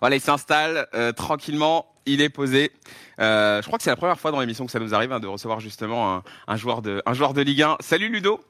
Voilà, 0.00 0.16
il 0.16 0.20
s'installe 0.20 0.86
euh, 0.94 1.12
tranquillement, 1.12 1.86
il 2.06 2.20
est 2.20 2.28
posé. 2.28 2.72
Euh, 3.20 3.62
je 3.62 3.66
crois 3.66 3.78
que 3.78 3.84
c'est 3.84 3.90
la 3.90 3.96
première 3.96 4.18
fois 4.18 4.32
dans 4.32 4.40
l'émission 4.40 4.66
que 4.66 4.72
ça 4.72 4.80
nous 4.80 4.94
arrive 4.94 5.12
hein, 5.12 5.20
de 5.20 5.26
recevoir 5.26 5.60
justement 5.60 6.16
un, 6.16 6.22
un 6.46 6.56
joueur 6.56 6.82
de, 6.82 7.02
un 7.06 7.14
joueur 7.14 7.32
de 7.32 7.42
Ligue 7.42 7.62
1. 7.62 7.76
Salut 7.80 8.08
Ludo 8.08 8.40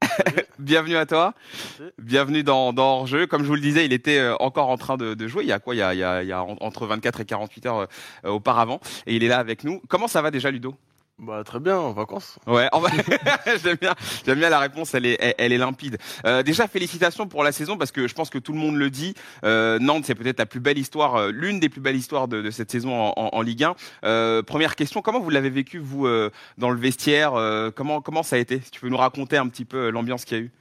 Bienvenue 0.58 0.96
à 0.96 1.06
toi. 1.06 1.34
Merci. 1.78 1.94
Bienvenue 1.98 2.42
dans, 2.42 2.72
dans 2.72 2.98
Hors-jeu. 2.98 3.26
Comme 3.26 3.42
je 3.42 3.48
vous 3.48 3.54
le 3.54 3.60
disais, 3.60 3.84
il 3.84 3.92
était 3.92 4.18
euh, 4.18 4.36
encore 4.40 4.68
en 4.68 4.76
train 4.76 4.96
de, 4.96 5.14
de 5.14 5.28
jouer. 5.28 5.44
Il 5.44 5.48
y 5.48 5.52
a 5.52 5.58
quoi? 5.58 5.74
Il 5.74 5.78
y 5.78 5.82
a, 5.82 6.22
il 6.22 6.28
y 6.28 6.34
entre 6.34 6.86
24 6.86 7.20
et 7.20 7.24
48 7.24 7.66
heures 7.66 7.88
euh, 8.24 8.30
auparavant. 8.30 8.80
Et 9.06 9.16
il 9.16 9.24
est 9.24 9.28
là 9.28 9.38
avec 9.38 9.64
nous. 9.64 9.82
Comment 9.88 10.08
ça 10.08 10.22
va 10.22 10.30
déjà, 10.30 10.50
Ludo? 10.50 10.74
Bah 11.20 11.42
très 11.44 11.58
bien, 11.58 11.76
en 11.76 11.92
vacances. 11.92 12.38
Ouais, 12.46 12.68
en 12.70 12.80
j'aime 13.64 13.76
bien, 13.80 13.94
j'aime 14.24 14.38
bien 14.38 14.50
la 14.50 14.60
réponse, 14.60 14.94
elle 14.94 15.04
est, 15.04 15.34
elle, 15.36 15.52
est 15.52 15.58
limpide. 15.58 15.98
Euh, 16.24 16.44
déjà, 16.44 16.68
félicitations 16.68 17.26
pour 17.26 17.42
la 17.42 17.50
saison 17.50 17.76
parce 17.76 17.90
que 17.90 18.06
je 18.06 18.14
pense 18.14 18.30
que 18.30 18.38
tout 18.38 18.52
le 18.52 18.58
monde 18.60 18.76
le 18.76 18.88
dit. 18.88 19.14
Euh, 19.44 19.80
Nantes, 19.80 20.04
c'est 20.06 20.14
peut-être 20.14 20.38
la 20.38 20.46
plus 20.46 20.60
belle 20.60 20.78
histoire, 20.78 21.16
euh, 21.16 21.30
l'une 21.32 21.58
des 21.58 21.68
plus 21.68 21.80
belles 21.80 21.96
histoires 21.96 22.28
de, 22.28 22.40
de 22.40 22.50
cette 22.52 22.70
saison 22.70 22.94
en, 22.94 23.12
en- 23.16 23.30
en 23.32 23.42
Ligue 23.42 23.64
1. 23.64 23.74
Euh, 24.04 24.42
première 24.44 24.76
question, 24.76 25.02
comment 25.02 25.18
vous 25.18 25.30
l'avez 25.30 25.50
vécu 25.50 25.78
vous 25.78 26.06
dans 26.56 26.70
le 26.70 26.78
vestiaire 26.78 27.32
Comment 27.74 28.00
comment 28.00 28.22
ça 28.22 28.36
a 28.36 28.38
été? 28.38 28.60
Si 28.60 28.70
tu 28.70 28.80
peux 28.80 28.88
nous 28.88 28.96
raconter 28.96 29.36
un 29.38 29.48
petit 29.48 29.64
peu 29.64 29.90
l'ambiance 29.90 30.24
qu'il 30.24 30.38
y 30.38 30.40
a 30.40 30.44
eu. 30.44 30.52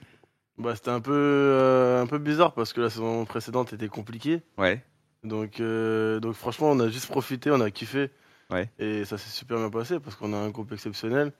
Bah 0.57 0.75
c'était 0.75 0.89
un 0.89 1.01
peu 1.01 1.99
un 2.01 2.07
peu 2.07 2.17
bizarre 2.17 2.53
parce 2.53 2.73
que 2.73 2.81
la 2.81 2.89
saison 2.89 3.25
précédente 3.25 3.73
était 3.73 3.89
compliquée. 3.89 4.41
Ouais. 4.57 4.83
Donc 5.23 5.61
donc 5.61 6.33
franchement, 6.33 6.71
on 6.71 6.79
a 6.79 6.89
juste 6.89 7.07
profité, 7.09 7.51
on 7.51 7.61
a 7.61 7.69
kiffé. 7.69 8.09
Ouais. 8.51 8.69
Et 8.79 9.05
ça 9.05 9.17
s'est 9.17 9.29
super 9.29 9.57
bien 9.57 9.69
passé 9.69 9.99
parce 9.99 10.15
qu'on 10.15 10.33
a 10.33 10.37
un 10.37 10.49
groupe 10.49 10.71
exceptionnel, 10.71 11.31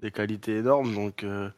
des 0.00 0.10
qualités 0.10 0.56
énormes. 0.56 0.94
Donc 0.94 1.22
euh, 1.24 1.50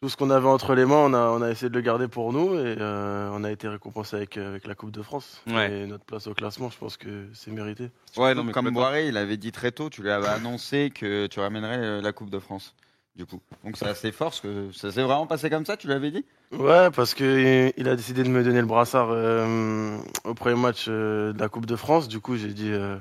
tout 0.00 0.08
ce 0.08 0.16
qu'on 0.16 0.30
avait 0.30 0.48
entre 0.48 0.74
les 0.74 0.84
mains, 0.84 0.96
on 0.96 1.14
a, 1.14 1.30
on 1.30 1.42
a 1.42 1.50
essayé 1.50 1.68
de 1.68 1.74
le 1.74 1.80
garder 1.80 2.08
pour 2.08 2.32
nous 2.32 2.54
et 2.54 2.76
euh, 2.78 3.30
on 3.32 3.44
a 3.44 3.50
été 3.50 3.68
récompensé 3.68 4.16
avec, 4.16 4.36
euh, 4.36 4.48
avec 4.48 4.66
la 4.66 4.74
Coupe 4.74 4.90
de 4.90 5.02
France. 5.02 5.42
Ouais. 5.46 5.72
Et 5.72 5.86
notre 5.86 6.04
place 6.04 6.26
au 6.26 6.34
classement, 6.34 6.70
je 6.70 6.78
pense 6.78 6.96
que 6.96 7.26
c'est 7.34 7.50
mérité. 7.50 7.90
Ouais, 8.16 8.34
mais 8.34 8.52
Comme. 8.52 8.70
Boiré, 8.70 9.08
il 9.08 9.16
avait 9.16 9.36
dit 9.36 9.52
très 9.52 9.72
tôt, 9.72 9.90
tu 9.90 10.02
lui 10.02 10.10
avais 10.10 10.28
annoncé 10.28 10.90
que 10.90 11.26
tu 11.26 11.40
ramènerais 11.40 12.00
la 12.00 12.12
Coupe 12.12 12.30
de 12.30 12.38
France. 12.38 12.74
Du 13.18 13.26
coup, 13.26 13.40
donc 13.64 13.76
c'est 13.76 13.88
assez 13.88 14.12
fort, 14.12 14.28
parce 14.28 14.40
que 14.40 14.70
ça 14.70 14.92
s'est 14.92 15.02
vraiment 15.02 15.26
passé 15.26 15.50
comme 15.50 15.66
ça, 15.66 15.76
tu 15.76 15.88
l'avais 15.88 16.12
dit? 16.12 16.24
Ouais, 16.52 16.88
parce 16.92 17.14
que 17.14 17.72
il 17.76 17.88
a 17.88 17.96
décidé 17.96 18.22
de 18.22 18.28
me 18.28 18.44
donner 18.44 18.60
le 18.60 18.66
brassard 18.66 19.08
euh, 19.10 19.98
au 20.22 20.34
premier 20.34 20.54
match 20.54 20.84
euh, 20.86 21.32
de 21.32 21.40
la 21.40 21.48
Coupe 21.48 21.66
de 21.66 21.74
France. 21.74 22.06
Du 22.06 22.20
coup, 22.20 22.36
j'ai 22.36 22.52
dit, 22.52 22.70
euh, 22.70 22.96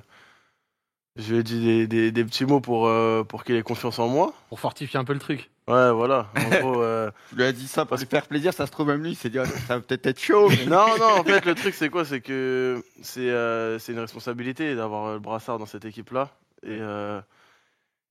je 1.17 1.31
lui 1.33 1.39
ai 1.39 1.43
dit 1.43 1.63
des, 1.65 1.87
des- 1.87 2.11
des 2.11 2.23
petits 2.25 2.45
mots 2.45 2.59
pour, 2.61 2.87
euh, 2.87 3.23
pour 3.23 3.43
qu'il 3.43 3.55
ait 3.55 3.63
confiance 3.63 3.99
en 3.99 4.07
moi. 4.07 4.33
Pour 4.49 4.59
fortifier 4.59 4.99
un 4.99 5.03
peu 5.03 5.13
le 5.13 5.19
truc. 5.19 5.49
Ouais, 5.67 5.91
voilà. 5.91 6.27
En 6.35 6.49
gros, 6.61 6.81
euh, 6.81 7.11
Tu 7.29 7.35
lui 7.35 7.43
as 7.43 7.51
dit 7.51 7.67
ça 7.67 7.85
pour 7.85 7.97
lui 7.97 8.05
faire 8.05 8.25
plaisir, 8.27 8.53
ça 8.53 8.65
se 8.65 8.71
trouve 8.71 8.87
même 8.87 9.03
lui, 9.03 9.11
il 9.11 9.15
s'est 9.15 9.29
dit, 9.29 9.39
Ah, 9.39 9.45
ça 9.45 9.75
va 9.75 9.79
peut-être 9.81 10.05
être 10.05 10.19
chaud. 10.21 10.49
mais- 10.49 10.65
non, 10.65 10.85
non. 10.97 11.19
En 11.19 11.23
fait, 11.23 11.45
le 11.45 11.55
truc, 11.55 11.73
c'est 11.75 11.89
quoi? 11.89 12.05
C'est 12.05 12.21
que 12.21 12.81
c'est 13.01 13.29
euh, 13.29 13.77
c'est 13.79 13.91
une 13.93 13.99
responsabilité 13.99 14.75
d'avoir 14.75 15.13
le 15.13 15.19
brassard 15.19 15.59
dans 15.59 15.65
cette 15.65 15.85
équipe-là. 15.85 16.29
Et 16.63 16.77
euh, 16.81 17.19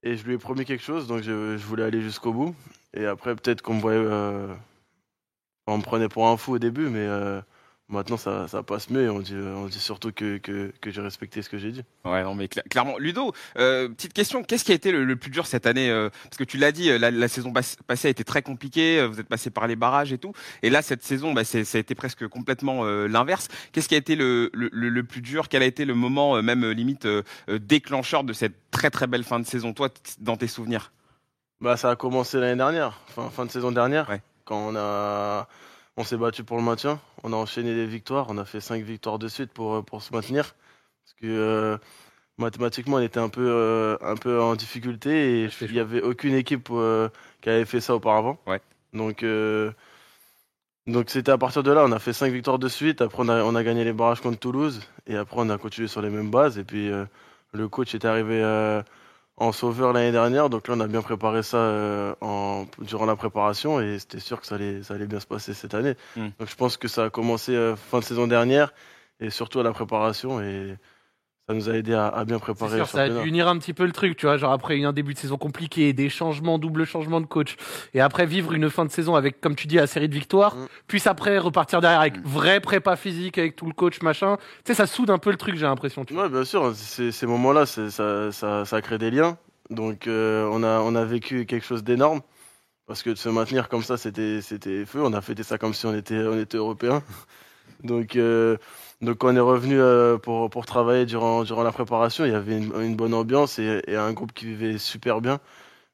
et 0.02 0.16
je 0.16 0.24
lui 0.24 0.34
ai 0.34 0.38
promis 0.38 0.64
quelque 0.64 0.84
chose, 0.84 1.06
donc 1.08 1.22
je, 1.22 1.56
je 1.56 1.64
voulais 1.66 1.82
aller 1.84 2.00
jusqu'au 2.02 2.32
bout. 2.32 2.54
Et 2.94 3.06
après, 3.06 3.34
peut-être 3.34 3.62
qu'on 3.62 3.74
me 3.74 3.80
voyait, 3.80 3.98
euh, 4.00 4.46
on 5.66 5.78
me 5.78 5.82
prenait 5.82 6.08
pour 6.08 6.28
un 6.28 6.36
fou 6.36 6.54
au 6.54 6.58
début, 6.58 6.88
mais 6.88 7.00
euh, 7.00 7.40
maintenant 7.88 8.16
ça, 8.16 8.48
ça 8.48 8.62
passe 8.62 8.90
mieux. 8.90 9.10
On 9.10 9.20
dit, 9.20 9.34
on 9.34 9.66
dit 9.66 9.78
surtout 9.78 10.12
que, 10.12 10.38
que, 10.38 10.72
que 10.80 10.90
j'ai 10.90 11.00
respecté 11.00 11.42
ce 11.42 11.48
que 11.48 11.58
j'ai 11.58 11.70
dit. 11.72 11.82
Ouais, 12.04 12.22
non, 12.22 12.34
mais 12.34 12.46
cla- 12.46 12.66
clairement. 12.68 12.98
Ludo, 12.98 13.32
euh, 13.58 13.88
petite 13.88 14.12
question, 14.12 14.42
qu'est-ce 14.42 14.64
qui 14.64 14.72
a 14.72 14.74
été 14.74 14.90
le, 14.92 15.04
le 15.04 15.16
plus 15.16 15.30
dur 15.30 15.46
cette 15.46 15.66
année 15.66 15.90
euh, 15.90 16.10
Parce 16.24 16.36
que 16.36 16.44
tu 16.44 16.56
l'as 16.58 16.72
dit, 16.72 16.90
euh, 16.90 16.98
la, 16.98 17.10
la 17.10 17.28
saison 17.28 17.52
passée 17.52 18.08
a 18.08 18.10
été 18.10 18.24
très 18.24 18.42
compliquée, 18.42 19.00
euh, 19.00 19.06
vous 19.06 19.20
êtes 19.20 19.28
passé 19.28 19.50
par 19.50 19.66
les 19.66 19.76
barrages 19.76 20.12
et 20.12 20.18
tout. 20.18 20.32
Et 20.62 20.70
là, 20.70 20.82
cette 20.82 21.02
saison, 21.04 21.32
bah, 21.32 21.44
ça 21.44 21.58
a 21.58 21.78
été 21.78 21.94
presque 21.94 22.26
complètement 22.28 22.84
euh, 22.84 23.06
l'inverse. 23.06 23.48
Qu'est-ce 23.72 23.88
qui 23.88 23.94
a 23.94 23.98
été 23.98 24.16
le, 24.16 24.50
le, 24.54 25.02
plus 25.04 25.20
dur? 25.22 25.48
Quel 25.48 25.62
a 25.62 25.66
été 25.66 25.84
le 25.84 25.94
moment, 25.94 26.42
même 26.42 26.68
limite, 26.70 27.06
déclencheur 27.48 28.24
de 28.24 28.32
cette 28.32 28.70
très 28.70 28.90
très 28.90 29.06
belle 29.06 29.24
fin 29.24 29.38
de 29.40 29.46
saison, 29.46 29.72
toi, 29.72 29.88
dans 30.20 30.36
tes 30.36 30.48
souvenirs? 30.48 30.92
Bah, 31.60 31.76
ça 31.76 31.90
a 31.90 31.96
commencé 31.96 32.38
l'année 32.38 32.56
dernière, 32.56 33.00
fin, 33.08 33.30
fin 33.30 33.46
de 33.46 33.50
saison 33.50 33.72
dernière, 33.72 34.08
Ouais. 34.10 34.20
quand 34.44 34.58
on 34.68 34.76
a, 34.76 35.48
on 35.96 36.04
s'est 36.04 36.16
battu 36.16 36.44
pour 36.44 36.56
le 36.56 36.62
maintien. 36.62 37.00
On 37.22 37.32
a 37.32 37.36
enchaîné 37.36 37.74
les 37.74 37.86
victoires. 37.86 38.26
On 38.28 38.38
a 38.38 38.44
fait 38.44 38.60
cinq 38.60 38.82
victoires 38.82 39.18
de 39.18 39.28
suite 39.28 39.52
pour, 39.52 39.74
euh, 39.74 39.82
pour 39.82 40.02
se 40.02 40.12
maintenir. 40.12 40.54
Parce 41.04 41.14
que 41.20 41.26
euh, 41.26 41.78
mathématiquement, 42.38 42.96
on 42.96 43.00
était 43.00 43.20
un 43.20 43.28
peu, 43.28 43.48
euh, 43.48 43.96
un 44.02 44.16
peu 44.16 44.40
en 44.40 44.54
difficulté 44.56 45.44
et 45.44 45.48
il 45.60 45.72
n'y 45.72 45.78
avait 45.78 46.02
aucune 46.02 46.34
équipe 46.34 46.68
euh, 46.70 47.08
qui 47.40 47.48
avait 47.48 47.64
fait 47.64 47.80
ça 47.80 47.94
auparavant. 47.94 48.38
Ouais. 48.46 48.60
Donc, 48.92 49.24
donc 50.86 51.10
c'était 51.10 51.32
à 51.32 51.38
partir 51.38 51.62
de 51.62 51.70
là. 51.70 51.84
On 51.84 51.92
a 51.92 51.98
fait 51.98 52.12
cinq 52.12 52.32
victoires 52.32 52.58
de 52.58 52.68
suite. 52.68 53.02
Après, 53.02 53.22
on 53.22 53.28
a, 53.28 53.42
on 53.42 53.54
a 53.54 53.62
gagné 53.62 53.84
les 53.84 53.92
barrages 53.92 54.20
contre 54.20 54.38
Toulouse. 54.38 54.82
Et 55.06 55.16
après, 55.16 55.36
on 55.38 55.50
a 55.50 55.58
continué 55.58 55.88
sur 55.88 56.00
les 56.02 56.10
mêmes 56.10 56.30
bases. 56.30 56.58
Et 56.58 56.64
puis, 56.64 56.90
le 57.52 57.68
coach 57.68 57.94
est 57.94 58.04
arrivé. 58.06 58.42
En 59.36 59.52
sauveur 59.52 59.92
l'année 59.92 60.12
dernière. 60.12 60.48
Donc 60.48 60.68
là, 60.68 60.74
on 60.76 60.80
a 60.80 60.86
bien 60.86 61.02
préparé 61.02 61.42
ça 61.42 61.58
euh, 61.58 62.14
en, 62.20 62.66
durant 62.80 63.06
la 63.06 63.16
préparation 63.16 63.80
et 63.80 63.98
c'était 63.98 64.20
sûr 64.20 64.40
que 64.40 64.46
ça 64.46 64.54
allait, 64.54 64.82
ça 64.82 64.94
allait 64.94 65.06
bien 65.06 65.20
se 65.20 65.26
passer 65.26 65.54
cette 65.54 65.74
année. 65.74 65.94
Mm. 66.16 66.28
Donc 66.38 66.48
je 66.48 66.56
pense 66.56 66.76
que 66.76 66.88
ça 66.88 67.04
a 67.04 67.10
commencé 67.10 67.54
euh, 67.54 67.76
fin 67.76 67.98
de 67.98 68.04
saison 68.04 68.26
dernière 68.26 68.72
et 69.20 69.30
surtout 69.30 69.60
à 69.60 69.62
la 69.62 69.72
préparation 69.72 70.40
et 70.40 70.76
ça 71.48 71.54
nous 71.54 71.68
a 71.70 71.74
aidé 71.74 71.94
à, 71.94 72.08
à 72.08 72.24
bien 72.24 72.38
préparer 72.40 72.76
sûr, 72.78 72.86
ça 72.88 72.98
a 72.98 73.06
championnat. 73.06 73.22
dû 73.22 73.28
unir 73.28 73.46
un 73.48 73.56
petit 73.58 73.72
peu 73.72 73.84
le 73.86 73.92
truc, 73.92 74.16
tu 74.16 74.26
vois, 74.26 74.36
genre 74.36 74.52
après 74.52 74.82
un 74.82 74.92
début 74.92 75.14
de 75.14 75.18
saison 75.18 75.36
compliqué, 75.36 75.92
des 75.92 76.08
changements, 76.08 76.58
double 76.58 76.84
changement 76.84 77.20
de 77.20 77.26
coach, 77.26 77.56
et 77.94 78.00
après 78.00 78.26
vivre 78.26 78.52
une 78.52 78.68
fin 78.68 78.84
de 78.84 78.90
saison 78.90 79.14
avec, 79.14 79.40
comme 79.40 79.54
tu 79.54 79.66
dis, 79.68 79.76
la 79.76 79.86
série 79.86 80.08
de 80.08 80.14
victoires, 80.14 80.56
Mm. 80.56 80.66
puis 80.88 81.02
après 81.06 81.38
repartir 81.38 81.80
derrière 81.80 82.00
avec 82.00 82.18
Mm. 82.18 82.22
vrai 82.24 82.60
prépa 82.60 82.96
physique, 82.96 83.38
avec 83.38 83.54
tout 83.54 83.66
le 83.66 83.72
coach, 83.74 84.02
machin. 84.02 84.36
Tu 84.64 84.72
sais, 84.72 84.74
ça 84.74 84.86
soude 84.86 85.10
un 85.10 85.18
peu 85.18 85.30
le 85.30 85.36
truc, 85.36 85.54
j'ai 85.56 85.66
l'impression. 85.66 86.04
Ouais, 86.10 86.28
bien 86.28 86.44
sûr, 86.44 86.74
ces, 86.74 87.26
moments-là, 87.26 87.64
ça, 87.66 88.32
ça, 88.32 88.64
ça 88.64 88.82
crée 88.82 88.98
des 88.98 89.10
liens. 89.12 89.38
Donc 89.70 90.06
euh, 90.06 90.48
on, 90.52 90.62
a, 90.62 90.80
on 90.80 90.94
a 90.94 91.04
vécu 91.04 91.44
quelque 91.46 91.66
chose 91.66 91.84
d'énorme. 91.84 92.20
Parce 92.88 93.02
que 93.02 93.10
de 93.10 93.16
se 93.16 93.28
maintenir 93.28 93.68
comme 93.68 93.82
ça, 93.82 93.96
c'était 93.96 94.40
c'était 94.40 94.84
feu. 94.84 95.00
On 95.02 95.12
a 95.12 95.20
fêté 95.20 95.42
ça 95.42 95.58
comme 95.58 95.74
si 95.74 95.86
on 95.86 95.94
était, 95.94 96.18
on 96.18 96.38
était 96.38 96.56
européens. 96.56 97.02
Donc, 97.82 98.14
euh, 98.14 98.56
donc 99.02 99.18
quand 99.18 99.28
on 99.32 99.36
est 99.36 99.40
revenu 99.40 99.78
euh, 99.78 100.16
pour, 100.18 100.48
pour 100.50 100.66
travailler 100.66 101.04
durant, 101.06 101.42
durant 101.44 101.62
la 101.62 101.72
préparation, 101.72 102.24
il 102.24 102.32
y 102.32 102.34
avait 102.34 102.56
une, 102.58 102.72
une 102.80 102.96
bonne 102.96 103.14
ambiance 103.14 103.58
et, 103.58 103.82
et 103.86 103.96
un 103.96 104.12
groupe 104.12 104.32
qui 104.32 104.46
vivait 104.46 104.78
super 104.78 105.20
bien. 105.20 105.38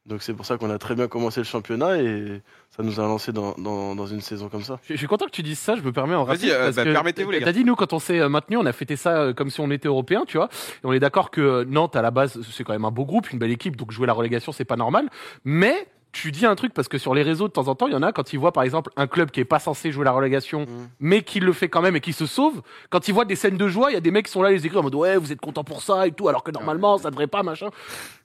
Donc 0.05 0.23
c'est 0.25 0.35
pour 0.35 0.45
ça 0.45 0.57
qu'on 0.57 0.69
a 0.71 0.79
très 0.79 0.97
bien 0.97 1.07
commencé 1.07 1.39
le 1.39 1.45
championnat 1.45 1.99
et 1.99 2.43
ça 2.77 2.83
nous 2.83 2.99
a 2.99 3.05
lancé 3.05 3.31
dans, 3.31 3.55
dans, 3.57 3.95
dans 3.95 4.07
une 4.07 4.21
saison 4.21 4.49
comme 4.49 4.65
ça. 4.65 4.81
Je 4.83 4.95
je 4.95 4.99
suis 4.99 5.07
content 5.07 5.27
que 5.27 5.31
tu 5.31 5.45
dises 5.45 5.61
ça, 5.61 5.77
je 5.77 5.83
me 5.83 5.93
permets 5.93 6.17
en 6.17 6.25
Vas-y, 6.25 6.51
rapide. 6.51 6.51
euh, 6.51 6.65
parce 6.65 6.77
bah, 6.77 6.85
permettez-vous, 6.93 7.31
les 7.31 7.39
T'as 7.39 7.47
gars. 7.47 7.53
dit, 7.53 7.65
nous, 7.65 7.77
quand 7.77 7.93
on 7.93 8.01
s'est 8.01 8.19
euh, 8.19 8.29
maintenu, 8.29 8.57
on 8.57 8.67
a 8.67 8.73
fêté 8.73 8.97
ça 8.97 9.17
euh, 9.17 9.33
comme 9.33 9.49
si 9.49 9.61
on 9.61 9.71
était 9.71 9.87
européen, 9.87 10.25
tu 10.27 10.39
vois. 10.39 10.49
Et 10.83 10.87
on 10.87 10.93
est 10.93 10.99
d'accord 10.99 11.31
que 11.31 11.41
euh, 11.41 11.65
Nantes, 11.65 11.95
à 11.95 12.03
la 12.03 12.11
base, 12.11 12.41
c'est 12.51 12.65
quand 12.65 12.73
même 12.73 12.85
un 12.85 12.91
beau 12.91 13.05
groupe, 13.05 13.31
une 13.31 13.39
belle 13.39 13.53
équipe, 13.53 13.77
donc 13.77 13.93
jouer 13.93 14.09
la 14.09 14.13
relégation, 14.13 14.51
c'est 14.51 14.65
pas 14.65 14.75
normal. 14.75 15.09
Mais 15.45 15.87
tu 16.13 16.31
dis 16.31 16.45
un 16.47 16.55
truc 16.55 16.75
parce 16.75 16.89
que 16.89 16.99
sur 16.99 17.15
les 17.15 17.23
réseaux, 17.23 17.49
de 17.49 17.53
temps 17.53 17.69
en 17.69 17.75
temps, 17.75 17.87
il 17.87 17.93
y 17.95 17.97
en 17.97 18.03
a 18.03 18.13
quand 18.13 18.33
ils 18.35 18.39
voient, 18.39 18.53
par 18.53 18.63
exemple, 18.65 18.91
un 18.97 19.07
club 19.07 19.31
qui 19.31 19.41
est 19.41 19.45
pas 19.47 19.59
censé 19.59 19.91
jouer 19.93 20.05
la 20.05 20.13
relégation, 20.13 20.61
Mhm. 20.61 20.89
mais 21.01 21.23
qui 21.23 21.41
le 21.41 21.53
fait 21.55 21.69
quand 21.69 21.81
même 21.83 21.97
et 21.97 22.01
qui 22.01 22.13
se 22.13 22.27
sauve. 22.27 22.61
Quand 22.91 23.09
ils 23.09 23.13
voient 23.15 23.25
des 23.25 23.35
scènes 23.37 23.57
de 23.57 23.67
joie, 23.69 23.91
il 23.91 23.95
y 23.95 23.97
a 23.97 24.01
des 24.01 24.11
mecs 24.11 24.27
qui 24.27 24.33
sont 24.33 24.43
là, 24.43 24.51
les 24.51 24.65
écrits 24.67 24.79
en 24.79 24.83
mode 24.83 24.95
ouais, 24.95 25.17
vous 25.17 25.33
êtes 25.33 25.41
content 25.41 25.65
pour 25.65 25.83
ça 25.83 26.07
et 26.07 26.13
tout, 26.13 26.29
alors 26.29 26.45
que 26.45 26.51
normalement, 26.51 26.99
ça 26.99 27.11
devrait 27.11 27.27
pas, 27.29 27.43
machin. 27.43 27.71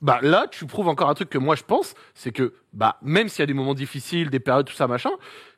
Bah 0.02 0.20
là, 0.22 0.48
tu 0.52 0.66
prouves 0.66 0.90
encore 0.90 1.10
un 1.10 1.14
truc 1.14 1.30
que 1.30 1.38
moi 1.38 1.56
je 1.56 1.64
pense, 1.64 1.94
c'est 2.14 2.32
que 2.32 2.54
bah 2.78 2.98
même 3.02 3.28
s'il 3.28 3.40
y 3.40 3.44
a 3.44 3.48
des 3.48 3.54
moments 3.56 3.74
difficiles, 3.74 4.30
des 4.30 4.40
périodes, 4.40 4.68
tout 4.68 4.76
ça, 4.76 4.88
machin, 4.88 5.10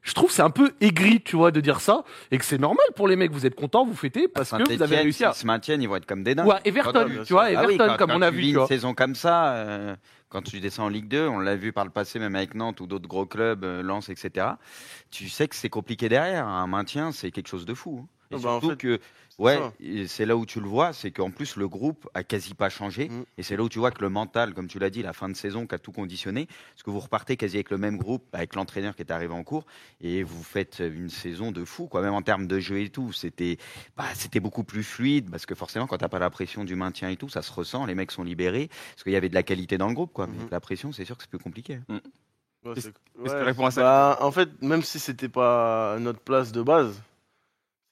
je 0.02 0.14
trouve 0.14 0.30
que 0.30 0.34
c'est 0.36 0.42
un 0.42 0.50
peu 0.50 0.72
aigri, 0.80 1.22
tu 1.22 1.36
vois, 1.36 1.52
de 1.52 1.60
dire 1.60 1.82
ça 1.82 2.04
et 2.32 2.38
que 2.38 2.46
c'est 2.46 2.58
normal 2.58 2.86
pour 2.96 3.08
les 3.10 3.18
mecs. 3.18 3.32
Vous 3.32 3.46
êtes 3.46 3.56
contents, 3.56 3.86
vous 3.86 3.94
fêtez 3.94 4.30
parce 4.30 4.50
que 4.52 4.64
vous 4.78 4.82
avez 4.82 4.96
réussi 5.04 5.26
à. 5.26 5.34
s'ils 5.34 5.42
se 5.42 5.46
maintiennent, 5.46 5.82
ils 5.82 5.90
vont 5.90 5.98
être 5.98 6.06
comme 6.06 6.24
des 6.24 6.34
dingues. 6.34 6.48
Ouais, 6.48 6.56
Everton, 6.64 7.08
tu 7.26 7.34
vois, 7.34 7.44
Ah 7.44 7.52
Everton, 7.52 7.68
oui, 7.68 7.78
quand- 7.78 7.98
comme 7.98 8.10
quand 8.12 8.18
on 8.18 8.22
a 8.22 8.30
tu 8.30 8.36
vu, 8.38 8.42
vis 8.42 8.54
tu 8.54 8.60
une 8.60 8.68
saison 8.68 8.94
comme 8.94 9.16
ça, 9.16 9.54
euh, 9.56 9.96
quand 10.30 10.42
tu 10.44 10.60
descends 10.62 10.86
en 10.86 10.90
Ligue 10.90 11.10
2, 11.10 11.28
on 11.28 11.40
l'a 11.40 11.56
vu 11.58 11.74
par 11.74 11.84
le 11.84 11.92
passé, 11.92 12.20
même 12.20 12.36
avec 12.38 12.56
Nantes 12.56 12.80
ou 12.80 12.88
d'autres 12.88 13.08
gros 13.10 13.26
clubs, 13.26 13.66
euh, 13.66 13.82
Lens, 13.84 14.08
etc. 14.10 14.48
Tu 15.12 15.28
sais 15.28 15.48
que 15.50 15.56
c'est 15.56 15.70
compliqué 15.70 16.08
derrière. 16.08 16.48
Un 16.48 16.68
maintien, 16.68 17.12
c'est 17.12 17.32
quelque 17.32 17.48
chose 17.50 17.66
de 17.66 17.74
fou. 17.74 18.02
hein. 18.04 18.08
Et 18.32 18.36
Ah 18.36 18.38
bah, 18.44 18.50
en 18.50 18.60
surtout 18.60 18.70
fait, 18.70 18.78
que, 18.78 19.00
c'est 19.30 19.44
ouais, 19.44 20.06
c'est 20.08 20.26
là 20.28 20.36
où 20.38 20.46
tu 20.46 20.60
le 20.60 20.68
vois, 20.68 20.94
c'est 20.94 21.10
qu'en 21.10 21.32
plus 21.32 21.56
le 21.56 21.68
groupe 21.68 22.08
a 22.14 22.24
quasi 22.24 22.54
pas 22.54 22.70
changé. 22.70 23.10
Mm. 23.10 23.24
Et 23.40 23.44
c'est 23.44 23.58
là 23.58 23.64
où 23.64 23.70
tu 23.70 23.80
vois 23.80 23.90
que 23.90 24.02
le 24.02 24.10
mental, 24.10 24.54
comme 24.54 24.68
tu 24.68 24.78
l'as 24.78 24.92
dit, 24.92 25.02
la 25.02 25.14
fin 25.14 25.30
de 25.30 25.36
saison 25.36 25.66
qui 25.66 25.74
a 25.74 25.80
tout 25.80 25.92
conditionné, 25.92 26.46
parce 26.46 26.84
que 26.84 26.92
vous 26.92 27.00
repartez 27.00 27.38
quasi 27.38 27.58
avec 27.58 27.72
le 27.72 27.80
même 27.80 27.98
groupe, 27.98 28.24
avec 28.34 28.54
l'entraîneur 28.54 28.96
qui 28.96 29.02
est 29.02 29.12
arrivé 29.12 29.34
en 29.34 29.44
cours, 29.44 29.66
et 30.02 30.22
vous 30.22 30.44
faites 30.44 30.80
une 30.80 31.10
saison 31.10 31.52
de 31.52 31.66
fou, 31.66 31.88
quoi. 31.88 32.02
Même 32.02 32.14
en 32.14 32.22
termes 32.22 32.46
de 32.46 32.60
jeu 32.60 32.80
et 32.82 32.90
tout, 32.90 33.14
c'était, 33.14 33.58
bah, 33.98 34.06
c'était 34.14 34.40
beaucoup 34.40 34.64
plus 34.64 34.84
fluide, 34.84 35.32
parce 35.32 35.48
que 35.48 35.56
forcément, 35.56 35.88
quand 35.88 35.98
t'as 35.98 36.10
pas 36.10 36.20
la 36.20 36.30
pression 36.30 36.64
du 36.64 36.76
maintien 36.76 37.10
et 37.10 37.18
tout, 37.18 37.30
ça 37.30 37.42
se 37.42 37.52
ressent, 37.52 37.86
les 37.88 37.96
mecs 37.96 38.12
sont 38.12 38.24
libérés, 38.24 38.68
parce 38.94 39.04
qu'il 39.04 39.14
y 39.14 39.16
avait 39.16 39.30
de 39.30 39.36
la 39.36 39.44
qualité 39.44 39.80
dans 39.80 39.88
le 39.88 39.96
groupe, 39.96 40.14
quoi. 40.14 40.28
Mais 40.28 40.34
Mhm. 40.34 40.40
avec 40.42 40.52
la 40.52 40.60
pression, 40.60 40.92
c'est 40.92 41.06
sûr 41.06 41.18
que 41.18 41.24
c'est 41.24 41.30
plus 41.30 41.40
compliqué. 41.40 41.80
Ouais, 42.66 42.74
que 42.76 43.22
ouais, 43.22 43.66
à 43.66 43.72
ça 43.72 43.82
bah, 43.82 44.18
En 44.22 44.32
fait, 44.32 44.62
même 44.62 44.84
si 44.84 45.00
c'était 45.00 45.30
pas 45.30 45.98
notre 46.00 46.20
place 46.20 46.52
de 46.52 46.62
base, 46.62 47.02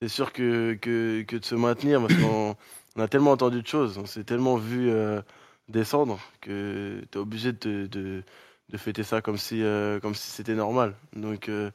c'est 0.02 0.08
sûr 0.10 0.32
que, 0.34 0.74
que, 0.76 1.24
que 1.24 1.38
de 1.38 1.46
se 1.46 1.56
maintenir, 1.56 2.02
parce 2.02 2.16
qu'on 2.18 2.56
on 2.96 3.02
a 3.02 3.08
tellement 3.08 3.32
entendu 3.32 3.62
de 3.62 3.68
choses, 3.68 3.98
on 3.98 4.06
s'est 4.06 4.24
tellement 4.24 4.58
vu 4.58 4.90
euh, 4.90 5.22
descendre 5.70 6.20
que 6.42 7.02
tu 7.12 7.18
es 7.18 7.22
obligé 7.22 7.54
de, 7.54 7.88
de, 7.88 8.24
de 8.70 8.78
fêter 8.78 9.04
ça 9.04 9.22
comme 9.22 9.38
si, 9.38 9.64
euh, 9.64 10.00
comme 10.00 10.16
si 10.16 10.30
c'était 10.30 10.56
normal. 10.56 10.96
Donc, 11.14 11.50
euh, 11.50 11.72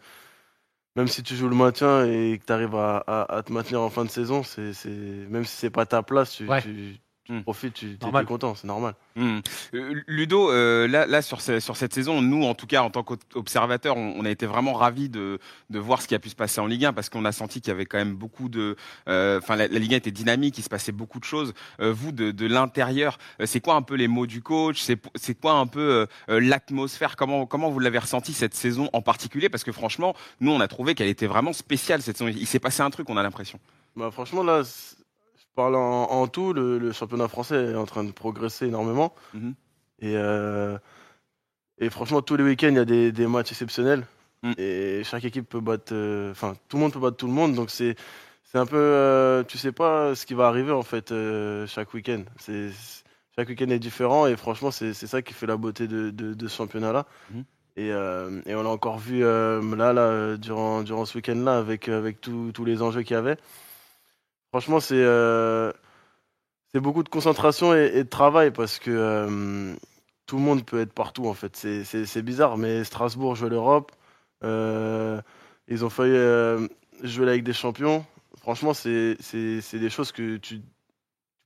même 0.96 1.08
si 1.08 1.22
tu 1.22 1.34
joues 1.36 1.48
le 1.48 1.56
maintien 1.56 2.04
et 2.06 2.38
que 2.38 2.44
tu 2.46 2.52
arrives 2.52 2.74
à, 2.74 2.98
à- 3.06 3.36
à 3.36 3.42
te 3.42 3.52
maintenir 3.52 3.80
en 3.80 3.88
fin 3.90 4.04
de 4.04 4.10
saison, 4.10 4.42
c'est, 4.42 4.72
même 4.86 5.44
si 5.44 5.56
c'est 5.56 5.70
pas 5.70 5.86
ta 5.86 6.02
place, 6.02 6.32
tu, 6.36 6.46
Ouais. 6.48 6.60
tu, 6.62 6.98
tu 7.24 7.32
Hmm. 7.32 7.42
profites, 7.42 7.74
tu 7.74 7.86
es 8.00 8.24
content, 8.24 8.54
c'est 8.56 8.66
normal. 8.66 8.94
Hmm. 9.14 9.38
Euh, 9.74 9.94
Ludo, 10.08 10.50
euh, 10.50 10.88
là, 10.88 11.06
là 11.06 11.22
sur, 11.22 11.40
ce- 11.40 11.60
sur 11.60 11.76
cette 11.76 11.94
saison, 11.94 12.20
nous, 12.20 12.42
en 12.44 12.54
tout 12.54 12.66
cas, 12.66 12.82
en 12.82 12.90
tant 12.90 13.04
qu'observateurs, 13.04 13.96
on, 13.96 14.14
on 14.18 14.24
a 14.24 14.30
été 14.30 14.44
vraiment 14.44 14.72
ravis 14.72 15.08
de, 15.08 15.38
de 15.70 15.78
voir 15.78 16.02
ce 16.02 16.08
qui 16.08 16.14
a 16.16 16.18
pu 16.18 16.28
se 16.30 16.34
passer 16.34 16.60
en 16.60 16.66
Ligue 16.66 16.84
1 16.86 16.92
parce 16.92 17.08
qu'on 17.10 17.24
a 17.24 17.30
senti 17.32 17.60
qu'il 17.60 17.68
y 17.70 17.74
avait 17.74 17.86
quand 17.86 17.98
même 17.98 18.14
beaucoup 18.14 18.48
de. 18.48 18.76
euh, 19.08 19.38
Enfin, 19.38 19.54
la, 19.54 19.68
la 19.68 19.78
Ligue 19.78 19.94
1 19.94 19.98
était 19.98 20.10
dynamique, 20.10 20.58
il 20.58 20.62
se 20.64 20.68
passait 20.68 20.90
beaucoup 20.92 21.20
de 21.20 21.24
choses. 21.24 21.54
Euh, 21.80 21.92
vous, 21.92 22.10
de, 22.10 22.32
de 22.32 22.46
l'intérieur, 22.46 23.18
c'est 23.44 23.60
quoi 23.60 23.74
un 23.76 23.82
peu 23.82 23.94
les 23.94 24.08
mots 24.08 24.26
du 24.26 24.42
coach? 24.42 24.82
C'est 25.14 25.34
quoi 25.40 25.52
un 25.52 25.66
peu 25.68 26.06
l'atmosphère? 26.28 27.16
Comment, 27.16 27.46
comment 27.46 27.70
vous 27.70 27.78
l'avez 27.78 27.98
ressenti 27.98 28.32
cette 28.32 28.54
saison 28.54 28.90
en 28.92 29.00
particulier? 29.02 29.48
Parce 29.48 29.64
que 29.64 29.72
franchement, 29.72 30.14
nous, 30.40 30.50
on 30.50 30.60
a 30.60 30.68
trouvé 30.68 30.94
qu'elle 30.94 31.08
était 31.08 31.26
vraiment 31.26 31.52
spéciale 31.52 32.02
cette 32.02 32.18
saison. 32.18 32.30
Il 32.34 32.46
s'est 32.46 32.58
passé 32.58 32.82
un 32.82 32.90
truc, 32.90 33.08
on 33.10 33.16
a 33.16 33.22
l'impression. 33.22 33.58
Bah, 33.96 34.10
franchement, 34.10 34.42
là, 34.42 34.62
parle 35.54 35.76
en, 35.76 36.04
en 36.10 36.26
tout, 36.28 36.52
le, 36.52 36.78
le 36.78 36.92
championnat 36.92 37.28
français 37.28 37.72
est 37.72 37.74
en 37.76 37.86
train 37.86 38.04
de 38.04 38.12
progresser 38.12 38.66
énormément. 38.66 39.14
Mhm. 39.34 39.54
Et, 40.00 40.16
euh, 40.16 40.78
et 41.78 41.90
franchement, 41.90 42.22
tous 42.22 42.36
les 42.36 42.44
week-ends, 42.44 42.68
il 42.70 42.74
y 42.76 42.78
a 42.78 42.84
des, 42.84 43.12
des 43.12 43.26
matchs 43.26 43.52
exceptionnels. 43.52 44.06
Mm. 44.42 44.52
Et 44.58 45.02
chaque 45.04 45.24
équipe 45.24 45.48
peut 45.48 45.60
battre. 45.60 45.92
euh, 45.94 46.32
Enfin, 46.32 46.54
tout 46.68 46.76
le 46.76 46.82
monde 46.82 46.92
peut 46.92 46.98
battre 46.98 47.16
tout 47.16 47.28
le 47.28 47.32
monde. 47.32 47.54
Donc, 47.54 47.70
c'est 47.70 47.94
c'est 48.44 48.58
un 48.58 48.66
peu. 48.66 48.76
euh, 48.76 49.44
tu 49.44 49.56
sais 49.58 49.72
pas 49.72 50.14
ce 50.14 50.26
qui 50.26 50.34
va 50.34 50.48
arriver, 50.48 50.72
en 50.72 50.82
fait, 50.82 51.12
euh, 51.12 51.66
chaque 51.68 51.94
week-end. 51.94 52.24
Chaque 53.36 53.48
week-end 53.48 53.70
est 53.70 53.78
différent. 53.78 54.26
Et 54.26 54.36
franchement, 54.36 54.70
c'est 54.72 54.92
ça 54.94 55.22
qui 55.22 55.32
fait 55.32 55.46
la 55.46 55.56
beauté 55.56 55.86
de, 55.86 56.10
de, 56.10 56.34
de 56.34 56.48
ce 56.48 56.56
championnat-là. 56.56 57.06
Mhm. 57.30 57.44
Et, 57.76 57.92
euh, 57.92 58.42
et 58.44 58.54
on 58.54 58.62
l'a 58.64 58.68
encore 58.68 58.98
vu 58.98 59.24
euh, 59.24 59.62
là, 59.76 59.92
là, 59.92 60.36
durant, 60.36 60.82
durant 60.82 61.04
ce 61.04 61.16
week-end-là, 61.16 61.56
avec, 61.56 61.88
avec 61.88 62.20
tous 62.20 62.52
tous 62.52 62.64
les 62.64 62.82
enjeux 62.82 63.02
qu'il 63.02 63.14
y 63.14 63.18
avait. 63.18 63.36
Franchement, 64.52 64.80
c'est 64.80 64.96
euh, 64.96 65.72
c'est 66.72 66.80
beaucoup 66.80 67.02
de 67.02 67.08
concentration 67.08 67.74
et, 67.74 67.90
et 67.94 68.04
de 68.04 68.08
travail 68.08 68.50
parce 68.50 68.78
que 68.78 68.90
euh, 68.90 69.74
tout 70.26 70.36
le 70.36 70.42
monde 70.42 70.62
peut 70.62 70.80
être 70.82 70.92
partout 70.92 71.26
en 71.26 71.32
fait. 71.32 71.56
C'est- 71.56 72.22
bizarre, 72.22 72.58
mais 72.58 72.84
Strasbourg 72.84 73.34
joue 73.34 73.48
l'Europe. 73.48 73.92
euh, 74.44 75.22
ils 75.68 75.86
ont 75.86 75.90
failli 75.90 76.12
jouer 77.02 77.28
avec 77.28 77.44
des 77.44 77.54
champions. 77.54 78.04
Franchement, 78.40 78.74
c'est 78.74 79.16
des 79.32 79.90
choses 79.90 80.12
que 80.12 80.36
tu 80.36 80.56
ne 80.56 80.60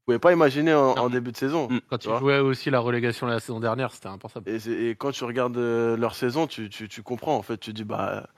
pouvais 0.04 0.18
pas 0.18 0.32
imaginer 0.32 0.74
en, 0.74 1.08
début 1.08 1.30
de 1.30 1.36
saison. 1.36 1.68
Mm. 1.70 1.80
Quand 1.88 1.98
Tu 1.98 2.08
ils 2.08 2.18
jouaient 2.18 2.40
aussi 2.40 2.70
la 2.70 2.80
relégation 2.80 3.28
la 3.28 3.38
saison 3.38 3.60
dernière, 3.60 3.92
c'était 3.92 4.08
impensable. 4.08 4.50
Et, 4.50 4.88
et 4.88 4.96
quand 4.96 5.12
tu 5.12 5.22
regardes 5.22 5.58
leur 5.58 6.16
saison, 6.16 6.48
tu, 6.48 6.68
tu, 6.70 6.88
tu 6.88 7.04
comprends 7.04 7.36
en 7.36 7.42
fait. 7.42 7.58
Tu 7.58 7.72
dis 7.72 7.84
bah 7.84 8.28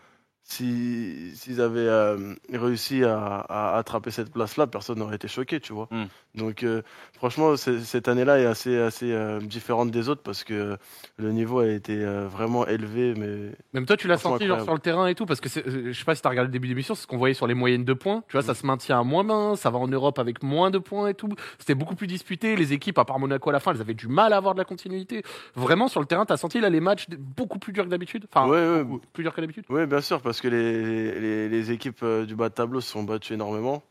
si 0.50 1.30
s'ils 1.34 1.60
avaient 1.60 1.80
euh, 1.80 2.34
réussi 2.50 3.04
à, 3.04 3.44
à 3.48 3.76
attraper 3.76 4.10
cette 4.10 4.32
place-là, 4.32 4.66
personne 4.66 4.98
n'aurait 4.98 5.16
été 5.16 5.28
choqué, 5.28 5.60
tu 5.60 5.74
vois. 5.74 5.88
Mm. 5.90 6.04
Donc 6.36 6.62
euh, 6.62 6.80
franchement, 7.12 7.54
cette 7.56 8.08
année-là 8.08 8.40
est 8.40 8.46
assez 8.46 8.78
assez 8.78 9.12
euh, 9.12 9.40
différente 9.40 9.90
des 9.90 10.08
autres 10.08 10.22
parce 10.22 10.44
que 10.44 10.78
le 11.18 11.32
niveau 11.32 11.58
a 11.58 11.66
été 11.66 12.02
vraiment 12.30 12.66
élevé, 12.66 13.14
mais 13.14 13.52
Même 13.74 13.84
toi, 13.84 13.98
tu 13.98 14.08
l'as 14.08 14.16
senti 14.16 14.46
genre, 14.46 14.62
sur 14.62 14.72
le 14.72 14.78
terrain 14.78 15.06
et 15.06 15.14
tout, 15.14 15.26
parce 15.26 15.40
que 15.40 15.50
je 15.50 15.92
sais 15.92 16.04
pas 16.04 16.14
si 16.14 16.22
t'as 16.22 16.30
regardé 16.30 16.46
le 16.46 16.52
début 16.52 16.68
d'émission, 16.68 16.94
c'est 16.94 17.02
ce 17.02 17.06
qu'on 17.06 17.18
voyait 17.18 17.34
sur 17.34 17.46
les 17.46 17.54
moyennes 17.54 17.84
de 17.84 17.92
points. 17.92 18.24
Tu 18.28 18.32
vois, 18.32 18.42
ça 18.42 18.54
se 18.54 18.64
maintient 18.64 18.98
à 18.98 19.02
moins 19.02 19.24
20, 19.24 19.56
ça 19.56 19.68
va 19.68 19.78
en 19.78 19.88
Europe 19.88 20.18
avec 20.18 20.42
moins 20.42 20.70
de 20.70 20.78
points 20.78 21.08
et 21.08 21.14
tout. 21.14 21.28
C'était 21.58 21.74
beaucoup 21.74 21.94
plus 21.94 22.06
disputé. 22.06 22.56
Les 22.56 22.72
équipes, 22.72 22.98
à 22.98 23.04
part 23.04 23.18
Monaco 23.18 23.50
à 23.50 23.52
la 23.52 23.60
fin, 23.60 23.74
elles 23.74 23.82
avaient 23.82 23.92
du 23.92 24.08
mal 24.08 24.32
à 24.32 24.38
avoir 24.38 24.54
de 24.54 24.58
la 24.58 24.64
continuité. 24.64 25.22
Vraiment, 25.54 25.88
sur 25.88 26.00
le 26.00 26.06
terrain, 26.06 26.24
t'as 26.24 26.38
senti 26.38 26.58
là 26.58 26.70
les 26.70 26.80
matchs 26.80 27.06
beaucoup 27.10 27.58
plus 27.58 27.74
durs 27.74 27.84
que 27.84 27.90
d'habitude? 27.90 28.26
Enfin, 28.32 28.48
Ouais, 28.48 28.82
plus 29.12 29.24
durs 29.24 29.34
que 29.34 29.42
d'habitude? 29.42 29.64
Oui, 29.68 29.84
bien 29.86 30.00
sûr, 30.00 30.22
parce 30.22 30.37
que 30.40 30.48
les, 30.48 31.20
les, 31.20 31.48
les 31.48 31.70
équipes 31.70 32.02
euh, 32.02 32.26
du 32.26 32.34
bas 32.34 32.48
de 32.48 32.54
tableau 32.54 32.80
se 32.80 32.90
sont 32.90 33.02
battues 33.02 33.34
énormément. 33.34 33.82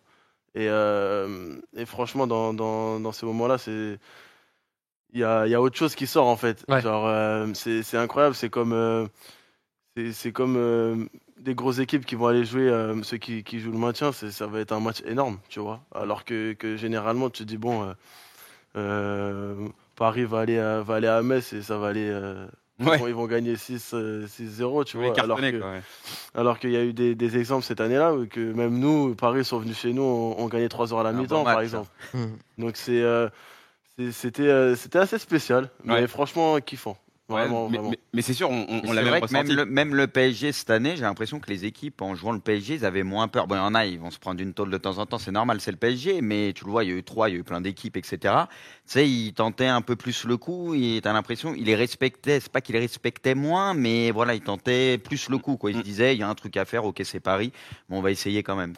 Et, 0.55 0.67
euh, 0.69 1.55
et 1.75 1.85
franchement, 1.85 2.25
dans, 2.25 2.53
dans, 2.53 2.99
dans 2.99 3.11
ces 3.11 3.25
moments-là, 3.25 3.57
c'est 3.57 3.99
il 5.13 5.19
y 5.19 5.23
a, 5.23 5.45
il 5.45 5.51
y 5.51 5.55
a 5.55 5.61
autre 5.61 5.77
chose 5.77 5.95
qui 5.95 6.07
sort 6.07 6.27
en 6.27 6.35
fait. 6.35 6.65
Ouais. 6.67 6.81
Euh, 6.85 7.53
c'est 7.53 7.97
incroyable. 7.97 8.35
C'est 8.35 8.49
comme, 8.49 8.73
euh, 8.73 9.05
c'est 9.95 10.11
c'est 10.11 10.31
comme 10.31 11.09
des 11.37 11.55
grosses 11.55 11.79
équipes 11.79 12.05
qui 12.05 12.15
vont 12.15 12.27
aller 12.27 12.43
jouer, 12.43 12.71
ceux 13.03 13.17
qui, 13.17 13.43
qui 13.43 13.59
jouent 13.59 13.71
le 13.71 13.77
maintien, 13.77 14.11
ça 14.11 14.47
va 14.47 14.59
être 14.59 14.71
un 14.71 14.79
match 14.79 15.01
énorme, 15.05 15.39
tu 15.49 15.59
vois. 15.59 15.81
Alors 15.93 16.25
que, 16.25 16.53
que 16.53 16.75
généralement, 16.75 17.29
tu 17.29 17.43
te 17.43 17.47
dis, 17.47 17.57
bon, 17.57 17.93
Paris 19.95 20.25
va 20.25 20.39
aller, 20.39 20.57
à, 20.57 20.81
va 20.81 20.95
aller 20.95 21.07
à 21.07 21.21
Metz 21.21 21.53
et 21.53 21.61
ça 21.61 21.77
va 21.77 21.87
aller. 21.89 22.11
Ouais. 22.79 22.99
Ils 23.07 23.13
vont 23.15 23.25
gagner 23.25 23.55
6, 23.55 23.91
euh, 23.95 24.27
6-0, 24.27 24.85
tu 24.85 24.97
vois. 24.97 25.19
Alors 25.19 25.39
quoi, 25.39 25.47
ouais. 25.49 25.81
alors 26.35 26.59
qu'il 26.59 26.69
y 26.71 26.77
a 26.77 26.83
eu 26.83 26.93
des, 26.93 27.15
des 27.15 27.37
exemples 27.37 27.63
cette 27.65 27.81
année-là, 27.81 28.13
où 28.13 28.27
que 28.27 28.39
même 28.53 28.77
nous, 28.77 29.15
Paris 29.15 29.43
sont 29.43 29.57
venus 29.57 29.77
chez 29.79 29.93
nous, 29.93 30.03
on, 30.03 30.35
on 30.37 30.47
gagnait 30.47 30.69
3 30.69 30.93
heures 30.93 30.99
à 30.99 31.03
la 31.03 31.11
bon 31.11 31.21
mi-temps, 31.21 31.43
par 31.43 31.61
exemple. 31.61 31.89
Donc 32.59 32.77
c'est, 32.77 33.01
euh, 33.01 33.29
c'était, 34.11 34.43
euh, 34.43 34.75
c'était 34.75 34.99
assez 34.99 35.17
spécial, 35.17 35.69
mais 35.83 35.93
Ouais. 35.93 36.07
franchement 36.07 36.59
kiffant. 36.59 36.97
Ouais, 37.29 37.41
mais, 37.41 37.47
vraiment. 37.77 37.89
mais- 37.89 37.99
mais 38.13 38.21
c'est 38.21 38.33
sûr, 38.33 38.49
on, 38.49 38.53
on- 38.53 38.65
Mais 38.67 38.81
on 38.83 38.87
c'est 38.87 38.93
l'a 38.93 39.01
vrai 39.01 39.11
même 39.11 39.19
que 39.19 39.25
ressenti. 39.25 39.47
même 39.49 39.57
le, 39.57 39.65
même 39.65 39.95
le 39.95 40.07
PSG 40.07 40.51
cette 40.53 40.69
année, 40.69 40.95
j'ai 40.95 41.01
l'impression 41.01 41.39
que 41.41 41.49
les 41.49 41.65
équipes, 41.65 42.01
en 42.01 42.15
jouant 42.15 42.31
le 42.31 42.39
PSG, 42.39 42.75
ils 42.75 42.85
avaient 42.85 43.03
moins 43.03 43.27
peur. 43.27 43.47
Bon, 43.47 43.55
il 43.55 43.57
y 43.57 43.61
en 43.61 43.75
a, 43.75 43.85
ils 43.85 43.99
vont 43.99 44.11
se 44.11 44.17
prendre 44.19 44.41
une 44.41 44.53
tôle 44.53 44.69
de 44.71 44.77
temps 44.77 44.97
en 44.97 45.05
temps, 45.05 45.17
c'est 45.17 45.31
normal, 45.31 45.59
c'est 45.59 45.71
le 45.71 45.77
PSG, 45.77 46.21
mais 46.21 46.53
tu 46.53 46.63
le 46.63 46.71
vois, 46.71 46.85
il 46.85 46.89
y 46.89 46.93
a 46.93 46.95
eu 46.95 47.03
trois, 47.03 47.29
il 47.29 47.33
y 47.33 47.35
a 47.35 47.39
eu 47.39 47.43
plein 47.43 47.59
d'équipes, 47.59 47.97
etc. 47.97 48.17
Tu 48.85 48.91
sais, 48.93 49.09
ils 49.09 49.33
tentaient 49.33 49.65
un 49.67 49.81
peu 49.81 49.97
plus 49.97 50.23
le 50.23 50.37
coup, 50.37 50.73
et 50.73 51.01
t'as 51.03 51.11
l'impression, 51.11 51.53
ils 51.53 51.65
les 51.65 51.75
respectaient, 51.75 52.39
c'est 52.39 52.51
pas 52.51 52.61
qu'ils 52.61 52.75
les 52.75 52.81
respectaient 52.81 53.35
moins, 53.35 53.73
mais 53.73 54.11
voilà, 54.11 54.33
ils 54.33 54.41
tentaient 54.41 54.97
plus 54.97 55.27
le 55.29 55.37
coup, 55.37 55.57
quoi. 55.57 55.71
Ils 55.71 55.73
se 55.75 55.79
Mm. 55.79 55.83
disaient, 55.83 56.15
il 56.15 56.19
y 56.19 56.23
a 56.23 56.29
un 56.29 56.35
truc 56.35 56.55
à 56.55 56.63
faire, 56.63 56.85
ok, 56.85 57.01
c'est 57.03 57.19
Paris, 57.19 57.51
mais 57.89 57.97
on 57.97 58.01
va 58.01 58.11
essayer 58.11 58.41
quand 58.41 58.55
même. 58.55 58.73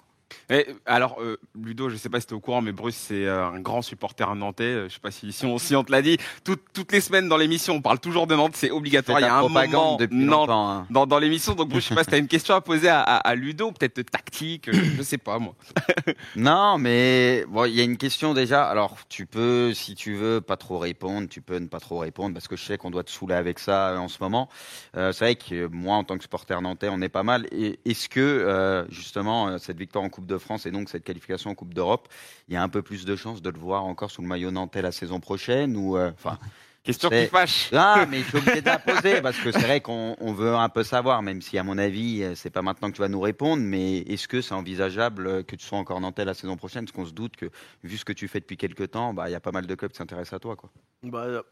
Et, 0.49 0.67
alors, 0.85 1.17
euh, 1.21 1.37
Ludo, 1.59 1.89
je 1.89 1.95
sais 1.95 2.09
pas 2.09 2.19
si 2.19 2.27
tu 2.27 2.33
es 2.33 2.35
au 2.37 2.39
courant, 2.39 2.61
mais 2.61 2.71
Bruce, 2.71 2.95
c'est 2.95 3.25
euh, 3.25 3.45
un 3.47 3.59
grand 3.59 3.81
supporter 3.81 4.33
nantais. 4.35 4.63
Euh, 4.63 4.89
Je 4.89 4.93
sais 4.93 4.99
pas 4.99 5.11
si, 5.11 5.31
si, 5.31 5.45
on, 5.45 5.57
si 5.57 5.75
on 5.75 5.83
te 5.83 5.91
l'a 5.91 6.01
dit. 6.01 6.17
Toutes- 6.43 6.63
toutes 6.73 6.91
les 6.91 7.01
semaines 7.01 7.27
dans 7.29 7.37
l'émission, 7.37 7.75
on 7.75 7.81
parle 7.81 7.99
toujours 7.99 8.27
de 8.27 8.35
Nantes, 8.35 8.55
c'est 8.55 8.71
obligatoire. 8.71 9.19
Il 9.19 9.23
y 9.23 9.25
a 9.25 9.35
un 9.37 9.41
moment 9.41 9.97
Nantes 10.11 10.49
hein. 10.51 10.85
dans, 10.89 11.05
dans 11.07 11.19
l'émission. 11.19 11.55
Donc, 11.55 11.69
Bruce, 11.69 11.83
je 11.83 11.89
sais 11.89 11.95
pas 11.95 12.03
si 12.03 12.09
tu 12.09 12.15
as 12.15 12.19
une 12.19 12.27
question 12.27 12.55
à 12.55 12.61
poser 12.61 12.89
à, 12.89 13.01
à- 13.01 13.17
à 13.17 13.35
Ludo, 13.35 13.71
peut-être 13.71 14.01
tactique, 14.09 14.69
je 14.71 15.01
sais 15.01 15.17
pas 15.17 15.39
moi. 15.39 15.55
Non, 16.35 16.77
mais 16.77 17.45
bon, 17.47 17.65
il 17.65 17.75
y 17.75 17.81
a 17.81 17.83
une 17.83 17.97
question 17.97 18.33
déjà. 18.33 18.63
Alors, 18.67 18.97
tu 19.09 19.25
peux, 19.25 19.73
si 19.73 19.95
tu 19.95 20.15
veux, 20.15 20.41
pas 20.41 20.57
trop 20.57 20.77
répondre. 20.77 21.27
Tu 21.29 21.41
peux 21.41 21.57
ne 21.57 21.67
pas 21.67 21.79
trop 21.79 21.99
répondre 21.99 22.33
parce 22.33 22.47
que 22.47 22.55
je 22.55 22.63
sais 22.63 22.77
qu'on 22.77 22.91
doit 22.91 23.03
te 23.03 23.11
saouler 23.11 23.35
avec 23.35 23.59
ça 23.59 23.95
en 23.99 24.07
ce 24.07 24.17
moment. 24.21 24.49
Euh, 24.95 25.11
c'est 25.11 25.25
vrai 25.25 25.35
que 25.35 25.67
moi, 25.67 25.95
en 25.97 26.03
tant 26.03 26.17
que 26.17 26.23
supporter 26.23 26.61
nantais, 26.61 26.89
on 26.91 27.01
est 27.01 27.09
pas 27.09 27.23
mal. 27.23 27.45
Et 27.51 27.79
est-ce 27.85 28.09
que 28.09 28.85
justement 28.89 29.57
cette 29.57 29.77
victoire 29.77 30.03
en 30.03 30.09
Coupe 30.19 30.27
de 30.27 30.37
France 30.37 30.65
et 30.65 30.71
donc 30.71 30.89
cette 30.89 31.03
qualification 31.03 31.51
en 31.51 31.55
Coupe 31.55 31.73
d'Europe, 31.73 32.09
il 32.47 32.53
y 32.53 32.57
a 32.57 32.61
un 32.61 32.69
peu 32.69 32.81
plus 32.81 33.05
de 33.05 33.15
chances 33.15 33.41
de 33.41 33.49
le 33.49 33.57
voir 33.57 33.85
encore 33.85 34.11
sous 34.11 34.21
le 34.21 34.27
maillot 34.27 34.51
nantais 34.51 34.81
la 34.81 34.91
saison 34.91 35.19
prochaine 35.19 35.77
ou 35.77 35.97
euh, 35.97 36.11
enfin. 36.11 36.37
Question 36.83 37.09
qui 37.09 37.27
fâche. 37.27 37.69
Ah, 37.73 38.05
mais 38.09 38.19
je 38.19 38.29
suis 38.29 38.37
obligé 38.37 38.61
de 38.61 38.65
la 38.65 38.79
poser 38.79 39.21
parce 39.21 39.37
que 39.37 39.51
c'est 39.51 39.59
vrai 39.59 39.81
qu'on 39.81 40.15
on 40.19 40.33
veut 40.33 40.55
un 40.55 40.69
peu 40.69 40.83
savoir, 40.83 41.21
même 41.21 41.41
si 41.41 41.57
à 41.57 41.63
mon 41.63 41.77
avis, 41.77 42.23
euh, 42.23 42.35
c'est 42.35 42.49
pas 42.49 42.61
maintenant 42.61 42.89
que 42.89 42.95
tu 42.95 43.01
vas 43.01 43.09
nous 43.09 43.19
répondre, 43.19 43.61
mais 43.61 43.97
est-ce 43.97 44.27
que 44.27 44.41
c'est 44.41 44.53
envisageable 44.53 45.27
euh, 45.27 45.43
que 45.43 45.55
tu 45.55 45.65
sois 45.65 45.77
encore 45.77 45.99
nantais 45.99 46.23
la 46.23 46.33
saison 46.33 46.55
prochaine? 46.55 46.85
Parce 46.85 46.93
qu'on 46.93 47.05
se 47.05 47.11
doute 47.11 47.35
que, 47.35 47.47
vu 47.83 47.97
ce 47.97 48.05
que 48.05 48.13
tu 48.13 48.27
fais 48.27 48.39
depuis 48.39 48.55
quelques 48.55 48.91
temps, 48.91 49.13
bah, 49.13 49.29
il 49.29 49.33
y 49.33 49.35
a 49.35 49.41
pas 49.41 49.51
mal 49.51 49.67
de 49.67 49.75
clubs 49.75 49.91
qui 49.91 49.97
s'intéressent 49.97 50.37
à 50.37 50.39
toi. 50.39 50.55
Quoi. 50.55 50.69
Bah, 51.03 51.43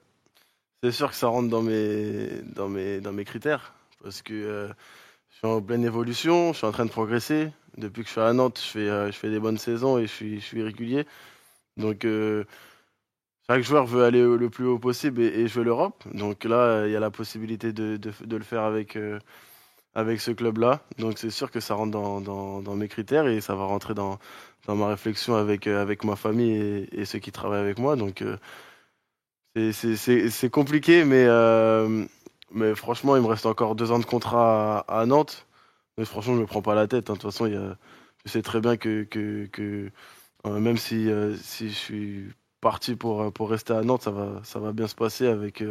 c'est 0.81 0.91
sûr 0.91 1.09
que 1.09 1.15
ça 1.15 1.27
rentre 1.27 1.49
dans 1.49 1.61
mes, 1.61 2.41
dans 2.55 2.69
mes, 2.69 3.01
dans 3.01 3.11
mes 3.11 3.25
critères, 3.25 3.73
parce 4.01 4.21
que 4.21 4.33
euh, 4.33 4.67
je 5.29 5.37
suis 5.37 5.47
en 5.47 5.61
pleine 5.61 5.83
évolution, 5.83 6.53
je 6.53 6.59
suis 6.59 6.67
en 6.67 6.71
train 6.71 6.85
de 6.85 6.91
progresser. 6.91 7.51
Depuis 7.77 8.01
que 8.01 8.07
je 8.07 8.13
suis 8.13 8.21
à 8.21 8.33
Nantes, 8.33 8.59
je 8.59 8.71
fais, 8.71 8.89
euh, 8.89 9.11
des 9.23 9.39
bonnes 9.39 9.57
saisons 9.57 9.99
et 9.99 10.07
je 10.07 10.39
suis, 10.39 10.63
régulier. 10.63 11.05
Donc, 11.77 12.05
euh, 12.05 12.43
chaque 13.49 13.63
joueur 13.63 13.85
veut 13.85 14.03
aller 14.03 14.21
le 14.23 14.49
plus 14.49 14.65
haut 14.65 14.79
possible 14.79 15.21
et, 15.21 15.27
et 15.27 15.47
jouer 15.47 15.63
l'Europe. 15.63 16.03
Donc 16.13 16.43
là, 16.43 16.87
il 16.87 16.91
y 16.91 16.95
a 16.95 16.99
la 16.99 17.11
possibilité 17.11 17.73
de, 17.73 17.99
le 18.29 18.43
faire 18.43 18.63
avec, 18.63 18.95
euh, 18.95 19.19
avec 19.95 20.21
ce 20.21 20.31
club-là. 20.31 20.81
Donc 20.99 21.19
c'est 21.19 21.29
sûr 21.29 21.51
que 21.51 21.59
ça 21.59 21.75
rentre 21.75 21.91
dans, 21.91 22.75
mes 22.75 22.87
critères 22.87 23.27
et 23.27 23.41
ça 23.41 23.55
va 23.55 23.65
rentrer 23.65 23.93
dans, 23.93 24.19
ma 24.67 24.87
réflexion 24.89 25.35
avec, 25.35 25.67
ma 26.03 26.15
famille 26.15 26.87
et, 26.91 27.05
ceux 27.05 27.19
qui 27.19 27.31
travaillent 27.31 27.61
avec 27.61 27.79
moi. 27.79 27.95
Donc 27.95 28.23
c'est- 29.55 30.49
compliqué, 30.49 31.05
mais, 31.05 32.75
franchement, 32.75 33.15
il 33.15 33.21
me 33.21 33.27
reste 33.27 33.45
encore 33.45 33.75
deux 33.75 33.91
ans 33.91 33.99
de 33.99 34.05
contrat 34.05 34.79
à 34.87 35.05
Nantes. 35.05 35.46
Mais 35.97 36.05
franchement, 36.05 36.35
je 36.35 36.41
me 36.41 36.45
prends 36.45 36.61
pas 36.61 36.75
la 36.75 36.87
tête. 36.87 37.09
hein. 37.09 37.13
De 37.13 37.19
toute 37.19 37.31
façon, 37.31 37.47
y 37.47 37.55
a- 37.55 37.77
je 38.25 38.31
sais 38.31 38.41
très 38.41 38.59
bien 38.61 38.77
que, 38.77 39.03
que, 39.03 39.91
euh, 40.45 40.59
même 40.59 40.77
si, 40.77 41.09
euh, 41.09 41.35
si 41.37 41.69
je 41.69 41.75
suis 41.75 42.29
parti 42.61 42.95
pour, 42.95 43.21
euh, 43.21 43.31
pour 43.31 43.49
rester 43.49 43.73
à 43.73 43.81
Nantes, 43.81 44.03
ça 44.03 44.11
va, 44.11 44.41
ça 44.43 44.59
va 44.59 44.73
bien 44.73 44.87
se 44.87 44.95
passer 44.95 45.27
avec, 45.27 45.63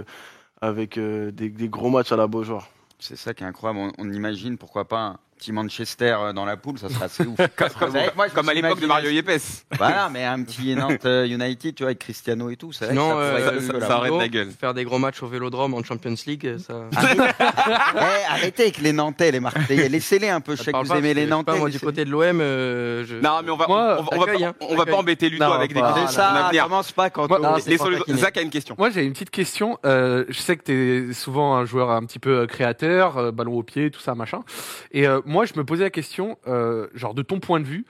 avec 0.61 0.99
des, 0.99 1.50
gros 1.68 1.90
matchs 1.90 2.12
à 2.12 2.16
la 2.16 2.26
Beaujoire. 2.26 2.68
C'est 2.99 3.16
ça 3.16 3.35
qui 3.35 3.45
est 3.45 3.47
incroyable. 3.47 3.92
On, 3.99 4.12
imagine 4.12 4.59
pourquoi 4.59 4.87
pas 4.88 5.21
petit 5.36 5.52
Manchester 5.52 6.16
euh, 6.18 6.32
dans 6.32 6.44
la 6.44 6.56
poule, 6.56 6.78
ça 6.78 6.88
serait 6.88 7.04
assez 7.06 7.24
ouf. 7.24 7.36
Comme, 7.56 7.68
que 7.92 8.14
moi, 8.16 8.28
comme 8.28 8.48
à 8.48 8.54
l'époque 8.54 8.80
de 8.80 8.86
Mario 8.86 9.10
Yepes. 9.10 9.62
Voilà, 9.76 10.08
mais 10.12 10.24
un 10.24 10.42
petit 10.42 10.74
Nantes 10.74 11.04
euh, 11.06 11.26
United, 11.26 11.74
tu 11.74 11.82
vois, 11.82 11.88
avec 11.88 11.98
Cristiano 12.00 12.50
et 12.50 12.56
tout. 12.56 12.72
C'est 12.72 12.86
vrai 12.86 12.94
que 12.94 13.00
Sinon, 13.00 13.14
ça 13.14 13.20
euh, 13.20 13.60
ça- 13.60 13.80
ça- 13.80 13.86
ça 13.86 13.96
aurait 13.98 14.10
de 14.10 14.18
la 14.18 14.28
gueule. 14.28 14.50
Faire 14.58 14.74
des 14.74 14.84
gros 14.84 14.98
matchs 14.98 15.22
au 15.22 15.26
Vélodrome 15.28 15.74
en 15.74 15.82
Champions 15.84 16.14
League, 16.26 16.56
ça. 16.58 16.74
Eh, 17.96 18.30
arrêtez 18.30 18.62
avec 18.64 18.78
les 18.78 18.92
Nantais, 18.92 19.30
les 19.30 19.40
Marseillais. 19.40 19.88
Laissez-les 19.88 20.28
un 20.28 20.40
peu. 20.40 20.56
Je 20.56 20.62
sais 20.62 20.72
que 20.72 20.76
vous 20.86 20.92
aimez 20.92 21.14
les 21.14 21.24
que, 21.24 21.30
Nantais. 21.30 21.52
pas, 21.52 21.58
moi, 21.58 21.70
du 21.70 21.80
côté 21.80 22.04
de 22.04 22.10
l'OM, 22.10 22.40
euh, 22.40 23.04
je... 23.06 23.16
Non, 23.16 23.40
mais 23.44 23.50
on 23.50 23.56
va, 23.56 23.66
Moi, 23.66 23.96
on, 24.12 24.16
on 24.16 24.24
va, 24.24 24.32
hein, 24.46 24.54
on 24.60 24.76
va 24.76 24.86
pas 24.86 24.96
embêter 24.96 25.28
Ludo 25.28 25.44
Non, 25.44 25.52
avec 25.52 25.72
des 25.72 25.80
questions. 25.80 26.06
Ça, 26.08 26.50
commence 26.62 26.92
pas 26.92 27.10
quand 27.10 27.30
on- 27.30 27.38
non. 27.38 27.56
Zach 27.58 28.36
a 28.36 28.40
une 28.42 28.50
question. 28.50 28.74
Moi, 28.78 28.90
j'ai 28.90 29.04
une 29.04 29.12
petite 29.12 29.30
question. 29.30 29.78
Euh, 29.84 30.24
je 30.28 30.38
sais 30.40 30.56
que 30.56 30.64
tu 30.64 31.10
es 31.10 31.12
souvent 31.12 31.54
un 31.56 31.64
joueur 31.64 31.90
un 31.90 32.04
petit 32.04 32.18
peu 32.18 32.46
créateur, 32.46 33.32
ballon 33.32 33.54
au 33.58 33.62
pied, 33.62 33.90
tout 33.90 34.00
ça, 34.00 34.14
machin. 34.14 34.40
Et 34.92 35.06
moi, 35.26 35.45
je 35.45 35.52
me 35.56 35.64
posais 35.64 35.85
la 35.85 35.90
question, 35.90 36.38
euh, 36.47 36.88
genre 36.95 37.12
de 37.14 37.23
ton 37.23 37.40
point 37.40 37.61
de 37.61 37.66
vue, 37.66 37.85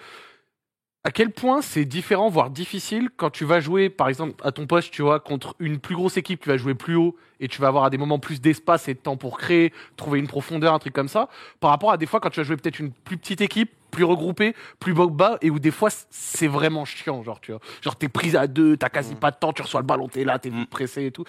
à 1.05 1.13
quel 1.13 1.31
point 1.31 1.63
c'est 1.63 1.85
différent, 1.85 2.29
voire 2.29 2.51
difficile, 2.51 3.11
quand 3.17 3.31
tu 3.31 3.45
vas 3.45 3.61
jouer, 3.61 3.91
par 3.91 4.09
exemple, 4.09 4.35
à 4.45 4.51
ton 4.51 4.67
poste, 4.67 4.91
tu 4.93 5.03
vois, 5.03 5.21
contre 5.21 5.55
une 5.61 5.79
plus 5.79 5.95
grosse 5.95 6.17
équipe, 6.17 6.41
tu 6.41 6.49
vas 6.49 6.57
jouer 6.57 6.75
plus 6.75 6.97
haut 6.97 7.15
et 7.39 7.47
tu 7.47 7.61
vas 7.61 7.69
avoir 7.69 7.85
à 7.85 7.91
des 7.91 7.99
moments 7.99 8.19
plus 8.19 8.41
d'espace 8.41 8.89
et 8.89 8.95
de 8.95 8.99
temps 8.99 9.17
pour 9.17 9.39
créer, 9.39 9.73
trouver 9.97 10.19
une 10.19 10.27
profondeur, 10.27 10.75
un 10.75 10.81
truc 10.81 10.93
comme 10.93 11.07
ça, 11.07 11.29
par 11.61 11.71
rapport 11.71 11.93
à 11.93 11.97
des 11.97 12.07
fois 12.07 12.19
quand 12.19 12.31
tu 12.31 12.41
vas 12.41 12.45
jouer 12.45 12.57
peut-être 12.57 12.81
une 12.81 12.91
plus 12.91 13.19
petite 13.19 13.41
équipe, 13.41 13.71
plus 13.93 14.03
regroupée, 14.03 14.57
plus 14.81 14.95
bas 14.95 15.39
et 15.43 15.51
où 15.51 15.61
des 15.61 15.71
fois 15.71 15.91
c'est 16.11 16.49
vraiment 16.49 16.85
chiant, 16.85 17.23
genre, 17.23 17.41
tu 17.41 17.53
vois. 17.53 17.61
Genre, 17.83 17.95
t'es 17.95 18.09
prise 18.09 18.35
à 18.35 18.49
deux, 18.49 18.77
t'as 18.77 18.89
quasi 18.89 19.15
pas 19.15 19.31
de 19.31 19.37
temps, 19.37 19.53
tu 19.53 19.63
reçois 19.63 19.81
le 19.83 19.87
ballon, 19.87 20.09
t'es 20.09 20.25
là, 20.25 20.41
t'es 20.41 20.51
Mm. 20.51 20.67
pressé 20.67 21.07
et 21.07 21.13
tout. 21.13 21.25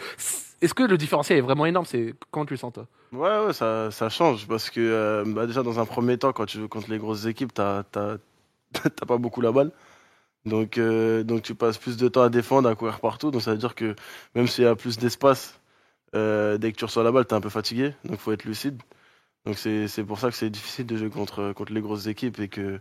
Est-ce 0.61 0.73
que 0.73 0.83
le 0.83 0.97
différentiel 0.97 1.37
est 1.37 1.41
vraiment 1.41 1.65
énorme? 1.65 1.85
C'est 1.85 2.13
Comment 2.31 2.45
tu 2.45 2.53
le 2.53 2.57
sens, 2.57 2.73
toi? 2.73 2.87
Ouais, 3.11 3.53
ça, 3.53 3.89
change 4.09 4.47
parce 4.47 4.69
que 4.69 4.81
euh, 4.81 5.23
bah, 5.25 5.45
déjà 5.47 5.63
dans 5.63 5.79
un 5.79 5.85
premier 5.85 6.17
temps, 6.17 6.33
quand 6.33 6.45
tu 6.45 6.57
joues 6.59 6.67
contre 6.67 6.89
les 6.89 6.97
grosses 6.97 7.25
équipes, 7.25 7.53
t'as 7.55 7.83
pas 7.83 9.17
beaucoup 9.17 9.41
la 9.41 9.51
balle. 9.51 9.71
Donc, 10.45 10.77
euh, 10.77 11.23
donc 11.23 11.41
tu 11.41 11.55
passes 11.55 11.77
plus 11.77 11.97
de 11.97 12.07
temps 12.07 12.21
à 12.23 12.29
défendre, 12.29 12.69
à 12.69 12.75
courir 12.75 12.99
partout. 12.99 13.31
Donc 13.31 13.41
ça 13.41 13.51
veut 13.51 13.57
dire 13.57 13.75
que 13.75 13.95
même 14.35 14.47
s'il 14.47 14.63
y 14.63 14.67
a 14.67 14.75
plus 14.75 14.97
d'espace, 14.97 15.59
euh, 16.15 16.57
dès 16.57 16.71
que 16.71 16.77
tu 16.77 16.85
reçois 16.85 17.03
la 17.03 17.11
balle, 17.11 17.25
t'es 17.25 17.33
un 17.35 17.41
peu 17.41 17.49
fatigué. 17.49 17.93
Donc 18.05 18.19
faut 18.19 18.31
être 18.31 18.45
lucide. 18.45 18.81
Donc 19.45 19.57
c'est 19.57 20.03
pour 20.05 20.19
ça 20.19 20.29
que 20.29 20.35
c'est 20.35 20.49
difficile 20.49 20.85
de 20.85 20.97
jouer 20.97 21.09
contre, 21.09 21.53
contre 21.53 21.73
les 21.73 21.81
grosses 21.81 22.07
équipes 22.07 22.39
et 22.39 22.49
que, 22.49 22.79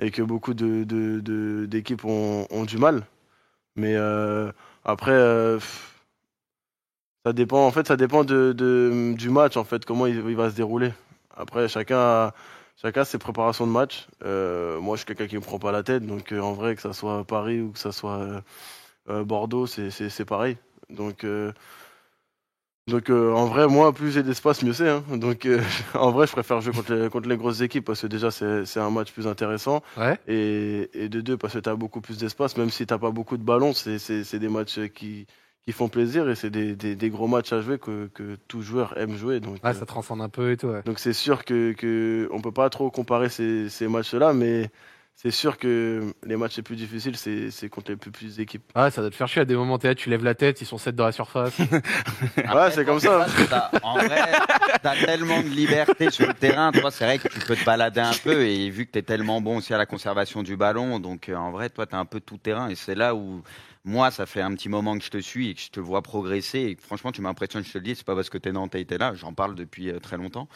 et 0.00 0.10
que 0.10 0.22
beaucoup 0.22 0.54
de, 0.54 0.84
de, 0.84 1.20
de- 1.20 1.66
d'équipes 1.66 2.04
ont, 2.04 2.46
ont 2.50 2.64
du 2.64 2.78
mal. 2.78 3.06
Mais 3.76 3.96
après, 4.84 5.58
ça 7.24 7.32
dépend. 7.32 7.66
En 7.66 7.70
fait, 7.70 7.86
ça 7.86 7.96
dépend 7.96 8.24
de, 8.24 8.52
de- 8.52 9.14
du 9.16 9.30
match 9.30 9.56
en 9.56 9.64
fait, 9.64 9.84
comment 9.84 10.06
il, 10.06 10.16
il 10.16 10.36
va 10.36 10.50
se 10.50 10.56
dérouler. 10.56 10.92
Après, 11.36 11.68
chacun 11.68 11.98
a, 11.98 12.34
chacun 12.80 13.02
a 13.02 13.04
ses 13.04 13.18
préparations 13.18 13.66
de 13.66 13.72
match. 13.72 14.06
Euh, 14.24 14.80
moi, 14.80 14.96
je 14.96 15.00
suis 15.00 15.06
quelqu'un 15.06 15.26
qui 15.26 15.36
me 15.36 15.40
prend 15.40 15.58
pas 15.58 15.72
la 15.72 15.82
tête, 15.82 16.06
donc 16.06 16.32
euh, 16.32 16.40
en 16.40 16.52
vrai, 16.52 16.76
que 16.76 16.82
ça 16.82 16.92
soit 16.92 17.24
Paris 17.24 17.60
ou 17.60 17.72
que 17.72 17.78
ça 17.78 17.92
soit 17.92 18.42
euh, 19.10 19.24
Bordeaux, 19.24 19.66
c'est- 19.66 20.24
pareil. 20.24 20.56
Donc, 20.90 21.24
donc 22.86 23.08
en 23.08 23.46
vrai, 23.46 23.66
moi, 23.66 23.92
plus 23.94 24.12
j'ai 24.12 24.22
d'espace, 24.22 24.62
mieux 24.62 24.74
c'est. 24.74 24.88
hein. 24.90 25.02
Donc, 25.16 25.48
en 25.94 26.10
vrai, 26.10 26.26
je 26.26 26.32
préfère 26.32 26.60
jouer 26.60 26.74
contre 26.74 26.94
les, 26.94 27.08
contre 27.08 27.28
les 27.28 27.36
grosses 27.38 27.62
équipes 27.62 27.84
parce 27.84 28.02
que 28.02 28.06
déjà, 28.06 28.30
c'est 28.30 28.78
un 28.80 28.90
match 28.90 29.10
plus 29.12 29.26
intéressant. 29.26 29.82
Ouais. 29.96 30.18
Et, 30.28 30.90
et 30.92 31.08
de 31.08 31.20
deux, 31.22 31.38
parce 31.38 31.54
que 31.54 31.58
tu 31.60 31.68
as 31.70 31.76
beaucoup 31.76 32.02
plus 32.02 32.18
d'espace, 32.18 32.56
même 32.58 32.70
si 32.70 32.86
tu 32.86 32.98
pas 32.98 33.10
beaucoup 33.10 33.38
de 33.38 33.42
ballons, 33.42 33.72
c'est 33.72 34.38
des 34.38 34.48
matchs 34.48 34.78
qui, 34.94 35.26
qui 35.66 35.72
font 35.72 35.88
plaisir 35.88 36.28
et 36.28 36.34
c'est 36.34 36.50
des, 36.50 36.76
des, 36.76 36.94
des 36.94 37.10
gros 37.10 37.26
matchs 37.26 37.52
à 37.52 37.60
jouer 37.62 37.78
que, 37.78 38.08
que 38.12 38.36
tout 38.48 38.60
joueur 38.62 38.98
aime 38.98 39.16
jouer. 39.16 39.40
Donc, 39.40 39.54
Ouais, 39.64 39.70
euh, 39.70 39.72
ça 39.72 39.86
transcende 39.86 40.20
un 40.20 40.28
peu 40.28 40.50
et 40.52 40.56
tout, 40.58 40.66
ouais. 40.68 40.82
donc 40.82 40.98
c'est 40.98 41.14
sûr 41.14 41.44
que, 41.44 41.72
que 41.72 42.28
on 42.32 42.40
peut 42.40 42.52
pas 42.52 42.68
trop 42.70 42.90
comparer 42.90 43.30
ces, 43.30 43.68
ces 43.70 43.88
matchs-là, 43.88 44.34
mais 44.34 44.70
c'est 45.16 45.30
sûr 45.30 45.58
que 45.58 46.12
les 46.24 46.36
matchs 46.36 46.56
les 46.56 46.62
plus 46.62 46.76
difficiles, 46.76 47.16
c'est 47.16 47.50
c'est 47.50 47.68
contre 47.68 47.92
les 47.92 47.96
plus 47.96 48.10
petites 48.10 48.38
équipes. 48.40 48.64
Ouais, 48.74 48.90
ça 48.90 49.00
doit 49.00 49.10
te 49.10 49.14
faire 49.14 49.28
chier 49.28 49.42
à 49.42 49.44
des 49.44 49.54
moments, 49.54 49.78
t'es 49.78 49.88
là, 49.88 49.94
tu 49.94 50.10
lèves 50.10 50.24
la 50.24 50.34
tête, 50.34 50.60
ils 50.60 50.66
sont 50.66 50.76
7 50.76 50.96
dans 50.96 51.04
la 51.06 51.12
surface. 51.12 51.56
ouais, 52.36 52.70
c'est 52.72 52.84
comme 52.84 52.98
ça. 52.98 53.26
En 53.82 53.94
vrai, 53.94 54.20
t'as 54.82 54.96
tellement 54.96 55.40
de 55.40 55.48
liberté 55.48 56.10
sur 56.10 56.26
le 56.26 56.34
terrain. 56.34 56.72
Toi, 56.72 56.90
c'est 56.90 57.04
vrai 57.04 57.18
que 57.18 57.28
tu 57.28 57.38
peux 57.40 57.54
te 57.54 57.64
balader 57.64 58.00
un 58.00 58.12
peu. 58.22 58.42
Et 58.42 58.68
vu 58.70 58.86
que 58.86 58.90
t'es 58.90 59.02
tellement 59.02 59.40
bon 59.40 59.58
aussi 59.58 59.72
à 59.72 59.78
la 59.78 59.86
conservation 59.86 60.42
du 60.42 60.56
ballon, 60.56 60.98
donc 60.98 61.28
euh, 61.28 61.36
en 61.36 61.52
vrai, 61.52 61.70
toi, 61.70 61.86
t'as 61.86 61.98
un 61.98 62.06
peu 62.06 62.20
tout 62.20 62.38
terrain. 62.38 62.68
Et 62.68 62.74
c'est 62.74 62.94
là 62.94 63.14
où. 63.14 63.42
Moi, 63.86 64.10
ça 64.10 64.24
fait 64.24 64.40
un 64.40 64.54
petit 64.54 64.70
moment 64.70 64.96
que 64.96 65.04
je 65.04 65.10
te 65.10 65.18
suis 65.18 65.50
et 65.50 65.54
que 65.54 65.60
je 65.60 65.68
te 65.68 65.78
vois 65.78 66.00
progresser. 66.00 66.60
Et 66.60 66.76
franchement, 66.80 67.12
tu 67.12 67.20
m'impressionnes, 67.20 67.64
je 67.64 67.70
te 67.70 67.76
le 67.76 67.84
dis. 67.84 67.94
C'est 67.94 68.06
pas 68.06 68.14
parce 68.14 68.30
que 68.30 68.38
t'es 68.38 68.50
Nantais 68.50 68.80
et 68.80 68.86
t'es 68.86 68.96
là. 68.96 69.12
J'en 69.14 69.34
parle 69.34 69.54
depuis 69.54 69.90
euh, 69.90 70.00
très 70.00 70.16
longtemps. 70.16 70.48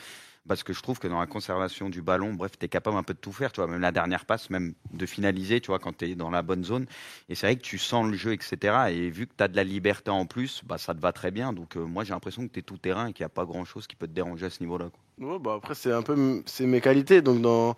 Parce 0.48 0.62
que 0.62 0.72
je 0.72 0.80
trouve 0.82 0.98
que 0.98 1.06
dans 1.06 1.20
la 1.20 1.26
conservation 1.26 1.90
du 1.90 2.00
ballon, 2.02 2.32
bref, 2.32 2.52
tu 2.58 2.64
es 2.64 2.68
capable 2.68 2.96
un 2.96 3.02
peu 3.02 3.12
de 3.14 3.18
tout 3.18 3.32
faire, 3.32 3.52
tu 3.52 3.60
vois, 3.60 3.70
même 3.70 3.80
la 3.80 3.92
dernière 3.92 4.24
passe, 4.24 4.48
même 4.50 4.74
de 4.92 5.06
finaliser, 5.06 5.60
tu 5.60 5.66
vois, 5.68 5.78
quand 5.78 5.96
tu 5.96 6.06
es 6.06 6.14
dans 6.14 6.30
la 6.30 6.42
bonne 6.42 6.64
zone. 6.64 6.86
Et 7.28 7.34
c'est 7.34 7.46
vrai 7.46 7.56
que 7.56 7.62
tu 7.62 7.76
sens 7.78 8.10
le 8.10 8.16
jeu, 8.16 8.32
etc. 8.32 8.90
Et 8.90 9.10
vu 9.10 9.26
que 9.26 9.34
tu 9.36 9.44
as 9.44 9.48
de 9.48 9.56
la 9.56 9.64
liberté 9.64 10.10
en 10.10 10.26
plus, 10.26 10.62
bah, 10.64 10.78
ça 10.78 10.94
te 10.94 11.00
va 11.00 11.12
très 11.12 11.30
bien. 11.30 11.52
Donc, 11.52 11.76
euh, 11.76 11.84
moi, 11.84 12.02
j'ai 12.04 12.14
l'impression 12.14 12.46
que 12.48 12.52
tu 12.52 12.60
es 12.60 12.62
tout 12.62 12.78
terrain 12.78 13.08
et 13.08 13.12
qu'il 13.12 13.22
n'y 13.24 13.26
a 13.26 13.30
pas 13.30 13.44
grand-chose 13.44 13.86
qui 13.86 13.94
peut 13.94 14.08
te 14.08 14.12
déranger 14.12 14.46
à 14.46 14.50
ce 14.50 14.62
niveau-là. 14.62 14.86
Ouais, 15.18 15.38
bah 15.38 15.54
après, 15.58 15.74
c'est 15.74 15.92
un 15.92 16.02
peu 16.02 16.42
c'est 16.46 16.66
mes 16.66 16.80
qualités. 16.80 17.20
Donc, 17.22 17.42
dans... 17.42 17.76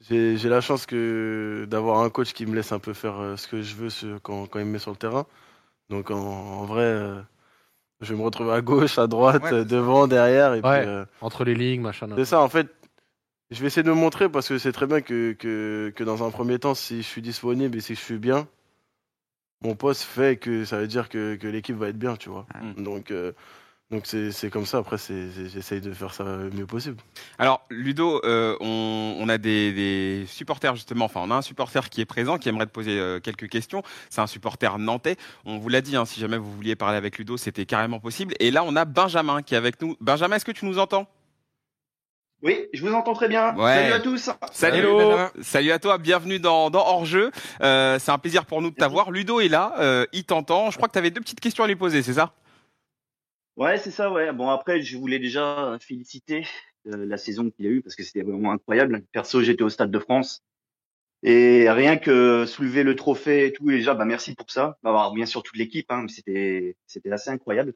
j'ai 0.00 0.36
la 0.48 0.60
chance 0.60 0.86
que 0.86 1.66
d'avoir 1.68 2.00
un 2.00 2.10
coach 2.10 2.32
qui 2.32 2.46
me 2.46 2.54
laisse 2.54 2.72
un 2.72 2.78
peu 2.78 2.92
faire 2.94 3.18
euh, 3.18 3.36
ce 3.36 3.48
que 3.48 3.62
je 3.62 3.74
veux 3.74 4.18
quand, 4.20 4.46
quand 4.46 4.58
il 4.60 4.66
me 4.66 4.72
met 4.72 4.78
sur 4.78 4.90
le 4.92 4.96
terrain. 4.96 5.26
Donc, 5.90 6.10
en, 6.10 6.16
en 6.16 6.64
vrai, 6.64 6.82
euh, 6.84 7.20
je 8.00 8.12
vais 8.14 8.18
me 8.18 8.24
retrouver 8.24 8.52
à 8.52 8.60
gauche, 8.60 8.98
à 8.98 9.06
droite, 9.06 9.42
Ouais, 9.42 9.50
c'est 9.50 9.58
ça. 9.60 9.64
devant, 9.64 10.06
derrière. 10.06 10.54
Et 10.54 10.60
Ouais. 10.60 10.80
puis, 10.80 10.88
euh, 10.88 11.04
Entre 11.20 11.44
les 11.44 11.54
lignes, 11.54 11.80
machin. 11.82 12.08
C'est 12.16 12.24
ça, 12.24 12.40
en 12.40 12.48
fait. 12.48 12.68
Je 13.50 13.60
vais 13.60 13.66
essayer 13.68 13.82
de 13.82 13.90
me 13.90 13.94
montrer 13.94 14.28
parce 14.28 14.48
que 14.48 14.58
c'est 14.58 14.72
très 14.72 14.86
bien 14.86 15.00
que, 15.00 15.32
que, 15.32 15.92
que 15.94 16.02
dans 16.04 16.26
un 16.26 16.30
premier 16.30 16.58
temps, 16.58 16.74
si 16.74 16.98
je 17.02 17.06
suis 17.06 17.22
disponible 17.22 17.76
et 17.76 17.80
si 17.80 17.94
je 17.94 18.00
suis 18.00 18.18
bien, 18.18 18.48
mon 19.62 19.74
poste 19.76 20.02
fait 20.02 20.36
que 20.36 20.64
ça 20.64 20.78
veut 20.78 20.86
dire 20.86 21.08
que, 21.08 21.36
que 21.36 21.46
l'équipe 21.46 21.76
va 21.76 21.88
être 21.88 21.98
bien, 21.98 22.16
tu 22.16 22.30
vois. 22.30 22.46
Donc, 22.78 23.10
euh, 23.10 23.32
donc 23.94 24.06
c'est 24.06 24.50
comme 24.50 24.66
ça. 24.66 24.78
Après, 24.78 24.96
j'essaye 24.98 25.80
de 25.80 25.92
faire 25.92 26.12
ça 26.12 26.24
le 26.24 26.50
mieux 26.50 26.66
possible. 26.66 26.96
Alors, 27.38 27.64
Ludo, 27.70 28.20
euh, 28.24 28.56
on, 28.60 29.16
on 29.20 29.28
a 29.28 29.38
des, 29.38 29.72
des 29.72 30.26
supporters 30.26 30.74
justement. 30.74 31.04
Enfin, 31.04 31.20
on 31.22 31.30
a 31.30 31.36
un 31.36 31.42
supporter 31.42 31.88
qui 31.88 32.00
est 32.00 32.04
présent, 32.04 32.36
qui 32.36 32.48
aimerait 32.48 32.66
te 32.66 32.72
poser 32.72 32.98
euh, 32.98 33.20
quelques 33.20 33.48
questions. 33.48 33.82
C'est 34.10 34.20
un 34.20 34.26
supporter 34.26 34.78
nantais. 34.78 35.16
On 35.44 35.58
vous 35.58 35.68
l'a 35.68 35.80
dit, 35.80 35.96
hein, 35.96 36.04
si 36.04 36.18
jamais 36.18 36.38
vous 36.38 36.50
vouliez 36.50 36.74
parler 36.76 36.96
avec 36.96 37.18
Ludo, 37.18 37.36
c'était 37.36 37.66
carrément 37.66 38.00
possible. 38.00 38.34
Et 38.40 38.50
là, 38.50 38.64
on 38.66 38.74
a 38.74 38.84
Benjamin 38.84 39.42
qui 39.42 39.54
est 39.54 39.58
avec 39.58 39.80
nous. 39.80 39.96
Benjamin, 40.00 40.36
est-ce 40.36 40.44
que 40.44 40.52
tu 40.52 40.66
nous 40.66 40.78
entends? 40.78 41.06
Oui, 42.42 42.66
je 42.74 42.84
vous 42.84 42.92
entends 42.92 43.14
très 43.14 43.28
bien. 43.28 43.56
Ouais. 43.56 43.74
Salut 43.74 43.92
à 43.92 44.00
tous. 44.00 44.30
Salut, 44.52 44.84
Salut, 45.40 45.72
à 45.72 45.78
toi, 45.78 45.96
bienvenue 45.96 46.38
dans, 46.38 46.68
dans 46.68 46.86
Hors 46.86 47.06
Jeu. 47.06 47.30
Euh, 47.62 47.98
c'est 47.98 48.10
un 48.10 48.18
plaisir 48.18 48.44
pour 48.44 48.60
nous 48.60 48.70
de 48.70 48.74
t'avoir. 48.74 49.10
Ludo 49.10 49.40
est 49.40 49.48
là, 49.48 49.72
euh, 49.78 50.04
il 50.12 50.24
t'entend. 50.24 50.70
Je 50.70 50.76
crois 50.76 50.88
que 50.88 50.92
tu 50.92 50.98
avais 50.98 51.10
deux 51.10 51.22
petites 51.22 51.40
questions 51.40 51.64
à 51.64 51.66
lui 51.66 51.76
poser, 51.76 52.02
c'est 52.02 52.12
ça? 52.12 52.32
Ouais, 53.56 53.78
c'est 53.78 53.90
ça, 53.90 54.10
ouais. 54.10 54.32
Bon, 54.32 54.48
après, 54.48 54.82
je 54.82 54.96
voulais 54.96 55.18
déjà 55.18 55.76
féliciter 55.80 56.46
euh, 56.86 57.06
la 57.06 57.16
saison 57.16 57.50
qu'il 57.50 57.66
a 57.66 57.70
eu 57.70 57.82
parce 57.82 57.94
que 57.94 58.02
c'était 58.02 58.22
vraiment 58.22 58.52
incroyable. 58.52 59.04
Perso, 59.12 59.42
j'étais 59.42 59.62
au 59.62 59.68
Stade 59.68 59.90
de 59.90 59.98
France. 59.98 60.42
Et 61.22 61.70
rien 61.70 61.96
que 61.96 62.44
soulever 62.46 62.82
le 62.82 62.96
trophée 62.96 63.46
et 63.46 63.52
tout, 63.52 63.70
et 63.70 63.76
déjà, 63.76 63.94
bah, 63.94 64.04
merci 64.04 64.34
pour 64.34 64.50
ça. 64.50 64.76
Bah, 64.82 65.10
bien 65.14 65.24
sûr, 65.24 65.42
toute 65.42 65.56
l'équipe, 65.56 65.90
hein, 65.90 66.02
mais 66.02 66.08
c'était, 66.08 66.76
c'était 66.86 67.10
assez 67.12 67.30
incroyable. 67.30 67.74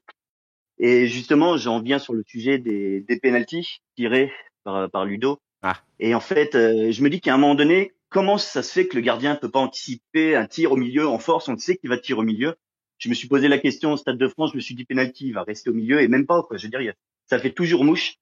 Et 0.77 1.07
justement, 1.07 1.57
j'en 1.57 1.81
viens 1.81 1.97
sur 1.97 2.13
le 2.13 2.23
sujet 2.27 2.59
des, 2.59 3.01
des 3.01 3.19
pénalties 3.19 3.81
tirés 3.95 4.31
par, 4.63 4.89
par 4.91 5.05
Ludo. 5.05 5.39
Ah. 5.61 5.77
Et 5.99 6.13
en 6.13 6.19
fait, 6.19 6.55
euh, 6.55 6.91
je 6.91 7.01
me 7.01 7.09
dis 7.09 7.21
qu'à 7.21 7.33
un 7.33 7.37
moment 7.37 7.55
donné, 7.55 7.93
comment 8.09 8.37
ça 8.37 8.63
se 8.63 8.71
fait 8.71 8.87
que 8.87 8.95
le 8.95 9.01
gardien 9.01 9.35
peut 9.35 9.49
pas 9.49 9.59
anticiper 9.59 10.35
un 10.35 10.45
tir 10.45 10.71
au 10.71 10.77
milieu 10.77 11.07
en 11.07 11.19
force? 11.19 11.47
On 11.47 11.57
sait 11.57 11.75
qu'il 11.77 11.89
va 11.89 11.97
tirer 11.97 12.19
au 12.19 12.23
milieu. 12.23 12.55
Je 12.99 13.09
me 13.09 13.15
suis 13.15 13.27
posé 13.27 13.47
la 13.49 13.59
question 13.59 13.93
au 13.93 13.97
Stade 13.97 14.17
de 14.19 14.27
France, 14.29 14.51
je 14.51 14.57
me 14.57 14.61
suis 14.61 14.75
dit 14.75 14.85
penalty, 14.85 15.27
il 15.27 15.33
va 15.33 15.43
rester 15.43 15.69
au 15.71 15.73
milieu 15.73 16.01
et 16.01 16.07
même 16.07 16.27
pas 16.27 16.43
quoi. 16.43 16.57
Je 16.57 16.67
veux 16.67 16.69
dire, 16.69 16.93
ça 17.29 17.39
fait 17.39 17.53
toujours 17.53 17.83
mouche. 17.85 18.15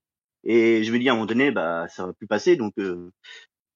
Et 0.45 0.83
je 0.83 0.91
me 0.93 0.99
dis 0.99 1.09
à 1.09 1.13
un 1.13 1.15
moment 1.15 1.25
donné, 1.27 1.51
bah 1.51 1.87
ça 1.89 2.05
va 2.07 2.13
plus 2.13 2.27
passer. 2.27 2.55
Donc 2.57 2.73
euh, 2.79 3.11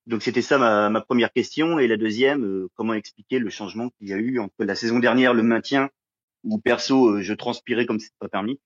donc 0.08 0.24
c'était 0.24 0.42
ça 0.42 0.58
ma, 0.58 0.90
ma 0.90 1.02
première 1.02 1.32
question 1.32 1.80
et 1.80 1.88
la 1.88 1.98
deuxième, 1.98 2.44
euh, 2.46 2.70
comment 2.76 2.94
expliquer 2.94 3.40
le 3.40 3.50
changement 3.50 3.90
qu'il 3.92 4.10
y 4.10 4.14
a 4.14 4.18
eu 4.18 4.40
entre 4.40 4.64
la 4.66 4.76
saison 4.76 5.00
dernière, 5.00 5.34
le 5.34 5.44
maintien 5.44 5.90
où 6.44 6.60
perso 6.60 7.10
euh, 7.18 7.22
je 7.22 7.34
transpirais 7.34 7.86
comme 7.86 8.00
c'était 8.00 8.16
pas 8.20 8.30
permis 8.30 8.60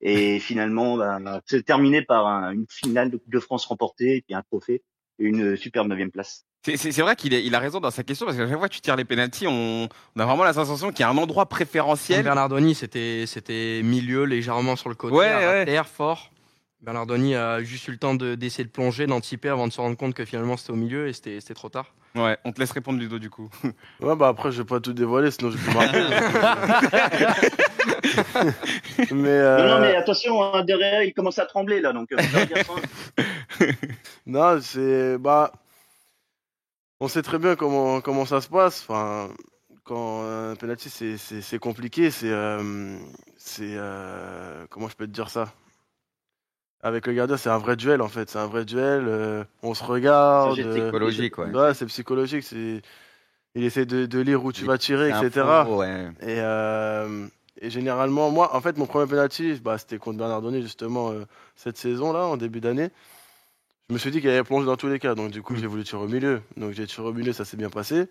et 0.00 0.40
finalement 0.40 0.96
bah, 0.98 1.42
se 1.46 1.56
terminer 1.58 2.02
par 2.02 2.26
un- 2.28 2.52
une 2.52 2.66
finale 2.70 3.10
de 3.10 3.18
Coupe 3.18 3.32
de 3.32 3.40
France 3.40 3.66
remportée 3.66 4.16
et 4.18 4.22
puis 4.22 4.34
un 4.34 4.42
trophée 4.42 4.82
et 5.20 5.24
une 5.26 5.56
superbe 5.56 5.88
neuvième 5.88 6.10
place. 6.12 6.46
C'est- 6.62 6.76
C'est 6.76 6.92
c'est 6.92 7.00
vrai 7.02 7.16
qu'il 7.16 7.32
est- 7.32 7.42
il 7.44 7.54
a 7.54 7.58
raison 7.58 7.80
dans 7.80 7.90
sa 7.90 8.02
question 8.02 8.26
parce 8.26 8.36
qu'à 8.36 8.46
chaque 8.46 8.58
fois 8.58 8.68
que 8.68 8.74
tu 8.74 8.80
tires 8.82 8.96
les 8.96 9.04
pénalties, 9.06 9.46
on, 9.46 9.88
on 10.16 10.20
a 10.20 10.24
vraiment 10.26 10.44
la 10.44 10.52
sensation 10.52 10.90
qu'il 10.90 11.00
y 11.00 11.02
a 11.04 11.08
un 11.08 11.16
endroit 11.16 11.46
préférentiel. 11.48 12.22
Bernardoni, 12.22 12.74
c'était 12.74 13.24
c'était 13.26 13.80
milieu, 13.82 14.24
légèrement 14.24 14.76
sur 14.76 14.88
le 14.90 14.94
côté, 14.94 15.14
Ouais, 15.14 15.26
à 15.28 15.38
ouais. 15.52 15.64
terre, 15.64 15.86
fort. 15.86 16.30
Bernardoni 16.82 17.34
a 17.34 17.62
juste 17.62 17.88
eu 17.88 17.92
le 17.92 17.98
temps 17.98 18.14
de- 18.14 18.34
d'essayer 18.34 18.64
de, 18.64 18.70
plonger, 18.70 19.06
d'anticiper 19.06 19.48
avant 19.50 19.66
de 19.68 19.72
se 19.72 19.80
rendre 19.80 19.96
compte 19.98 20.14
que 20.14 20.24
finalement 20.24 20.56
c'était 20.56 20.70
au 20.72 20.76
milieu 20.76 21.08
et 21.08 21.12
c'était 21.12 21.38
c'était 21.40 21.52
trop 21.54 21.68
tard. 21.68 21.86
Ouais, 22.14 22.36
on 22.44 22.52
te 22.52 22.58
laisse 22.60 22.72
répondre 22.72 22.98
Ludo 22.98 23.18
du 23.18 23.30
coup. 23.30 23.48
Ouais, 24.00 24.16
bah 24.16 24.28
après, 24.28 24.50
je 24.52 24.58
vais 24.62 24.66
pas 24.66 24.80
tout 24.80 24.92
dévoiler, 24.94 25.30
sinon 25.30 25.50
je 25.50 25.56
peux 25.58 25.72
marquer. 25.72 26.00
mais, 28.98 29.14
Non, 29.14 29.24
euh, 29.26 29.68
non, 29.74 29.80
mais 29.80 29.94
attention, 29.96 30.42
hein, 30.42 30.64
derrière 30.64 31.02
il 31.02 31.12
commence 31.14 31.38
à 31.38 31.46
trembler 31.46 31.80
là, 31.80 31.92
donc 31.92 32.08
euh. 32.12 32.16
Non, 34.26 34.58
c'est 34.60 35.18
bah, 35.18 35.52
on 37.00 37.08
sait 37.08 37.22
très 37.22 37.38
bien 37.38 37.56
comment 37.56 38.00
comment 38.00 38.24
ça 38.26 38.40
se 38.40 38.48
passe. 38.48 38.82
Enfin, 38.88 39.28
quand 39.84 40.22
un 40.24 40.54
penalty 40.56 40.88
c'est 41.18 41.58
compliqué. 41.58 42.10
C'est 42.10 42.30
euh, 42.30 42.96
c'est 43.36 43.74
euh, 43.76 44.66
comment 44.70 44.88
je 44.88 44.96
peux 44.96 45.06
te 45.06 45.12
dire 45.12 45.30
ça? 45.30 45.52
Avec 46.82 47.06
le 47.06 47.12
gardien, 47.12 47.36
c'est 47.36 47.50
un 47.50 47.58
vrai 47.58 47.76
duel 47.76 48.00
en 48.00 48.08
fait. 48.08 48.30
C'est 48.30 48.38
un 48.38 48.46
vrai 48.46 48.64
duel. 48.64 49.04
euh, 49.06 49.44
on 49.62 49.74
se 49.74 49.84
regarde. 49.84 50.56
C'est 50.56 50.62
Psychologique, 50.80 51.38
ouais. 51.38 51.50
ouais, 51.54 51.74
c'est 51.74 51.86
psychologique. 51.86 52.44
C'est 52.44 52.80
il 53.54 53.64
essaie 53.64 53.84
de, 53.84 54.06
de 54.06 54.20
lire 54.20 54.44
où 54.44 54.52
tu 54.52 54.62
Il- 54.62 54.66
vas 54.66 54.78
tirer, 54.78 55.08
C'est 55.08 55.12
un 55.12 55.22
etc. 55.24 55.64
faux, 55.66 55.78
ouais. 55.78 56.08
Et, 56.20 56.38
euh, 56.40 57.26
et 57.60 57.68
généralement, 57.68 58.30
moi, 58.30 58.54
en 58.54 58.60
fait, 58.60 58.78
mon 58.78 58.86
premier 58.86 59.08
penalty, 59.10 59.54
bah, 59.62 59.76
c'était 59.76 59.98
contre 59.98 60.18
Bernardoni, 60.18 60.62
justement, 60.62 61.10
euh, 61.10 61.24
cette 61.56 61.76
saison-là, 61.76 62.26
en 62.26 62.36
début 62.36 62.60
d'année. 62.60 62.90
Je 63.90 63.94
me 63.94 63.98
suis 63.98 64.12
dit 64.12 64.20
qu'il 64.20 64.30
allait 64.30 64.44
plonger 64.44 64.66
dans 64.66 64.76
tous 64.76 64.86
les 64.86 65.00
cas. 65.00 65.16
Donc, 65.16 65.32
du 65.32 65.42
coup, 65.42 65.56
j'ai 65.56 65.66
voulu 65.66 65.82
tirer 65.82 66.00
au 66.00 66.06
milieu. 66.06 66.42
Donc, 66.56 66.70
j'ai 66.74 66.86
tiré 66.86 67.06
au 67.08 67.12
milieu, 67.12 67.32
ça 67.32 67.44
s'est 67.44 67.56
bien 67.56 67.70
passé. 67.70 68.06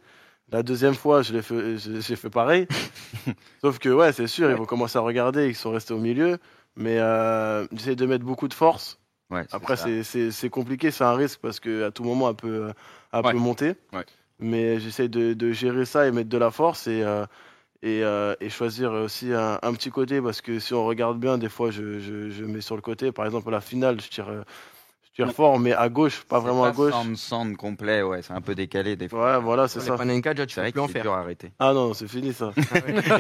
La 0.51 0.61
deuxième 0.61 0.93
fois, 0.93 1.21
je 1.21 1.31
l'ai 1.31 1.41
fait, 1.41 1.77
j'ai 1.77 2.01
j'ai 2.01 2.15
fait 2.17 2.29
pareil. 2.29 2.67
Sauf 3.61 3.79
que, 3.79 3.87
ouais, 3.87 4.11
c'est 4.11 4.27
sûr, 4.27 4.49
ils 4.51 4.57
vont 4.57 4.65
commencer 4.65 4.97
à 4.97 5.01
regarder, 5.01 5.47
ils 5.47 5.55
sont 5.55 5.71
restés 5.71 5.93
au 5.93 5.99
milieu. 5.99 6.37
Mais 6.75 6.99
euh, 6.99 7.65
j'essaie 7.71 7.95
de 7.95 8.05
mettre 8.05 8.25
beaucoup 8.25 8.49
de 8.49 8.53
force. 8.53 8.99
Ouais, 9.29 9.45
Après, 9.53 9.77
c'est- 9.77 10.49
compliqué, 10.49 10.91
c'est 10.91 11.05
un 11.05 11.13
risque 11.13 11.39
parce 11.41 11.61
qu'à 11.61 11.91
tout 11.91 12.03
moment, 12.03 12.29
elle 12.29 12.35
peut, 12.35 12.73
elle 13.13 13.21
Ouais. 13.25 13.31
peut 13.31 13.37
monter. 13.37 13.75
Ouais. 13.93 14.03
Mais 14.39 14.81
j'essaie 14.81 15.07
de, 15.07 15.33
de 15.33 15.51
gérer 15.53 15.85
ça 15.85 16.07
et 16.07 16.11
mettre 16.11 16.29
de 16.29 16.37
la 16.37 16.51
force 16.51 16.87
et, 16.87 17.03
euh, 17.03 17.25
et, 17.83 18.03
euh, 18.03 18.35
et 18.41 18.49
choisir 18.49 18.91
aussi 18.91 19.31
un, 19.33 19.59
un 19.61 19.73
petit 19.73 19.91
côté 19.91 20.21
parce 20.21 20.41
que 20.41 20.59
si 20.59 20.73
on 20.73 20.85
regarde 20.85 21.19
bien, 21.19 21.37
des 21.37 21.47
fois, 21.49 21.71
je, 21.71 21.99
je, 21.99 22.29
je 22.29 22.43
mets 22.43 22.59
sur 22.61 22.75
le 22.75 22.81
côté. 22.81 23.13
Par 23.13 23.25
exemple, 23.25 23.47
à 23.47 23.51
la 23.51 23.61
finale, 23.61 24.01
je 24.01 24.09
tire, 24.09 24.29
Ouais. 25.27 25.33
fort, 25.33 25.59
mais 25.59 25.73
à 25.73 25.89
gauche, 25.89 26.21
pas 26.23 26.39
vraiment 26.39 26.63
à 26.63 26.71
gauche. 26.71 26.93
Sand, 26.93 27.15
sand 27.17 27.55
complet, 27.57 28.01
ouais, 28.01 28.21
c'est 28.21 28.33
un 28.33 28.41
peu 28.41 28.55
décalé 28.55 28.95
des 28.95 29.07
fois. 29.09 29.37
Ouais, 29.37 29.43
voilà, 29.43 29.67
c'est 29.67 29.79
Les 29.79 29.85
ça. 29.85 29.95
Panenka, 29.97 30.33
déjà, 30.33 30.45
tu 30.45 30.53
C'est 30.55 30.61
vrai 30.61 30.71
plus 30.71 30.79
que 30.79 30.83
en 30.83 30.87
c'est 30.87 30.93
faire. 30.93 31.01
dur 31.03 31.13
à 31.13 31.19
arrêter. 31.19 31.51
Ah 31.59 31.73
non, 31.73 31.93
c'est 31.93 32.07
fini 32.07 32.33
ça. 32.33 32.51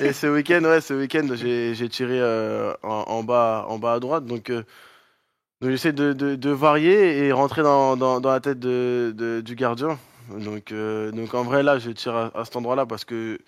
et, 0.00 0.04
et 0.06 0.12
ce 0.12 0.26
week-end, 0.26 0.62
ouais, 0.64 0.80
ce 0.80 0.94
week-end, 0.94 1.26
j'ai 1.34 1.74
j'ai 1.74 1.88
tiré 1.88 2.18
euh, 2.20 2.72
en, 2.82 3.04
en 3.08 3.22
bas, 3.22 3.66
en 3.68 3.78
bas 3.78 3.94
à 3.94 4.00
droite, 4.00 4.24
donc, 4.26 4.50
euh, 4.50 4.62
donc 5.60 5.70
j'essaie 5.70 5.92
de, 5.92 6.12
de, 6.12 6.34
de 6.36 6.50
varier 6.50 7.18
et 7.26 7.32
rentrer 7.32 7.62
dans, 7.62 7.96
dans, 7.96 8.20
dans 8.20 8.30
la 8.30 8.40
tête 8.40 8.58
de, 8.58 9.12
de- 9.16 9.40
du 9.40 9.54
gardien. 9.54 9.98
Donc, 10.38 10.70
euh, 10.72 11.10
donc 11.10 11.34
en 11.34 11.42
vrai 11.42 11.62
là, 11.62 11.78
je 11.78 11.90
tire 11.90 12.14
à, 12.14 12.30
à 12.38 12.44
cet 12.44 12.56
endroit-là 12.56 12.86
parce 12.86 13.04
que 13.04 13.38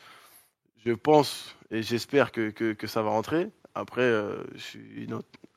je 0.85 0.93
pense 0.93 1.55
et 1.71 1.83
j'espère 1.83 2.33
que, 2.33 2.51
que, 2.51 2.73
que 2.73 2.87
ça 2.87 3.03
va 3.03 3.11
rentrer. 3.11 3.49
Après, 3.75 4.03
euh, 4.03 4.43
je 4.55 4.61
suis 4.61 5.07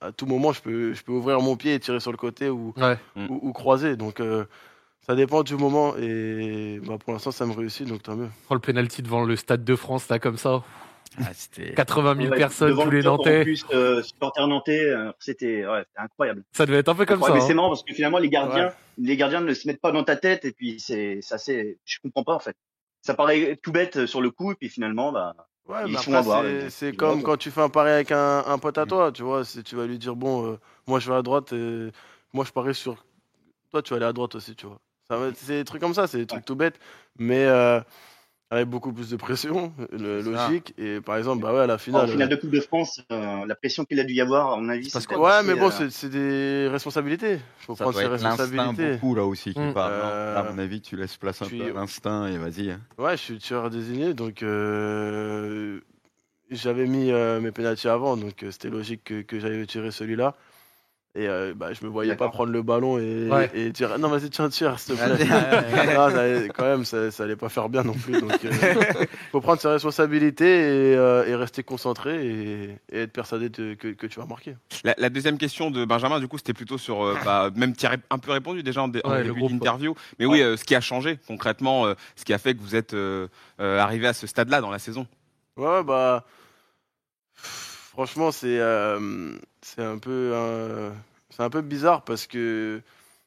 à 0.02 0.12
tout 0.12 0.26
moment, 0.26 0.52
je 0.54 0.62
peux, 0.62 0.94
je 0.94 1.04
peux 1.04 1.12
ouvrir 1.14 1.40
mon 1.42 1.56
pied 1.56 1.74
et 1.74 1.80
tirer 1.80 2.00
sur 2.00 2.12
le 2.12 2.18
côté 2.18 2.50
ou, 2.50 2.74
Ouais. 2.78 2.98
ou, 3.16 3.40
ou 3.50 3.54
croiser. 3.54 3.96
Donc 3.96 4.20
euh, 4.20 4.46
ça 5.08 5.16
dépend 5.16 5.44
du 5.44 5.56
moment 5.56 5.96
et 5.98 6.80
bah, 6.86 6.98
pour 6.98 7.14
l'instant 7.14 7.32
ça 7.32 7.46
me 7.46 7.54
réussit, 7.54 7.88
donc 7.88 8.04
tant 8.04 8.16
mieux. 8.16 8.30
Oh, 8.50 8.54
le 8.54 8.60
penalty 8.60 9.02
devant 9.02 9.24
le 9.24 9.36
Stade 9.36 9.64
de 9.64 9.76
France, 9.76 10.10
là, 10.10 10.20
comme 10.20 10.38
ça. 10.38 10.64
Ah, 11.18 11.34
c'était 11.34 11.74
80 11.74 12.16
000 12.18 12.28
Ouais, 12.30 12.38
personnes, 12.38 12.76
tous 12.76 12.90
le 12.90 12.98
les 12.98 13.04
Nantais. 13.04 13.44
plus, 13.44 13.64
euh, 13.74 14.02
supporters 14.04 14.48
nantais, 14.50 14.84
euh, 14.84 15.12
c'était 15.20 15.66
ouais, 15.66 15.86
incroyable. 15.96 16.44
Ça 16.52 16.66
devait 16.66 16.80
être 16.80 16.90
un 16.90 16.96
peu 16.96 17.06
comme 17.06 17.22
ça. 17.22 17.34
mais 17.34 17.40
c'est 17.40 17.54
marrant 17.54 17.70
parce 17.70 17.84
que 17.84 17.94
finalement 17.94 18.18
les 18.18 18.28
gardiens, 18.28 18.74
les 18.98 19.16
gardiens 19.16 19.40
ne 19.40 19.54
se 19.54 19.66
mettent 19.66 19.80
pas 19.80 19.94
dans 19.94 20.04
ta 20.04 20.18
tête 20.18 20.44
et 20.44 20.52
puis 20.52 20.78
c'est 20.82 21.20
ça 21.22 21.38
c'est 21.38 21.78
je 21.86 22.00
comprends 22.04 22.26
pas 22.26 22.34
en 22.34 22.40
fait. 22.40 22.58
Ça 23.02 23.14
paraît 23.14 23.58
tout 23.64 23.72
bête 23.72 24.08
sur 24.08 24.20
le 24.20 24.30
coup 24.30 24.52
et 24.52 24.56
puis 24.56 24.68
finalement 24.68 25.14
bah 25.14 25.36
Ouais, 25.68 25.88
mais 25.88 25.98
après, 25.98 26.24
c'est- 26.70 26.70
comme 26.98 27.20
quand 27.24 27.38
tu 27.38 27.52
fais 27.52 27.62
un 27.62 27.70
pari 27.70 27.90
avec 27.92 28.12
un, 28.12 28.44
un 28.46 28.58
pote 28.60 28.78
à 28.78 28.86
toi, 28.86 29.12
tu 29.12 29.24
vois, 29.24 29.44
si 29.46 29.64
tu 29.64 29.76
vas 29.76 29.86
lui 29.88 29.98
dire, 29.98 30.16
bon, 30.16 30.46
euh, 30.54 30.60
moi 30.88 31.00
je 31.00 31.10
vais 31.12 31.18
à 31.18 31.22
droite, 31.24 31.54
et 31.54 31.92
moi 32.34 32.46
je 32.46 32.52
parie 32.52 32.76
sur 32.76 33.04
toi, 33.72 33.82
tu 33.82 33.92
vas 33.92 33.98
aller 33.98 34.06
à 34.06 34.14
droite 34.14 34.36
aussi, 34.36 34.56
tu 34.56 34.68
vois. 34.68 34.80
C'est 35.36 35.58
des 35.58 35.64
trucs 35.66 35.82
comme 35.82 35.94
ça, 35.94 36.08
c'est 36.08 36.20
des 36.20 36.26
trucs 36.28 36.46
tout 36.46 36.56
bêtes, 36.56 36.80
mais 37.18 37.46
euh, 37.46 37.80
avec 38.52 38.68
beaucoup 38.68 38.94
plus 38.94 39.10
de 39.10 39.16
pression, 39.16 39.74
le- 39.92 40.22
C'est 40.22 40.34
ça. 40.34 40.48
logique, 40.48 40.74
et 40.78 41.02
par 41.02 41.18
exemple, 41.18 41.42
bah 41.42 41.52
ouais, 41.54 41.62
à 41.62 41.68
la 41.68 41.76
en 41.76 41.78
finale. 41.78 42.10
finale 42.10 42.30
de 42.30 42.36
Coupe 42.36 42.52
de 42.52 42.60
France, 42.62 43.02
euh, 43.12 43.46
la 43.46 43.56
pression 43.56 43.86
qu'il 43.86 44.00
a 44.00 44.04
dû 44.04 44.14
y 44.14 44.22
avoir 44.22 44.54
à 44.54 44.58
mon 44.58 44.70
avis 44.70 44.90
Parce 44.92 45.06
c'était 45.06 45.16
Ouais, 45.20 45.42
mais 45.44 45.56
bon, 45.56 45.70
euh, 45.72 45.88
c'est 45.90 46.10
des 46.10 46.68
responsabilités. 46.72 47.40
Faut 47.60 47.76
Ça 47.76 47.84
prendre 47.86 47.94
doit 47.94 48.02
ses 48.02 48.08
être 48.08 48.22
l'instinct 48.24 48.38
responsabilités. 48.38 48.92
beaucoup 48.94 49.16
là 49.16 49.26
aussi 49.26 49.54
qui 49.54 49.60
Mm. 49.60 49.74
parle. 49.74 49.94
Euh, 49.94 50.40
à 50.40 50.44
mon 50.44 50.58
avis, 50.60 50.80
tu 50.82 50.96
laisses 50.96 51.18
place 51.18 51.42
un 51.42 51.50
peu 51.50 51.64
à 51.64 51.74
l'instinct 51.74 52.28
et 52.28 52.38
vas-y. 52.38 52.70
hein. 52.72 52.82
Ouais, 53.00 53.18
je 53.18 53.22
suis 53.22 53.38
tireur 53.40 53.70
désigné, 53.72 54.14
donc 54.14 54.44
euh, 54.44 55.80
j'avais 56.52 56.86
mis 56.86 57.12
euh, 57.12 57.42
mes 57.42 57.52
pénaltys 57.52 57.88
avant, 57.88 58.16
donc 58.16 58.44
euh, 58.44 58.52
c'était 58.52 58.70
logique 58.70 59.04
que, 59.04 59.22
que 59.22 59.40
j'allais 59.40 59.66
tirer 59.66 59.90
celui-là. 59.92 60.36
Et 61.18 61.30
euh, 61.30 61.54
bah, 61.56 61.72
je 61.72 61.86
me 61.86 61.90
voyais 61.90 62.14
pas 62.18 62.28
prendre 62.28 62.52
le 62.52 62.62
ballon 62.62 63.00
et, 63.00 63.30
Ouais. 63.30 63.50
et 63.54 63.70
dire 63.70 63.98
non 63.98 64.10
vas-y 64.10 64.30
tiens 64.30 64.50
tire 64.50 64.78
s'il 64.80 64.96
te 64.96 65.02
plaît. 65.02 65.16
Vas-y. 65.16 65.96
Non, 65.96 66.10
ça 66.10 66.20
allait- 66.22 66.50
quand 66.50 66.64
même 66.66 66.84
ça, 66.84 67.10
ça 67.10 67.24
allait 67.24 67.38
pas 67.38 67.48
faire 67.48 67.70
bien 67.70 67.84
non 67.84 67.94
plus. 67.94 68.20
Donc 68.20 68.34
euh, 68.44 68.52
faut 69.32 69.40
prendre 69.40 69.62
ses 69.62 69.70
responsabilités 69.70 70.46
et, 70.92 70.96
euh, 70.98 71.26
et 71.26 71.34
rester 71.36 71.64
concentré 71.64 72.28
et, 72.28 72.64
et 72.92 73.00
être 73.04 73.14
persuadé 73.14 73.48
de- 73.48 73.76
que, 73.76 73.88
que 73.94 74.08
tu 74.08 74.20
vas 74.20 74.26
marquer. 74.26 74.58
La, 74.84 74.94
la 74.98 75.10
deuxième 75.10 75.38
question 75.38 75.72
de 75.72 75.86
Benjamin, 75.86 76.20
du 76.20 76.28
coup, 76.28 76.38
c'était 76.38 76.54
plutôt 76.54 76.78
sur, 76.78 77.02
euh, 77.06 77.16
bah, 77.24 77.50
même 77.56 77.74
tu 77.78 77.86
as 77.86 77.96
un 78.10 78.18
peu 78.18 78.32
répondu 78.32 78.62
déjà 78.62 78.82
en, 78.82 78.90
dé- 78.90 79.00
Ouais, 79.06 79.24
début 79.24 79.40
groupe, 79.40 79.54
d'interview, 79.54 79.96
mais 80.20 80.26
oui, 80.26 80.42
euh, 80.42 80.58
ce 80.58 80.66
qui 80.66 80.76
a 80.76 80.82
changé 80.82 81.18
concrètement, 81.28 81.86
euh, 81.86 81.94
ce 82.18 82.26
qui 82.26 82.34
a 82.34 82.38
fait 82.38 82.56
que 82.56 82.60
vous 82.62 82.76
êtes 82.76 82.94
euh, 82.94 83.30
euh, 83.62 83.80
arrivé 83.80 84.06
à 84.08 84.14
ce 84.14 84.28
stade-là 84.28 84.60
dans 84.60 84.70
la 84.70 84.80
saison. 84.80 85.08
Ouais 85.56 85.82
bah 85.82 86.26
franchement 87.34 88.32
c'est 88.32 88.60
euh, 88.60 89.38
c'est 89.66 89.84
un 89.84 89.98
peu 89.98 90.32
euh, 90.34 90.92
un 91.40 91.50
peu 91.50 91.62
bizarre 91.62 92.04
parce 92.04 92.28
que 92.28 92.82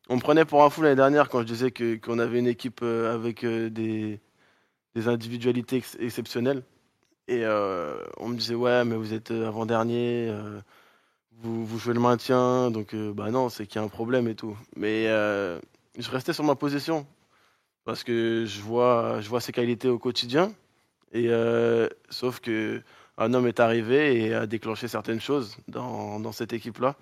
on 0.08 0.14
me 0.14 0.20
prenait 0.20 0.44
pour 0.44 0.62
un 0.62 0.70
fou 0.70 0.82
l'année 0.82 0.94
dernière 0.94 1.28
quand 1.28 1.40
je 1.40 1.46
disais 1.46 1.72
que 1.72 1.96
qu'on 1.96 2.20
avait 2.20 2.38
une 2.38 2.46
équipe 2.46 2.80
euh, 2.82 3.12
avec 3.12 3.42
euh, 3.42 3.68
des 3.70 4.20
des 4.94 5.08
individualités 5.08 5.76
ex- 5.76 5.96
exceptionnelles. 5.98 6.62
Et 7.26 7.44
on 7.44 8.28
me 8.28 8.36
disait 8.36 8.54
ouais 8.54 8.84
mais 8.86 8.96
vous 8.96 9.12
êtes 9.12 9.32
avant 9.32 9.66
dernier 9.66 10.32
vous, 11.32 11.66
vous 11.66 11.78
jouez 11.78 11.92
le 11.92 12.00
maintien 12.00 12.70
donc 12.70 12.94
bah 12.94 13.30
non 13.30 13.50
c'est 13.50 13.66
qu'il 13.66 13.78
y 13.80 13.82
a 13.82 13.84
un 13.84 13.88
problème 13.88 14.28
et 14.28 14.34
tout. 14.34 14.56
Mais 14.76 15.04
je 15.04 16.10
restais 16.10 16.32
sur 16.32 16.44
ma 16.44 16.54
position 16.54 17.06
parce 17.84 18.02
que 18.02 18.44
je 18.46 18.62
vois 18.62 19.20
je 19.20 19.28
vois 19.28 19.42
ses 19.42 19.52
qualités 19.52 19.88
au 19.88 19.98
quotidien. 19.98 20.54
Et 21.12 21.28
sauf 22.08 22.40
que 22.40 22.82
un 23.18 23.34
homme 23.34 23.46
est 23.46 23.60
arrivé 23.60 24.24
et 24.24 24.34
a 24.34 24.46
déclenché 24.46 24.88
certaines 24.88 25.20
choses 25.20 25.56
dans, 25.68 26.18
dans 26.20 26.32
cette 26.32 26.52
équipe-là, 26.52 26.94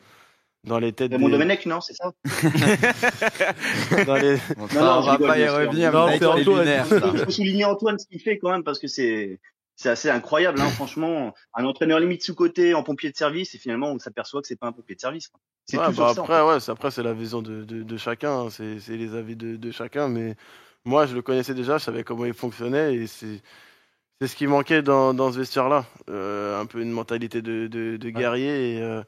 dans 0.64 0.78
les 0.80 0.92
têtes 0.92 1.12
Raymond 1.12 1.26
des, 1.28 1.32
Domenech 1.34 1.66
non 1.66 1.80
c'est 1.80 1.94
ça 1.94 2.10
dans 4.06 4.14
les- 4.16 4.36
Non, 4.56 4.66
non, 4.74 4.98
on 4.98 5.00
va 5.02 5.18
pas 5.18 5.38
y 5.38 5.48
revenir. 5.48 5.92
Non, 5.92 6.06
mais 6.06 6.12
c'est 6.14 6.18
c'est 6.20 6.26
Antoine. 6.26 6.86
Il 7.14 7.18
faut 7.24 7.30
souligner 7.30 7.64
Antoine 7.64 7.98
ce 7.98 8.06
qu'il 8.06 8.20
fait 8.20 8.38
quand 8.38 8.50
même 8.50 8.64
parce 8.64 8.78
que 8.78 8.88
c'est 8.88 9.38
c'est 9.78 9.90
assez 9.90 10.08
incroyable 10.08 10.58
hein, 10.58 10.68
franchement 10.70 11.34
un 11.52 11.64
entraîneur 11.66 12.00
limite 12.00 12.22
sous 12.22 12.34
côté 12.34 12.72
en 12.72 12.82
pompier 12.82 13.10
de 13.10 13.16
service 13.16 13.54
et 13.54 13.58
finalement 13.58 13.90
on 13.92 13.98
s'aperçoit 13.98 14.40
que 14.40 14.48
c'est 14.48 14.56
pas 14.58 14.68
un 14.68 14.72
pompier 14.72 14.94
de 14.94 15.00
service. 15.00 15.28
quoi. 15.28 15.38
C'est 15.66 15.78
Ouais, 15.78 15.86
toujours 15.88 16.06
bah 16.06 16.14
ça. 16.14 16.20
en 16.20 16.24
après, 16.24 16.42
ouais, 16.42 16.60
c'est- 16.60 16.72
après 16.72 16.90
c'est 16.90 17.02
la 17.02 17.12
vision 17.12 17.42
de, 17.42 17.62
de, 17.64 17.82
de 17.82 17.96
chacun, 17.98 18.32
hein, 18.46 18.48
c'est 18.50 18.80
c'est 18.80 18.96
les 18.96 19.14
avis 19.14 19.36
de, 19.36 19.56
de 19.56 19.70
chacun, 19.70 20.08
mais 20.08 20.34
moi 20.86 21.04
je 21.06 21.14
le 21.14 21.20
connaissais 21.20 21.52
déjà, 21.54 21.76
je 21.76 21.84
savais 21.84 22.04
comment 22.04 22.24
il 22.24 22.32
fonctionnait 22.32 22.94
et 22.94 23.06
c'est 24.20 24.28
ce 24.28 24.36
qui 24.36 24.46
manquait 24.46 24.82
dans, 24.82 25.14
dans 25.14 25.32
ce 25.32 25.38
vestiaire-là, 25.38 25.84
Euh, 26.08 26.60
un 26.60 26.66
peu 26.66 26.80
une 26.80 26.90
mentalité 26.92 27.42
de, 27.42 27.66
de, 27.66 27.96
de 27.96 28.10
guerrier 28.10 28.76
et, 28.76 28.80
euh, 28.82 29.02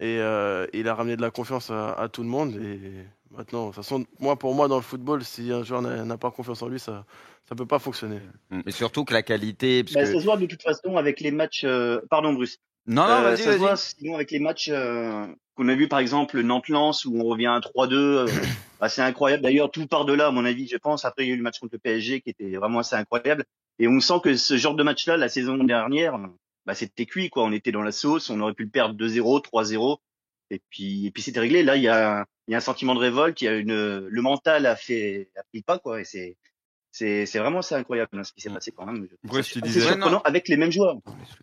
et 0.00 0.18
euh, 0.18 0.66
il 0.72 0.88
a 0.88 0.94
ramené 0.94 1.16
de 1.16 1.22
la 1.22 1.30
confiance 1.30 1.70
à, 1.70 1.92
à 1.92 2.08
tout 2.08 2.22
le 2.22 2.28
monde 2.28 2.56
et 2.56 2.78
maintenant, 3.30 3.62
de 3.64 3.66
toute 3.68 3.76
façon, 3.76 4.06
moi 4.18 4.36
pour 4.36 4.54
moi 4.54 4.68
dans 4.68 4.76
le 4.76 4.82
football, 4.82 5.24
si 5.24 5.52
un 5.52 5.62
joueur 5.62 5.82
n'a 5.82 6.16
pas 6.18 6.30
confiance 6.30 6.62
en 6.62 6.68
lui, 6.68 6.78
ça 6.80 7.04
ça 7.48 7.56
peut 7.56 7.66
pas 7.66 7.80
fonctionner. 7.80 8.20
Et 8.66 8.70
surtout 8.70 9.04
que 9.04 9.12
la 9.12 9.22
qualité. 9.24 9.82
Parce 9.82 9.94
Bah, 9.94 10.00
que... 10.02 10.06
Ça 10.12 10.18
se 10.20 10.24
voit 10.24 10.36
de 10.36 10.46
toute 10.46 10.62
façon 10.62 10.96
avec 10.96 11.18
les 11.20 11.32
matchs. 11.32 11.64
euh, 11.64 12.00
Pardon 12.08 12.32
Bruce. 12.32 12.58
Non, 12.86 13.02
non, 13.06 13.12
Euh, 13.14 13.22
vas-y, 13.22 13.42
ça 13.42 13.52
se 13.54 13.58
voit 13.58 13.76
sinon 13.76 14.14
avec 14.14 14.30
les 14.30 14.38
matchs 14.38 14.68
euh, 14.72 15.26
qu'on 15.56 15.68
a 15.68 15.74
vu 15.74 15.88
par 15.88 15.98
exemple 15.98 16.40
Nantes-Lens 16.42 17.04
où 17.06 17.18
on 17.20 17.24
revient 17.24 17.48
à 17.48 17.58
3-2. 17.58 17.94
euh, 17.94 18.26
bah, 18.80 18.88
c'est 18.88 19.02
incroyable. 19.02 19.42
D'ailleurs, 19.42 19.70
tout 19.70 19.86
part 19.88 20.04
de 20.04 20.12
là, 20.12 20.28
à 20.28 20.30
mon 20.30 20.44
avis, 20.44 20.68
je 20.68 20.76
pense. 20.76 21.04
Après, 21.04 21.24
il 21.24 21.28
y 21.28 21.30
a 21.32 21.34
eu 21.34 21.36
le 21.38 21.42
match 21.42 21.58
contre 21.58 21.74
le 21.74 21.80
PSG 21.80 22.20
qui 22.20 22.30
était 22.30 22.52
vraiment 22.56 22.78
assez 22.78 22.94
incroyable. 22.94 23.44
Et 23.80 23.88
on 23.88 23.98
sent 23.98 24.20
que 24.22 24.36
ce 24.36 24.56
genre 24.58 24.74
de 24.76 24.82
match-là, 24.82 25.16
la 25.16 25.30
saison 25.30 25.56
dernière, 25.64 26.18
bah, 26.66 26.74
c'était 26.74 27.06
cuit. 27.06 27.30
quoi. 27.30 27.44
On 27.44 27.52
était 27.52 27.72
dans 27.72 27.82
la 27.82 27.92
sauce. 27.92 28.30
On 28.30 28.38
aurait 28.40 28.54
pu 28.54 28.64
le 28.64 28.70
perdre 28.70 28.94
2-0, 28.94 29.42
3-0. 29.42 29.98
Et 30.50 30.60
puis, 30.70 31.06
et 31.06 31.10
puis 31.10 31.22
c'était 31.22 31.40
réglé. 31.40 31.62
Là, 31.62 31.76
il 31.76 31.82
y 31.82 31.88
a, 31.88 32.26
y 32.46 32.54
a 32.54 32.58
un 32.58 32.60
sentiment 32.60 32.94
de 32.94 33.00
révolte. 33.00 33.40
Il 33.40 33.46
y 33.46 33.48
a 33.48 33.54
une, 33.56 34.06
le 34.06 34.22
mental 34.22 34.66
a 34.66 34.76
fait, 34.76 35.30
a 35.36 35.42
pris 35.44 35.62
pas 35.62 35.78
quoi. 35.78 36.00
Et 36.00 36.04
c'est, 36.04 36.36
C'est 36.92 37.24
c'est 37.24 37.38
vraiment 37.38 37.62
c'est 37.62 37.76
incroyable 37.76 38.10
hein, 38.18 38.24
ce 38.24 38.32
qui 38.32 38.40
s'est 38.40 38.50
passé 38.50 38.72
quand 38.76 38.84
même. 38.84 39.06
Ouais, 39.30 39.40
assez 39.40 39.60
disais- 39.60 39.80
surprenant 39.80 40.16
Ouais, 40.16 40.22
avec 40.24 40.48
les 40.48 40.56
mêmes 40.56 40.72
joueurs. 40.72 40.96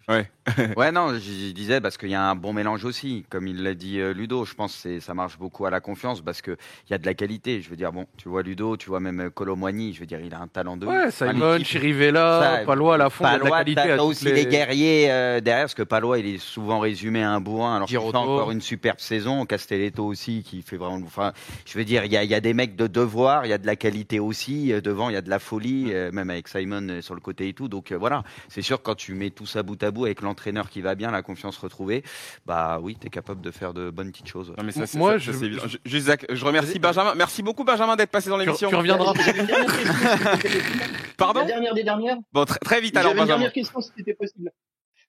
Ouais, 0.10 0.92
non, 0.92 1.14
je 1.14 1.20
je 1.20 1.52
disais 1.54 1.80
parce 1.80 1.98
qu'il 1.98 2.10
y 2.10 2.16
a 2.16 2.22
un 2.22 2.36
bon 2.36 2.52
mélange 2.52 2.84
aussi, 2.84 3.26
comme 3.30 3.48
il 3.48 3.64
l'a 3.64 3.74
dit 3.74 4.00
euh, 4.00 4.14
Ludo. 4.14 4.44
Je 4.44 4.54
pense 4.56 4.84
que 4.84 5.00
ça 5.00 5.14
marche 5.14 5.38
beaucoup 5.38 5.66
à 5.66 5.70
la 5.70 5.80
confiance 5.80 6.22
parce 6.22 6.42
qu'il 6.42 6.58
y 6.90 6.94
a 6.94 6.98
de 6.98 7.06
la 7.06 7.14
qualité. 7.14 7.62
Je 7.62 7.70
veux 7.70 7.78
dire, 7.78 7.94
bon, 7.94 8.08
tu 8.18 8.28
vois 8.28 8.44
Ludo, 8.44 8.76
tu 8.76 8.90
vois 8.90 9.00
même 9.00 9.22
euh, 9.22 9.30
Colomwani, 9.30 9.94
je 9.94 10.02
veux 10.02 10.06
dire, 10.06 10.20
il 10.20 10.34
a 10.34 10.40
un 10.40 10.48
talent 10.48 10.76
de 10.76 10.86
ouf. 10.86 10.92
Ouais, 10.94 11.12
Simon, 11.12 11.60
Chirivella, 11.64 12.64
Palois 12.66 12.96
à 12.96 12.98
la 12.98 13.10
fond, 13.10 13.24
il 13.26 13.40
Palois, 13.40 13.58
qualité 13.60 13.82
t'as 13.86 14.04
aussi 14.04 14.26
les, 14.26 14.34
les... 14.34 14.46
guerriers 14.48 15.12
euh, 15.12 15.40
derrière, 15.40 15.64
parce 15.64 15.76
que 15.76 15.84
Palois, 15.84 16.20
il 16.20 16.26
est 16.28 16.38
souvent 16.40 16.80
résumé 16.80 17.24
à 17.24 17.32
un 17.32 17.40
bourrin, 17.40 17.78
alors 17.78 17.88
qu'il 17.88 17.98
fait 17.98 18.16
encore 18.16 18.52
une 18.52 18.62
superbe 18.62 19.00
saison. 19.00 19.46
Castelletto 19.46 20.06
aussi, 20.06 20.44
qui 20.44 20.62
fait 20.62 20.78
vraiment. 20.78 21.00
Enfin, 21.06 21.32
je 21.66 21.78
veux 21.78 21.86
dire, 21.86 22.04
il 22.04 22.12
y 22.12 22.18
a, 22.18 22.24
il 22.24 22.30
y 22.30 22.36
a 22.36 22.42
des 22.42 22.54
mecs 22.54 22.76
de 22.76 22.88
devoir, 22.88 23.46
il 23.46 23.50
y 23.50 23.54
a 23.54 23.58
de 23.58 23.66
la 23.66 23.76
qualité 23.78 24.20
aussi. 24.20 24.74
devant, 24.82 25.10
il 25.10 25.14
y 25.14 25.18
a 25.18 25.22
de 25.22 25.30
la 25.30 25.37
folie, 25.40 25.94
euh, 25.94 26.12
même 26.12 26.30
avec 26.30 26.48
Simon 26.48 26.88
euh, 26.90 27.02
sur 27.02 27.16
le 27.16 27.22
côté 27.22 27.48
et 27.48 27.54
tout. 27.54 27.68
Donc 27.68 27.92
euh, 27.92 27.98
voilà, 27.98 28.24
c'est 28.50 28.62
sûr, 28.62 28.82
quand 28.82 28.96
tu 28.96 29.14
mets 29.14 29.30
tout 29.30 29.46
ça 29.46 29.64
bout 29.64 29.82
à 29.84 29.92
bout 29.92 30.06
avec 30.06 30.22
l'entraîneur 30.22 30.70
qui 30.70 30.82
va 30.82 30.96
bien, 30.96 31.12
la 31.12 31.22
confiance 31.22 31.58
retrouvée, 31.58 32.04
bah 32.46 32.80
oui, 32.82 32.98
tu 33.00 33.08
es 33.08 33.10
capable 33.10 33.42
de 33.42 33.52
faire 33.52 33.74
de 33.74 33.90
bonnes 33.90 34.12
petites 34.12 34.28
choses. 34.30 34.54
Non, 34.58 34.64
mais 34.64 34.72
ça, 34.72 34.86
c'est- 34.86 34.98
Moi, 34.98 35.14
ça, 35.14 35.18
je- 35.20 35.32
ça. 35.32 35.46
Je- 35.68 35.78
juste, 35.86 36.06
Zach, 36.08 36.26
je 36.30 36.46
remercie 36.46 36.80
Benjamin. 36.80 37.14
Merci 37.16 37.44
beaucoup, 37.44 37.64
Benjamin, 37.64 37.96
d'être 37.96 38.12
passé 38.12 38.30
dans 38.30 38.38
Tu, 38.40 38.46
l'émission. 38.46 38.70
tu 38.70 38.76
reviendras. 38.76 39.14
C'était 39.22 39.44
possible. 39.46 40.84
Pardon 41.18 41.40
La 41.42 41.46
dernière 41.48 41.74
des 41.74 41.84
dernières. 41.84 42.18
Bon, 42.34 42.46
très, 42.46 42.60
très 42.60 42.82
vite 42.82 42.96
alors, 42.96 43.12
J'avais 43.12 43.20
une 43.22 43.26
Benjamin. 43.26 43.40
dernière 43.40 43.54
question 43.54 43.82
si 43.82 43.92
c'était 43.98 44.14
possible. 44.14 44.52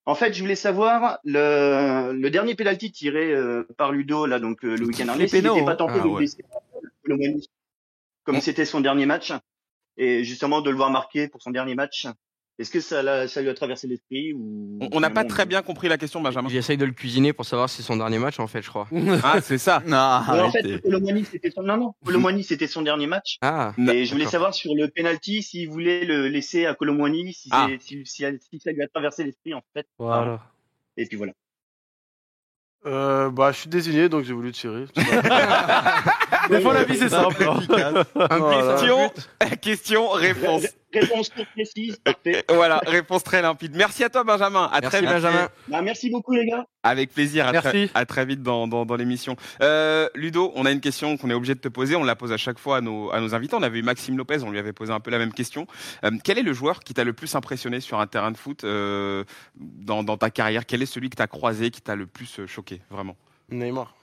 En 0.06 0.14
fait, 0.14 0.32
je 0.32 0.40
voulais 0.40 0.54
savoir 0.54 1.18
le, 1.24 2.12
le 2.14 2.30
dernier 2.30 2.54
penalty 2.54 2.90
tiré 2.90 3.30
euh, 3.32 3.66
par 3.76 3.92
Ludo 3.92 4.24
là 4.24 4.38
donc 4.40 4.64
euh, 4.64 4.74
le 4.74 4.86
week-end 4.86 5.04
dernier, 5.04 5.22
Les 5.24 5.28
s'il 5.28 5.42
n'était 5.44 5.64
pas 5.66 5.76
tenté 5.76 5.94
Ah, 5.96 5.98
de 5.98 6.04
le 7.04 7.14
ouais. 7.16 7.34
comme 8.24 8.40
c'était 8.40 8.64
son 8.64 8.80
dernier 8.80 9.04
match? 9.04 9.32
Et 9.98 10.24
justement 10.24 10.60
de 10.62 10.70
le 10.70 10.76
voir 10.76 10.90
marquer 10.90 11.28
pour 11.28 11.42
son 11.42 11.50
dernier 11.50 11.74
match. 11.74 12.06
Est-ce 12.60 12.72
que 12.72 12.80
ça, 12.80 13.28
ça 13.28 13.40
lui 13.40 13.48
a 13.50 13.54
traversé 13.54 13.86
l'esprit 13.86 14.32
ou 14.32 14.80
On- 14.90 14.98
n'a 14.98 15.10
pas 15.10 15.24
très 15.24 15.46
bien 15.46 15.62
compris 15.62 15.86
la 15.88 15.96
question, 15.96 16.20
Benjamin. 16.20 16.48
J'essaye 16.48 16.76
de 16.76 16.84
le 16.84 16.90
cuisiner 16.90 17.32
pour 17.32 17.44
savoir 17.44 17.70
si 17.70 17.76
c'est 17.76 17.82
son 17.84 17.96
dernier 17.96 18.18
match, 18.18 18.40
en 18.40 18.48
fait, 18.48 18.62
je 18.62 18.68
crois. 18.68 18.88
Ah, 19.22 19.40
c'est 19.40 19.58
ça. 19.58 19.80
Non, 19.86 19.96
en 19.96 20.50
fait, 20.50 20.80
Colomani 20.82 21.24
c'était 21.24 21.52
son 21.52 21.62
non 21.62 21.76
non, 21.76 21.92
Colomani 22.04 22.42
c'était 22.42 22.66
son 22.66 22.82
dernier 22.82 23.06
match. 23.06 23.36
Ah, 23.42 23.74
Et 23.92 24.04
je 24.06 24.12
voulais 24.12 24.26
savoir 24.26 24.54
sur 24.54 24.74
le 24.74 24.88
penalty 24.88 25.40
s'il 25.44 25.68
voulait 25.68 26.04
le 26.04 26.26
laisser 26.26 26.66
à 26.66 26.74
Colomani, 26.74 27.32
si, 27.32 27.48
Ah. 27.52 27.68
si, 27.78 28.04
si 28.04 28.24
ça 28.60 28.72
lui 28.72 28.82
a 28.82 28.88
traversé 28.88 29.22
l'esprit 29.22 29.54
en 29.54 29.62
fait. 29.72 29.86
Voilà. 29.98 30.40
Et 30.96 31.06
puis 31.06 31.16
voilà. 31.16 31.34
Euh, 32.86 33.28
bah, 33.30 33.50
je 33.52 33.58
suis 33.58 33.68
désigné, 33.68 34.08
donc 34.08 34.24
j'ai 34.24 34.32
voulu 34.32 34.52
tirer. 34.52 34.84
Des 36.50 36.60
fois, 36.60 36.74
la 36.74 36.84
vie, 36.84 36.96
c'est 36.96 37.08
simple. 37.08 37.44
hein. 37.44 38.04
Voilà. 38.14 38.74
Question, 38.76 39.12
question, 39.60 40.08
réponse. 40.10 40.62
Réponse 40.92 41.28
très 41.30 41.44
précise, 41.44 41.96
parfait. 41.98 42.44
Voilà, 42.48 42.80
réponse 42.86 43.22
très 43.22 43.42
limpide. 43.42 43.74
Merci 43.76 44.04
à 44.04 44.08
toi, 44.08 44.24
Benjamin. 44.24 44.64
À 44.72 44.80
Merci, 44.80 44.88
très 44.88 45.00
vite. 45.00 45.10
Benjamin. 45.10 45.48
Bah, 45.68 45.82
merci 45.82 46.08
beaucoup 46.10 46.32
les 46.32 46.46
gars. 46.46 46.64
Avec 46.82 47.12
plaisir. 47.12 47.46
À, 47.46 47.52
très, 47.52 47.72
Merci. 47.72 47.92
à 47.94 48.06
très 48.06 48.24
vite 48.24 48.42
dans, 48.42 48.66
dans, 48.66 48.86
dans 48.86 48.96
l'émission. 48.96 49.36
Euh, 49.60 50.08
Ludo, 50.14 50.52
on 50.54 50.64
a 50.64 50.70
une 50.72 50.80
question 50.80 51.16
qu'on 51.18 51.28
est 51.28 51.34
obligé 51.34 51.54
de 51.54 51.60
te 51.60 51.68
poser. 51.68 51.94
On 51.96 52.04
la 52.04 52.16
pose 52.16 52.32
à 52.32 52.36
chaque 52.38 52.58
fois 52.58 52.78
à 52.78 52.80
nos, 52.80 53.10
à 53.12 53.20
nos 53.20 53.34
invités. 53.34 53.54
On 53.54 53.62
avait 53.62 53.80
eu 53.80 53.82
Maxime 53.82 54.16
Lopez, 54.16 54.42
on 54.42 54.50
lui 54.50 54.58
avait 54.58 54.72
posé 54.72 54.92
un 54.92 55.00
peu 55.00 55.10
la 55.10 55.18
même 55.18 55.32
question. 55.34 55.66
Euh, 56.04 56.10
quel 56.24 56.38
est 56.38 56.42
le 56.42 56.52
joueur 56.54 56.80
qui 56.80 56.94
t'a 56.94 57.04
le 57.04 57.12
plus 57.12 57.34
impressionné 57.34 57.80
sur 57.80 58.00
un 58.00 58.06
terrain 58.06 58.30
de 58.30 58.36
foot 58.38 58.64
euh, 58.64 59.24
dans, 59.56 60.02
dans 60.02 60.16
ta 60.16 60.30
carrière? 60.30 60.64
Quel 60.64 60.80
est 60.82 60.86
celui 60.86 61.10
que 61.10 61.16
t'as 61.16 61.26
croisé, 61.26 61.70
qui 61.70 61.82
t'a 61.82 61.96
le 61.96 62.06
plus 62.06 62.40
euh, 62.40 62.46
choqué 62.46 62.80
Vraiment? 62.90 63.16
Neymar. 63.50 63.94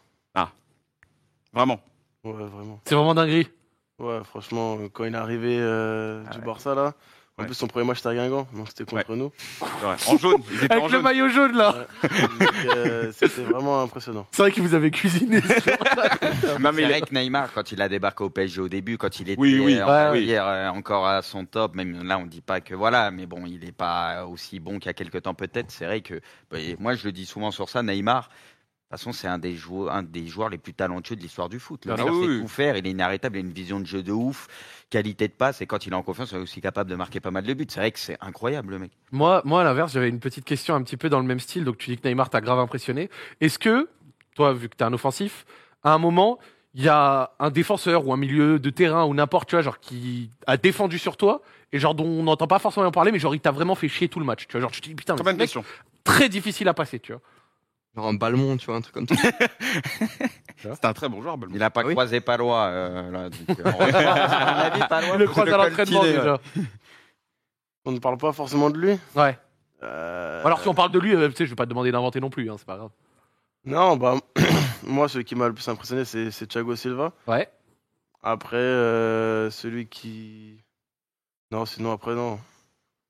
Vraiment? 1.53 1.79
Ouais, 2.25 2.33
vraiment. 2.33 2.81
C'est 2.83 2.95
vraiment 2.95 3.15
dinguerie. 3.15 3.47
Ouais, 3.99 4.19
franchement, 4.25 4.77
euh, 4.79 4.89
quand 4.91 5.05
il 5.05 5.13
est 5.13 5.17
arrivé 5.17 5.57
euh, 5.59 6.23
Ah 6.27 6.31
du 6.33 6.39
ouais. 6.39 6.45
Barça, 6.45 6.75
là, 6.75 6.93
en 7.37 7.41
Ouais. 7.41 7.47
plus, 7.47 7.55
son 7.55 7.67
premier 7.67 7.85
match, 7.85 7.97
c'était 7.97 8.09
à 8.09 8.15
Guingamp, 8.15 8.47
donc 8.53 8.67
c'était 8.69 8.85
contre 8.85 9.15
nous. 9.15 9.31
C'est 9.59 9.65
vrai. 9.85 9.95
En 10.07 10.17
jaune. 10.17 10.41
Ils 10.51 10.63
étaient 10.65 10.73
en 10.73 10.77
Avec 10.79 10.83
le 10.85 10.89
jaune. 10.91 11.01
maillot 11.03 11.29
jaune, 11.29 11.55
là. 11.57 11.75
Euh, 12.75 13.11
c'était 13.13 13.41
vraiment 13.43 13.81
impressionnant. 13.81 14.25
C'est 14.31 14.41
vrai 14.41 14.51
qu'il 14.51 14.63
vous 14.63 14.73
avait 14.73 14.91
cuisiné. 14.91 15.39
Non, 16.59 16.71
mais 16.71 16.83
C'est 16.83 16.87
vrai 16.89 17.01
que 17.01 17.13
Neymar, 17.13 17.51
quand 17.53 17.71
il 17.71 17.81
a 17.81 17.89
débarqué 17.89 18.23
au 18.23 18.29
PSG 18.29 18.61
au 18.61 18.69
début, 18.69 18.97
quand 18.97 19.19
il 19.19 19.29
était 19.29 19.39
Oui, 19.39 19.59
oui, 19.59 19.75
euh, 19.79 20.11
ouais, 20.11 20.19
oui. 20.19 20.33
euh, 20.33 20.69
encore 20.69 21.05
à 21.07 21.21
son 21.21 21.45
top, 21.45 21.75
même 21.75 22.03
là 22.07 22.17
on 22.17 22.25
dit 22.25 22.41
pas 22.41 22.61
que 22.61 22.73
voilà, 22.73 23.11
mais 23.11 23.25
bon, 23.25 23.45
il 23.45 23.59
n'est 23.59 23.71
pas 23.73 24.25
aussi 24.25 24.59
bon 24.59 24.79
qu'il 24.79 24.85
y 24.87 24.89
a 24.89 24.93
quelques 24.93 25.21
temps 25.23 25.33
peut-être. 25.33 25.71
C'est 25.71 25.85
vrai 25.85 26.01
que 26.01 26.21
bah, 26.49 26.57
moi 26.79 26.95
je 26.95 27.05
le 27.05 27.11
dis 27.11 27.25
souvent 27.25 27.51
sur 27.51 27.69
ça, 27.69 27.83
Neymar. 27.83 28.29
De 28.85 28.89
toute 28.97 28.99
façon, 28.99 29.13
c'est 29.13 29.27
un 29.27 29.39
des 29.39 29.55
joueurs, 29.55 29.91
un 29.91 30.03
des 30.03 30.27
joueurs 30.27 30.49
les 30.49 30.59
plus 30.59 30.75
talentueux 30.75 31.15
de 31.15 31.21
l'histoire 31.21 31.49
du 31.49 31.59
foot. 31.59 31.87
Le 31.87 31.93
Ah 31.93 31.97
mec 31.97 32.05
oui, 32.13 32.21
sait 32.35 32.41
tout 32.41 32.47
faire, 32.47 32.77
il 32.77 32.85
est 32.85 32.91
inarrêtable, 32.91 33.37
il 33.37 33.39
a 33.39 33.41
une 33.41 33.51
vision 33.51 33.79
de 33.79 33.85
jeu 33.87 34.03
de 34.03 34.11
ouf, 34.11 34.47
qualité 34.91 35.27
de 35.27 35.33
passe, 35.33 35.59
et 35.61 35.65
quand 35.65 35.87
il 35.87 35.93
est 35.93 35.95
en 35.95 36.03
confiance, 36.03 36.31
il 36.33 36.37
est 36.37 36.41
aussi 36.41 36.61
capable 36.61 36.91
de 36.91 36.95
marquer 36.95 37.19
pas 37.19 37.31
mal 37.31 37.43
de 37.45 37.53
buts. 37.55 37.65
C'est 37.67 37.79
vrai 37.79 37.91
que 37.91 37.97
c'est 37.97 38.15
incroyable, 38.21 38.73
le 38.73 38.79
mec. 38.79 38.91
Moi, 39.11 39.41
moi, 39.43 39.61
à 39.61 39.63
l'inverse, 39.63 39.91
j'avais 39.91 40.07
une 40.07 40.19
petite 40.19 40.45
question 40.45 40.75
un 40.75 40.83
petit 40.83 40.97
peu 40.97 41.09
dans 41.09 41.19
le 41.19 41.25
même 41.25 41.39
style. 41.39 41.63
Donc, 41.63 41.79
tu 41.79 41.89
dis 41.89 41.97
que 41.97 42.07
Neymar 42.07 42.29
t'a 42.29 42.41
grave 42.41 42.59
impressionné. 42.59 43.09
Est-ce 43.41 43.57
que, 43.57 43.89
toi, 44.35 44.53
vu 44.53 44.69
que 44.69 44.75
t'es 44.75 44.83
un 44.83 44.93
offensif, 44.93 45.47
à 45.83 45.91
un 45.91 45.97
moment, 45.97 46.37
il 46.75 46.83
y 46.83 46.87
a 46.87 47.31
un 47.39 47.49
défenseur 47.49 48.05
ou 48.05 48.13
un 48.13 48.17
milieu 48.17 48.59
de 48.59 48.69
terrain 48.69 49.05
ou 49.05 49.15
n'importe, 49.15 49.49
tu 49.49 49.55
vois, 49.55 49.63
genre, 49.63 49.79
qui 49.79 50.29
a 50.45 50.57
défendu 50.57 50.99
sur 50.99 51.17
toi 51.17 51.41
et 51.73 51.79
genre, 51.79 51.95
dont 51.95 52.05
on 52.05 52.21
n'entend 52.21 52.45
pas 52.45 52.59
forcément 52.59 52.91
parler, 52.91 53.11
mais 53.11 53.17
genre, 53.17 53.33
il 53.33 53.41
t'a 53.41 53.51
vraiment 53.51 53.73
fait 53.73 53.87
chier 53.87 54.09
tout 54.09 54.19
le 54.19 54.25
match. 54.25 54.45
Tu 54.45 54.51
vois, 54.51 54.61
genre, 54.61 54.71
tu 54.71 54.79
te 54.79 54.87
dis, 54.87 54.93
putain, 54.93 55.15
mais 55.25 55.33
mec, 55.33 55.57
très 56.03 56.29
difficile 56.29 56.67
à 56.67 56.75
passer, 56.75 56.99
tu 56.99 57.13
vois? 57.13 57.21
Genre 57.95 58.07
un 58.07 58.13
ballon, 58.13 58.57
tu 58.57 58.65
vois, 58.65 58.75
un 58.75 58.81
truc 58.81 58.93
comme 58.93 59.07
ça. 59.07 59.15
C'est 60.57 60.85
un 60.85 60.93
très 60.93 61.07
bon 61.09 61.21
joueur, 61.21 61.37
Balmont. 61.37 61.55
Il 61.55 61.59
n'a 61.59 61.69
pas 61.69 61.81
Ah 61.83 61.87
oui 61.87 61.93
croisé 61.93 62.19
Palois. 62.21 62.65
Euh, 62.65 63.11
là, 63.11 63.29
donc, 63.29 63.59
euh, 63.59 63.63
on 63.65 63.71
revoit, 63.77 63.99
à 63.99 64.55
mon 64.55 64.61
avis, 64.61 64.87
Palois, 64.89 65.15
Il 65.15 65.19
le 65.19 65.27
croise 65.27 65.49
à 65.53 65.57
l'entraînement, 65.57 66.03
déjà. 66.03 66.39
On 67.85 67.91
ne 67.91 67.99
parle 67.99 68.17
pas 68.17 68.31
forcément 68.33 68.69
de 68.69 68.77
lui. 68.77 68.99
Ouais. 69.15 69.37
Euh, 69.83 70.43
Alors, 70.43 70.59
si 70.61 70.67
on 70.67 70.73
parle 70.73 70.91
de 70.91 70.99
lui, 70.99 71.13
euh, 71.15 71.29
tu 71.29 71.35
sais, 71.35 71.45
je 71.45 71.51
vais 71.51 71.55
pas 71.55 71.65
te 71.65 71.69
demander 71.69 71.91
d'inventer 71.91 72.19
non 72.19 72.29
plus, 72.29 72.49
hein, 72.49 72.55
c'est 72.57 72.65
pas 72.65 72.77
grave. 72.77 72.89
Non, 73.65 73.95
bah, 73.97 74.15
moi, 74.83 75.07
celui 75.07 75.23
qui 75.25 75.35
m'a 75.35 75.47
le 75.47 75.53
plus 75.53 75.67
impressionné, 75.67 76.03
c'est 76.05 76.31
c'est 76.31 76.47
Thiago 76.47 76.75
Silva. 76.75 77.11
Ouais. 77.27 77.47
Après, 78.23 78.57
euh, 78.57 79.51
celui 79.51 79.87
qui. 79.87 80.63
Non, 81.51 81.65
sinon, 81.65 81.91
après, 81.91 82.15
non. 82.15 82.39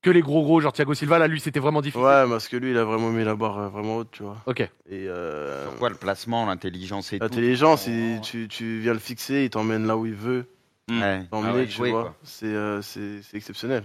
Que 0.06 0.10
les 0.12 0.20
gros 0.20 0.44
gros, 0.44 0.60
genre 0.60 0.72
Thiago 0.72 0.94
Silva, 0.94 1.18
là, 1.18 1.26
lui, 1.26 1.40
c'était 1.40 1.58
vraiment 1.58 1.82
difficile. 1.82 2.06
Ouais, 2.06 2.28
parce 2.28 2.46
que 2.46 2.56
lui, 2.56 2.70
il 2.70 2.78
a 2.78 2.84
vraiment 2.84 3.10
mis 3.10 3.24
la 3.24 3.34
barre 3.34 3.58
euh, 3.58 3.68
vraiment 3.68 3.96
haute, 3.96 4.10
tu 4.12 4.22
vois. 4.22 4.36
Ok. 4.46 4.60
Et 4.60 4.70
euh, 4.92 5.64
Sur 5.68 5.78
quoi 5.78 5.88
le 5.88 5.96
placement, 5.96 6.46
l'intelligence 6.46 7.12
et 7.12 7.18
tout. 7.18 7.24
l'intelligence, 7.24 7.88
il- 7.88 8.20
tu, 8.22 8.46
tu 8.46 8.78
viens 8.78 8.92
le 8.92 9.00
fixer, 9.00 9.42
il 9.46 9.50
t'emmène 9.50 9.84
là 9.84 9.96
où 9.96 10.06
il 10.06 10.14
veut. 10.14 10.46
Ouais. 10.88 11.24
T'emmener, 11.28 11.50
Ah 11.50 11.54
ouais, 11.56 11.66
tu 11.66 11.72
jouer, 11.72 11.90
vois. 11.90 12.02
quoi. 12.02 12.14
C'est 12.22 12.46
euh, 12.46 12.82
c'est- 12.82 13.20
c'est 13.22 13.36
exceptionnel. 13.36 13.82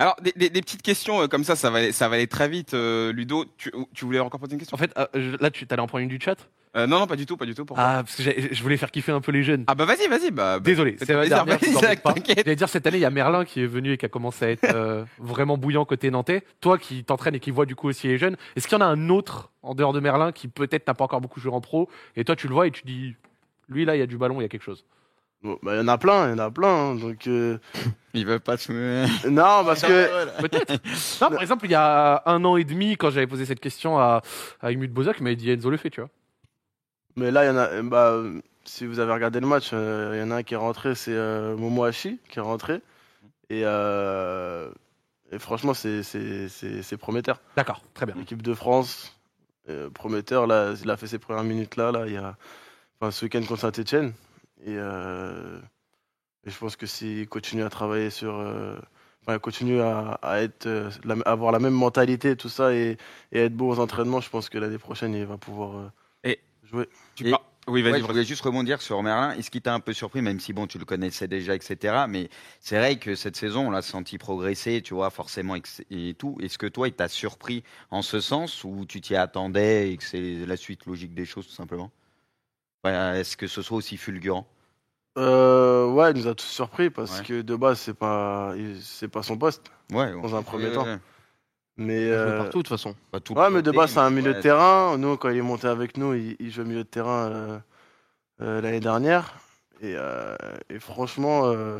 Alors, 0.00 0.16
des, 0.20 0.32
des- 0.34 0.50
des 0.50 0.62
petites 0.62 0.82
questions 0.82 1.20
euh, 1.22 1.26
comme 1.28 1.44
ça, 1.44 1.54
ça 1.54 1.70
va, 1.70 1.78
aller- 1.78 1.92
ça 1.92 2.08
va 2.08 2.16
aller 2.16 2.26
très 2.26 2.48
vite. 2.48 2.74
euh, 2.74 3.12
Ludo, 3.12 3.44
tu, 3.56 3.70
tu 3.94 4.04
voulais 4.06 4.18
encore 4.18 4.40
poser 4.40 4.54
une 4.54 4.58
question? 4.58 4.74
En 4.74 4.78
fait, 4.78 4.90
euh, 4.98 5.06
je- 5.14 5.36
là, 5.40 5.50
tu 5.52 5.64
allais 5.70 5.80
en 5.80 5.86
prendre 5.86 6.02
une 6.02 6.08
du 6.08 6.18
chat? 6.20 6.36
Euh, 6.76 6.86
Non, 6.88 6.98
non, 7.00 7.06
pas 7.06 7.14
du 7.16 7.24
tout, 7.26 7.36
pas 7.36 7.44
du 7.46 7.54
tout. 7.54 7.64
Pourquoi 7.64 7.84
Ah, 7.84 7.94
parce 8.02 8.16
que 8.16 8.22
j'ai- 8.24 8.52
je 8.52 8.62
voulais 8.62 8.76
faire 8.76 8.90
kiffer 8.90 9.12
un 9.12 9.20
peu 9.20 9.30
les 9.30 9.42
jeunes. 9.44 9.64
Ah 9.68 9.74
bah 9.76 9.84
vas-y, 9.84 10.08
vas-y. 10.08 10.30
Bah, 10.32 10.58
bah, 10.58 10.60
Désolé, 10.60 10.96
c'est 10.98 11.12
la 11.12 11.26
dernière. 11.28 11.58
J'allais 12.36 12.56
dire, 12.56 12.68
cette 12.68 12.86
année, 12.86 12.96
il 12.98 13.00
y 13.00 13.04
a 13.04 13.10
Merlin 13.10 13.44
qui 13.44 13.62
est 13.62 13.66
venu 13.66 13.92
et 13.92 13.96
qui 13.96 14.06
a 14.06 14.08
commencé 14.08 14.44
à 14.44 14.50
être 14.50 14.74
euh, 14.74 15.04
vraiment 15.18 15.56
bouillant 15.56 15.84
côté 15.84 16.10
nantais. 16.10 16.42
Toi 16.60 16.78
qui 16.78 17.04
t'entraînes 17.04 17.36
et 17.36 17.40
qui 17.40 17.50
vois 17.52 17.66
du 17.66 17.76
coup 17.76 17.88
aussi 17.88 18.08
les 18.08 18.18
jeunes, 18.18 18.36
est-ce 18.56 18.66
qu'il 18.66 18.76
y 18.76 18.82
en 18.82 18.84
a 18.84 18.88
un 18.88 19.08
autre 19.08 19.50
en 19.62 19.74
dehors 19.74 19.92
de 19.92 20.00
Merlin 20.00 20.32
qui 20.32 20.48
peut-être 20.48 20.86
n'a 20.88 20.94
pas 20.94 21.04
encore 21.04 21.20
beaucoup 21.20 21.38
joué 21.40 21.52
en 21.52 21.60
pro 21.60 21.88
et 22.16 22.24
toi 22.24 22.34
tu 22.36 22.48
le 22.48 22.54
vois 22.54 22.66
et 22.66 22.70
tu 22.70 22.82
dis, 22.84 23.14
lui 23.68 23.84
là, 23.84 23.94
il 23.96 24.00
y 24.00 24.02
a 24.02 24.06
du 24.06 24.18
ballon, 24.18 24.40
il 24.40 24.42
y 24.42 24.46
a 24.46 24.48
quelque 24.48 24.64
chose? 24.64 24.84
Bon, 25.42 25.58
bah, 25.62 25.74
il 25.74 25.78
y 25.78 25.80
en 25.80 25.88
a 25.88 25.98
plein, 25.98 26.28
il 26.28 26.30
y 26.30 26.34
en 26.34 26.38
a 26.44 26.50
plein. 26.50 26.68
hein, 26.68 26.94
donc, 26.96 27.26
euh, 27.26 27.58
Il 28.14 28.26
veut 28.26 28.38
pas 28.38 28.56
se. 28.56 28.72
Non, 29.28 29.64
parce 29.64 29.82
que. 29.82 30.40
Peut-être. 30.40 30.72
non, 31.20 31.30
par 31.30 31.42
exemple, 31.42 31.66
il 31.66 31.70
y 31.70 31.74
a 31.74 32.22
un 32.26 32.44
an 32.44 32.56
et 32.56 32.64
demi, 32.64 32.96
quand 32.96 33.10
j'avais 33.10 33.26
posé 33.26 33.44
cette 33.44 33.60
question 33.60 33.98
à, 33.98 34.22
à 34.62 34.72
Imut 34.72 34.88
Bozak, 34.90 35.16
il 35.18 35.24
m'avait 35.24 35.36
dit 35.36 35.50
Enzo 35.50 35.68
le 35.70 35.76
fait, 35.76 35.90
tu 35.90 36.00
vois. 36.00 36.08
Mais 37.16 37.30
là, 37.30 37.44
il 37.44 37.48
y 37.48 37.50
en 37.50 37.56
a. 37.56 37.82
Bah, 37.82 38.22
si 38.64 38.86
vous 38.86 38.98
avez 38.98 39.12
regardé 39.12 39.40
le 39.40 39.46
match, 39.46 39.70
euh, 39.72 40.12
il 40.14 40.20
y 40.20 40.22
en 40.22 40.30
a 40.30 40.36
un 40.36 40.42
qui 40.42 40.54
est 40.54 40.58
rentré, 40.58 40.94
c'est 40.94 41.12
euh, 41.12 41.56
Momo 41.56 41.84
Hachi 41.84 42.18
qui 42.28 42.38
est 42.38 42.42
rentré. 42.42 42.80
Et, 43.50 43.62
euh, 43.64 44.70
et 45.30 45.38
franchement, 45.38 45.74
c'est- 45.74 46.02
c'est 46.02 46.48
c'est- 46.48 46.82
c'est 46.82 46.96
prometteur. 46.96 47.40
D'accord, 47.56 47.82
très 47.92 48.06
bien. 48.06 48.14
L'équipe 48.16 48.40
de 48.42 48.54
France, 48.54 49.14
euh, 49.68 49.90
prometteur, 49.90 50.46
là, 50.46 50.72
il 50.82 50.90
a 50.90 50.96
fait 50.96 51.06
ses 51.06 51.18
premières 51.18 51.44
minutes 51.44 51.76
là, 51.76 51.92
là 51.92 52.06
il 52.06 52.14
y 52.14 52.16
a, 52.16 52.36
enfin, 53.00 53.10
ce 53.10 53.24
week-end 53.26 53.42
contre 53.42 53.60
Saint-Etienne. 53.60 54.12
Et, 54.64 54.76
euh, 54.78 55.58
et 56.46 56.50
je 56.50 56.58
pense 56.58 56.76
que 56.76 56.86
s'il 56.86 57.28
continue 57.28 57.62
à 57.64 57.70
travailler 57.70 58.10
sur. 58.10 58.34
euh, 58.34 58.76
enfin, 59.26 59.38
continue 59.38 59.80
à, 59.80 60.18
à 60.22 60.40
être, 60.42 60.66
euh, 60.66 60.90
la- 61.04 61.16
avoir 61.26 61.52
la 61.52 61.58
même 61.58 61.74
mentalité, 61.74 62.34
tout 62.36 62.48
ça, 62.48 62.72
et, 62.74 62.96
et 63.32 63.40
être 63.40 63.54
beau 63.54 63.68
aux 63.70 63.78
entraînements, 63.80 64.20
je 64.22 64.30
pense 64.30 64.48
que 64.48 64.58
l'année 64.58 64.78
prochaine, 64.78 65.14
il 65.14 65.26
va 65.26 65.36
pouvoir 65.38 65.90
Et-. 66.82 66.88
Tu 67.14 67.28
Et- 67.28 67.34
Oui, 67.66 67.80
vas-y. 67.80 67.92
Ouais, 67.94 68.00
je 68.00 68.04
voulais 68.04 68.24
juste 68.24 68.42
rebondir 68.42 68.82
sur 68.82 69.02
Merlin. 69.02 69.32
Est-ce 69.32 69.50
qui 69.50 69.62
t'a 69.62 69.72
un 69.72 69.80
peu 69.80 69.94
surpris, 69.94 70.20
même 70.20 70.38
si 70.38 70.52
bon, 70.52 70.66
tu 70.66 70.78
le 70.78 70.84
connaissais 70.84 71.28
déjà, 71.28 71.54
etc. 71.54 72.06
Mais 72.08 72.28
c'est 72.60 72.76
vrai 72.76 72.98
que 72.98 73.14
cette 73.14 73.36
saison, 73.36 73.68
on 73.68 73.70
l'a 73.70 73.80
senti 73.80 74.18
progresser, 74.18 74.82
tu 74.82 74.92
vois, 74.92 75.08
forcément 75.08 75.56
et 75.90 76.14
tout. 76.14 76.36
Est-ce 76.42 76.58
que 76.58 76.66
toi, 76.66 76.88
il 76.88 76.92
t'a 76.92 77.08
surpris 77.08 77.64
en 77.90 78.02
ce 78.02 78.20
sens 78.20 78.64
ou 78.64 78.84
tu 78.86 79.00
t'y 79.00 79.16
attendais 79.16 79.92
et 79.92 79.96
que 79.96 80.04
c'est 80.04 80.44
la 80.44 80.58
suite 80.58 80.84
logique 80.84 81.14
des 81.14 81.24
choses, 81.24 81.46
tout 81.46 81.54
simplement? 81.54 81.90
Ouais, 82.84 82.92
Est-ce 83.20 83.38
que 83.38 83.46
ce 83.46 83.62
soit 83.62 83.78
aussi 83.78 83.96
fulgurant? 83.96 84.46
Euh, 85.16 85.90
ouais, 85.90 86.10
il 86.10 86.18
nous 86.18 86.26
a 86.26 86.34
tous 86.34 86.44
surpris 86.44 86.90
parce 86.90 87.20
Ouais. 87.20 87.24
que 87.24 87.40
de 87.42 87.56
base, 87.56 87.78
c'est 87.78 87.94
pas, 87.94 88.54
c'est 88.82 89.08
pas 89.08 89.22
son 89.22 89.38
poste. 89.38 89.62
Ouais, 89.90 90.12
Dans 90.20 90.34
un 90.36 90.42
premier 90.42 90.70
temps. 90.72 90.86
Ouais. 91.78 91.84
Mais, 91.84 92.02
Il 92.02 92.08
joue 92.08 92.14
euh, 92.14 92.38
partout 92.38 92.58
de 92.58 92.62
toute 92.62 92.68
façon. 92.68 92.94
Tout 93.24 93.34
ouais, 93.34 93.50
mais 93.50 93.62
de 93.62 93.70
base, 93.70 93.92
c'est 93.92 94.00
un 94.00 94.10
milieu 94.10 94.30
ouais. 94.30 94.36
de 94.36 94.42
terrain. 94.42 94.96
Nous, 94.98 95.16
quand 95.16 95.30
il 95.30 95.38
est 95.38 95.42
monté 95.42 95.66
avec 95.66 95.96
nous, 95.96 96.14
il, 96.14 96.36
il 96.38 96.50
jouait 96.50 96.64
milieu 96.64 96.84
de 96.84 96.88
terrain 96.88 97.30
euh, 97.30 97.58
euh, 98.40 98.60
l'année 98.60 98.80
dernière. 98.80 99.34
Et, 99.80 99.94
euh, 99.96 100.36
et 100.70 100.78
franchement, 100.78 101.42
euh, 101.46 101.78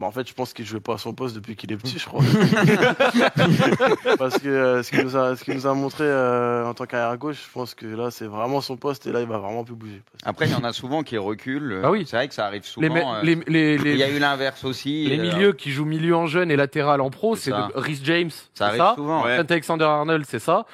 bah, 0.00 0.06
en 0.06 0.10
fait, 0.10 0.28
je 0.28 0.34
pense 0.34 0.52
qu'il 0.52 0.64
jouait 0.64 0.80
pas 0.80 0.94
à 0.94 0.98
son 0.98 1.14
poste 1.14 1.34
depuis 1.36 1.54
qu'il 1.54 1.70
est 1.72 1.76
petit, 1.76 1.98
je 1.98 2.06
crois. 2.06 2.22
Parce 4.18 4.38
que 4.38 4.48
euh, 4.48 4.82
ce 4.82 4.90
qu'il 4.90 5.02
nous 5.02 5.16
a, 5.16 5.36
ce 5.36 5.44
qu'il 5.44 5.54
nous 5.54 5.66
a 5.66 5.74
montré 5.74 6.04
euh, 6.04 6.64
en 6.66 6.74
tant 6.74 6.86
qu'arrière 6.86 7.16
gauche, 7.18 7.44
je 7.46 7.52
pense 7.52 7.74
que 7.74 7.86
là, 7.86 8.10
c'est 8.10 8.26
vraiment 8.26 8.60
son 8.60 8.76
poste 8.76 9.06
et 9.06 9.12
là, 9.12 9.20
il 9.20 9.26
va 9.28 9.38
vraiment 9.38 9.64
plus 9.64 9.74
bouger. 9.74 10.02
Après, 10.24 10.46
il 10.46 10.52
y 10.52 10.54
en 10.54 10.64
a 10.64 10.72
souvent 10.72 11.02
qui 11.02 11.16
reculent. 11.18 11.80
Ah 11.84 11.90
oui. 11.90 12.04
C'est 12.06 12.16
vrai 12.16 12.28
que 12.28 12.34
ça 12.34 12.46
arrive 12.46 12.62
Les, 12.62 12.68
souvent. 12.88 12.94
me- 12.94 13.00
euh, 13.18 13.22
les, 13.22 13.34
les, 13.46 13.78
les- 13.78 13.92
Il 13.92 13.98
y 13.98 14.02
a 14.02 14.08
eu 14.10 14.18
l'inverse 14.18 14.64
aussi. 14.64 15.06
les 15.06 15.18
euh, 15.18 15.22
milieux 15.22 15.52
qui 15.52 15.70
jouent 15.70 15.84
milieu 15.84 16.16
en 16.16 16.26
jeune 16.26 16.50
et 16.50 16.56
latéral 16.56 17.00
en 17.00 17.10
pro, 17.10 17.36
C'est 17.36 17.44
c'est 17.44 17.50
ça. 17.50 17.68
de- 17.74 17.78
Rhys 17.80 18.00
James, 18.04 18.30
Ça 18.30 18.44
c'est 18.54 18.64
arrive 18.64 18.80
ça. 18.80 18.94
souvent. 18.96 19.24
Ouais. 19.24 19.36
Trent 19.36 19.46
Alexander-Arnold, 19.50 20.24
c'est 20.28 20.38
ça. 20.40 20.66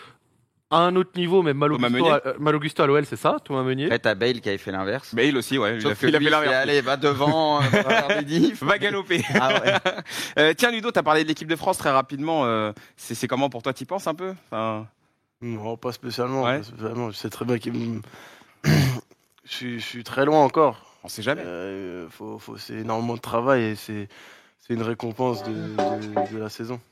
À 0.70 0.78
un 0.81 0.96
autre 0.96 1.12
niveau, 1.16 1.42
même 1.42 1.57
Mal 1.57 1.70
Thomas 1.70 1.88
Augusto, 1.88 2.04
Meunier. 2.04 2.11
à, 2.11 2.26
euh, 2.26 2.85
à 2.85 2.87
l'OL, 2.87 3.07
c'est 3.07 3.16
ça. 3.16 3.37
Thomas 3.42 3.62
Meunier? 3.62 3.87
Après, 3.87 3.98
t'as 3.98 4.14
Bale 4.14 4.40
qui 4.42 4.50
avait 4.50 4.59
fait 4.59 4.70
l'inverse. 4.70 5.14
Bale 5.14 5.37
aussi, 5.38 5.57
ouais. 5.57 5.76
Il 5.76 5.78
a 5.78 5.81
Sauf 5.81 5.94
fait, 5.98 6.07
que 6.07 6.11
il 6.11 6.16
a 6.16 6.18
fait 6.20 6.28
l'inverse. 6.31 6.54
Allez, 6.54 6.81
va 6.83 6.96
devant, 6.98 7.62
euh, 7.62 7.64
va 8.61 8.78
galoper. 8.78 9.22
Ah 9.35 9.48
ouais. 9.62 9.74
Euh, 10.38 10.52
tiens, 10.54 10.70
Ludo, 10.70 10.90
t'as 10.90 11.02
parlé 11.02 11.22
de 11.22 11.28
l'équipe 11.28 11.48
de 11.48 11.57
France 11.57 11.78
très 11.78 11.90
rapidement. 11.90 12.44
euh, 12.44 12.72
c'est 12.96 13.26
comment 13.26 13.48
pour 13.48 13.62
toi 13.62 13.72
T'y 13.72 13.87
penses 13.87 14.07
un 14.07 14.14
peu? 14.14 14.35
Enfin, 14.50 14.87
Non, 15.40 15.76
pas 15.78 15.92
spécialement. 15.92 16.42
Ouais. 16.44 16.59
pas 16.59 16.62
spécialement. 16.64 17.11
Je 17.11 17.16
sais 17.16 17.31
très 17.31 17.44
bien 17.46 17.59
qu'il 17.59 17.72
me- 17.72 18.02
je, 18.64 18.70
suis, 19.46 19.81
je 19.81 19.85
suis 19.87 20.04
très 20.04 20.24
loin 20.26 20.44
encore. 20.44 20.85
On 21.02 21.09
sait 21.09 21.22
jamais. 21.22 21.42
Euh, 21.46 22.09
faut, 22.11 22.38
faut, 22.38 22.59
c'est 22.59 22.74
énormément 22.74 23.14
de 23.14 23.20
travail 23.20 23.62
et 23.62 23.74
c'est, 23.74 24.09
c'est 24.68 24.74
une 24.74 24.83
récompense 24.83 25.42
de, 25.44 25.50
de, 25.50 26.33
de 26.35 26.38
la 26.38 26.48
saison. 26.48 26.81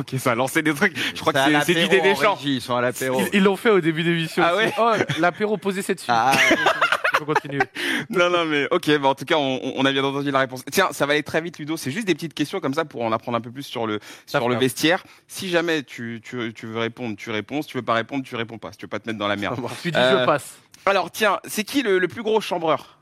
Ok, 0.00 0.16
ça 0.18 0.32
a 0.32 0.34
lancé 0.34 0.62
des 0.62 0.74
trucs. 0.74 0.96
Je 1.14 1.20
crois 1.20 1.32
que 1.32 1.38
c'est- 1.64 1.74
l'idée 1.74 2.00
des 2.00 2.12
régie, 2.12 2.56
Ils 2.56 2.60
sont 2.60 2.74
à 2.74 2.80
l'apéro. 2.80 3.22
Ils 3.32 3.44
l'ont 3.44 3.54
fait 3.54 3.70
au 3.70 3.80
début 3.80 4.02
d'émission. 4.02 4.42
Ah 4.44 4.56
aussi. 4.56 4.64
ouais 4.66 4.72
Oh, 4.78 4.92
l'apéro 5.20 5.56
posé 5.58 5.80
c'est 5.80 5.94
dessus. 5.94 6.08
Ah, 6.10 6.32
Il 7.12 7.18
faut 7.18 7.24
continuer. 7.24 7.60
Non, 8.08 8.30
non, 8.30 8.44
mais 8.46 8.66
ok. 8.72 8.98
Bah, 8.98 9.08
en 9.10 9.14
tout 9.14 9.24
cas, 9.24 9.36
on, 9.36 9.60
on 9.76 9.84
a 9.84 9.92
bien 9.92 10.02
entendu 10.02 10.32
la 10.32 10.40
réponse. 10.40 10.64
Tiens, 10.72 10.88
ça 10.90 11.06
va 11.06 11.12
aller 11.12 11.22
très 11.22 11.40
vite, 11.40 11.60
Ludo. 11.60 11.76
C'est 11.76 11.92
juste 11.92 12.08
des 12.08 12.14
petites 12.16 12.34
questions 12.34 12.58
comme 12.58 12.74
ça 12.74 12.84
pour 12.84 13.02
en 13.02 13.12
apprendre 13.12 13.38
un 13.38 13.40
peu 13.40 13.52
plus 13.52 13.62
sur 13.62 13.86
le 13.86 14.00
Ça 14.26 14.40
sur 14.40 14.48
le 14.48 14.56
vestiaire. 14.56 15.04
Si 15.28 15.48
jamais 15.50 15.84
tu, 15.84 16.20
tu, 16.24 16.52
tu 16.52 16.66
veux 16.66 16.80
répondre, 16.80 17.14
tu 17.16 17.30
réponds. 17.30 17.62
Si 17.62 17.68
tu 17.68 17.76
veux 17.76 17.84
pas 17.84 17.94
répondre, 17.94 18.24
tu 18.24 18.34
réponds 18.34 18.58
pas. 18.58 18.72
Si 18.72 18.78
tu 18.78 18.86
veux 18.86 18.90
pas 18.90 18.98
te 18.98 19.06
mettre 19.08 19.20
dans 19.20 19.28
la 19.28 19.36
merde. 19.36 19.60
Tu 19.82 19.92
dis 19.92 19.98
Euh, 19.98 20.20
je 20.22 20.26
passe. 20.26 20.56
Alors, 20.84 21.12
tiens, 21.12 21.38
c'est 21.46 21.62
qui 21.62 21.82
le, 21.82 22.00
le 22.00 22.08
plus 22.08 22.24
gros 22.24 22.40
chambreur 22.40 22.98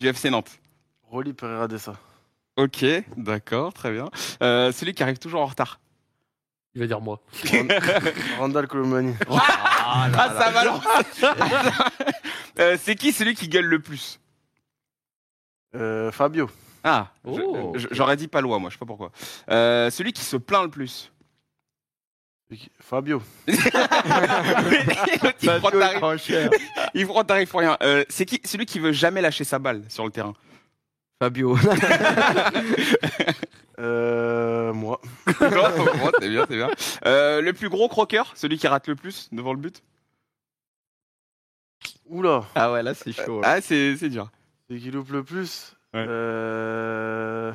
du 0.00 0.08
FC 0.08 0.30
Nantes? 0.30 0.52
Rolly 1.10 1.34
Pereira 1.34 1.68
Dessa. 1.68 1.92
Ok, 2.62 2.84
d'accord, 3.16 3.72
très 3.72 3.90
bien. 3.92 4.10
Euh, 4.42 4.72
celui 4.72 4.92
qui 4.94 5.02
arrive 5.02 5.18
toujours 5.18 5.40
en 5.42 5.46
retard. 5.46 5.80
Il 6.74 6.80
va 6.80 6.86
dire 6.86 7.00
moi. 7.00 7.20
Randall 8.38 8.66
Colomani. 8.68 9.14
ah, 9.30 10.08
Ah, 10.14 10.34
ça 10.38 10.50
balance 10.50 10.84
Euh, 12.58 12.76
C'est 12.80 12.94
qui 12.94 13.12
celui 13.12 13.34
qui 13.34 13.48
gueule 13.48 13.64
le 13.66 13.80
plus? 13.80 14.20
Euh, 15.74 16.10
Fabio. 16.12 16.50
Ah, 16.84 17.08
Oh. 17.24 17.72
je- 17.76 17.88
j'aurais 17.90 18.16
dit 18.16 18.28
Palois, 18.28 18.58
moi, 18.58 18.70
je 18.70 18.74
sais 18.74 18.78
pas 18.78 18.86
pourquoi. 18.86 19.10
Euh, 19.50 19.90
celui 19.90 20.12
qui 20.12 20.22
se 20.22 20.36
plaint 20.36 20.64
le 20.64 20.70
plus. 20.70 21.10
Fabio. 22.80 23.22
il 23.46 23.56
prend 25.60 25.70
tarif, 25.70 26.28
il 26.94 27.06
prend 27.06 27.22
tarif 27.24 27.48
pour 27.50 27.60
rien. 27.60 27.76
Euh, 27.82 28.04
c'est 28.08 28.26
qui 28.26 28.40
celui 28.44 28.66
qui 28.66 28.80
veut 28.80 28.90
jamais 28.92 29.20
lâcher 29.20 29.44
sa 29.44 29.58
balle 29.60 29.82
sur 29.88 30.04
le 30.04 30.10
terrain? 30.10 30.34
Fabio. 31.20 31.56
Euh, 33.78 34.74
moi. 34.74 35.00
Bon, 35.26 36.10
C'est 36.20 36.28
bien, 36.28 36.44
c'est 36.46 36.56
bien. 36.56 36.68
Euh, 37.06 37.40
le 37.40 37.54
plus 37.54 37.70
gros 37.70 37.88
croqueur, 37.88 38.30
celui 38.34 38.58
qui 38.58 38.68
rate 38.68 38.88
le 38.88 38.94
plus 38.94 39.30
devant 39.32 39.54
le 39.54 39.58
but. 39.58 39.82
Oula. 42.10 42.44
Ah 42.54 42.70
ouais, 42.72 42.82
là, 42.82 42.92
c'est 42.92 43.12
chaud. 43.12 43.40
là. 43.40 43.52
Ah, 43.52 43.60
c'est 43.62 43.96
c'est 43.96 44.10
dur. 44.10 44.30
C'est 44.68 44.76
qui 44.76 44.90
loupe 44.90 45.08
le 45.10 45.24
plus 45.24 45.74
Ouais. 45.94 46.04
Euh... 46.06 47.52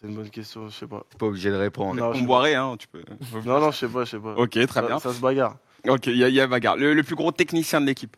C'est 0.00 0.08
une 0.08 0.16
bonne 0.16 0.30
question, 0.30 0.68
je 0.68 0.74
sais 0.74 0.86
pas. 0.88 1.04
T'es 1.08 1.16
pas 1.18 1.26
obligé 1.26 1.50
de 1.50 1.56
répondre. 1.56 1.94
Non, 1.94 2.12
je 2.12 2.22
On 2.22 2.24
boirait, 2.24 2.56
hein, 2.56 2.74
tu 2.76 2.88
peux. 2.88 3.04
non, 3.44 3.60
non, 3.60 3.70
je 3.70 3.76
sais 3.76 3.88
pas, 3.88 4.04
je 4.04 4.10
sais 4.10 4.18
pas. 4.18 4.34
Ok, 4.34 4.50
très 4.50 4.66
ça, 4.66 4.82
bien. 4.82 4.98
ça 4.98 5.12
se 5.12 5.20
bagarre. 5.20 5.58
Ok, 5.86 6.08
il 6.08 6.16
y, 6.16 6.24
a- 6.24 6.28
il 6.28 6.34
y 6.34 6.40
a 6.40 6.48
bagarre. 6.48 6.76
Le, 6.76 6.92
le 6.92 7.02
plus 7.04 7.14
gros 7.14 7.30
technicien 7.30 7.80
de 7.80 7.86
l'équipe. 7.86 8.16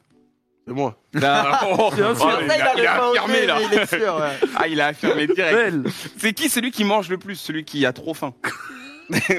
C'est 0.66 0.72
moi. 0.74 0.96
Ah, 1.22 1.60
oh, 1.78 1.90
Bien 1.94 2.14
sûr. 2.14 2.40
il, 2.44 2.50
a, 2.50 2.74
il 2.76 2.86
a 2.86 3.04
affirmé 3.08 3.46
là. 3.46 3.58
Ah, 4.56 4.68
il 4.68 4.80
a 4.80 4.86
affirmé 4.88 5.26
direct. 5.26 5.74
C'est 6.16 6.32
qui 6.32 6.48
celui 6.48 6.70
qui 6.70 6.84
mange 6.84 7.08
le 7.08 7.18
plus, 7.18 7.34
celui 7.36 7.64
qui 7.64 7.84
a 7.86 7.92
trop 7.92 8.14
faim? 8.14 8.32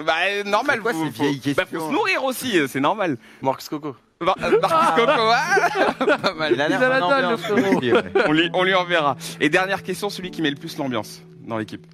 Bah 0.06 0.14
euh, 0.28 0.44
normal, 0.44 0.82
C'est 0.86 0.92
quoi 0.94 1.10
vieilles 1.10 1.42
faut- 1.42 1.54
bah, 1.56 1.64
faut 1.72 1.88
se 1.88 1.92
nourrir 1.92 2.24
aussi, 2.26 2.60
euh, 2.60 2.68
c'est 2.68 2.82
normal. 2.82 3.18
Marcus 3.42 3.70
Coco. 3.70 3.96
Mar- 4.22 4.36
euh, 4.44 4.60
Marcus 4.62 5.04
Coco, 5.06 5.12
ah, 5.32 6.18
pas 6.18 6.34
mal. 6.34 6.54
Il 6.54 6.62
a 6.62 6.68
Il 6.68 6.74
a 6.74 7.32
le 7.32 7.94
ouais. 7.94 8.04
On 8.28 8.32
lui, 8.34 8.50
on 8.54 8.64
lui 8.64 8.76
enverra. 8.76 9.16
Et 9.40 9.50
dernière 9.50 9.82
question, 9.82 10.10
celui 10.10 10.30
qui 10.30 10.44
met 10.44 10.52
le 10.52 10.58
plus 10.58 10.78
l'ambiance 10.78 11.24
dans 11.48 11.58
l'équipe. 11.58 11.88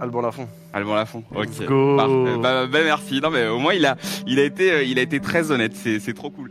Alban 0.00 0.22
Lafont. 0.22 0.48
Alban 0.72 0.94
Lafont. 0.94 1.22
Ok. 1.32 1.44
Let's 1.46 1.60
go. 1.60 1.96
Parfait. 1.96 2.38
Bah, 2.40 2.66
bah, 2.66 2.78
merci. 2.82 3.20
Non 3.20 3.30
mais 3.30 3.46
au 3.46 3.58
moins 3.58 3.74
il 3.74 3.84
a, 3.86 3.96
il 4.26 4.40
a 4.40 4.44
été, 4.44 4.88
il 4.88 4.98
a 4.98 5.02
été 5.02 5.20
très 5.20 5.50
honnête. 5.52 5.72
C'est, 5.76 6.00
c'est 6.00 6.14
trop 6.14 6.30
cool. 6.30 6.50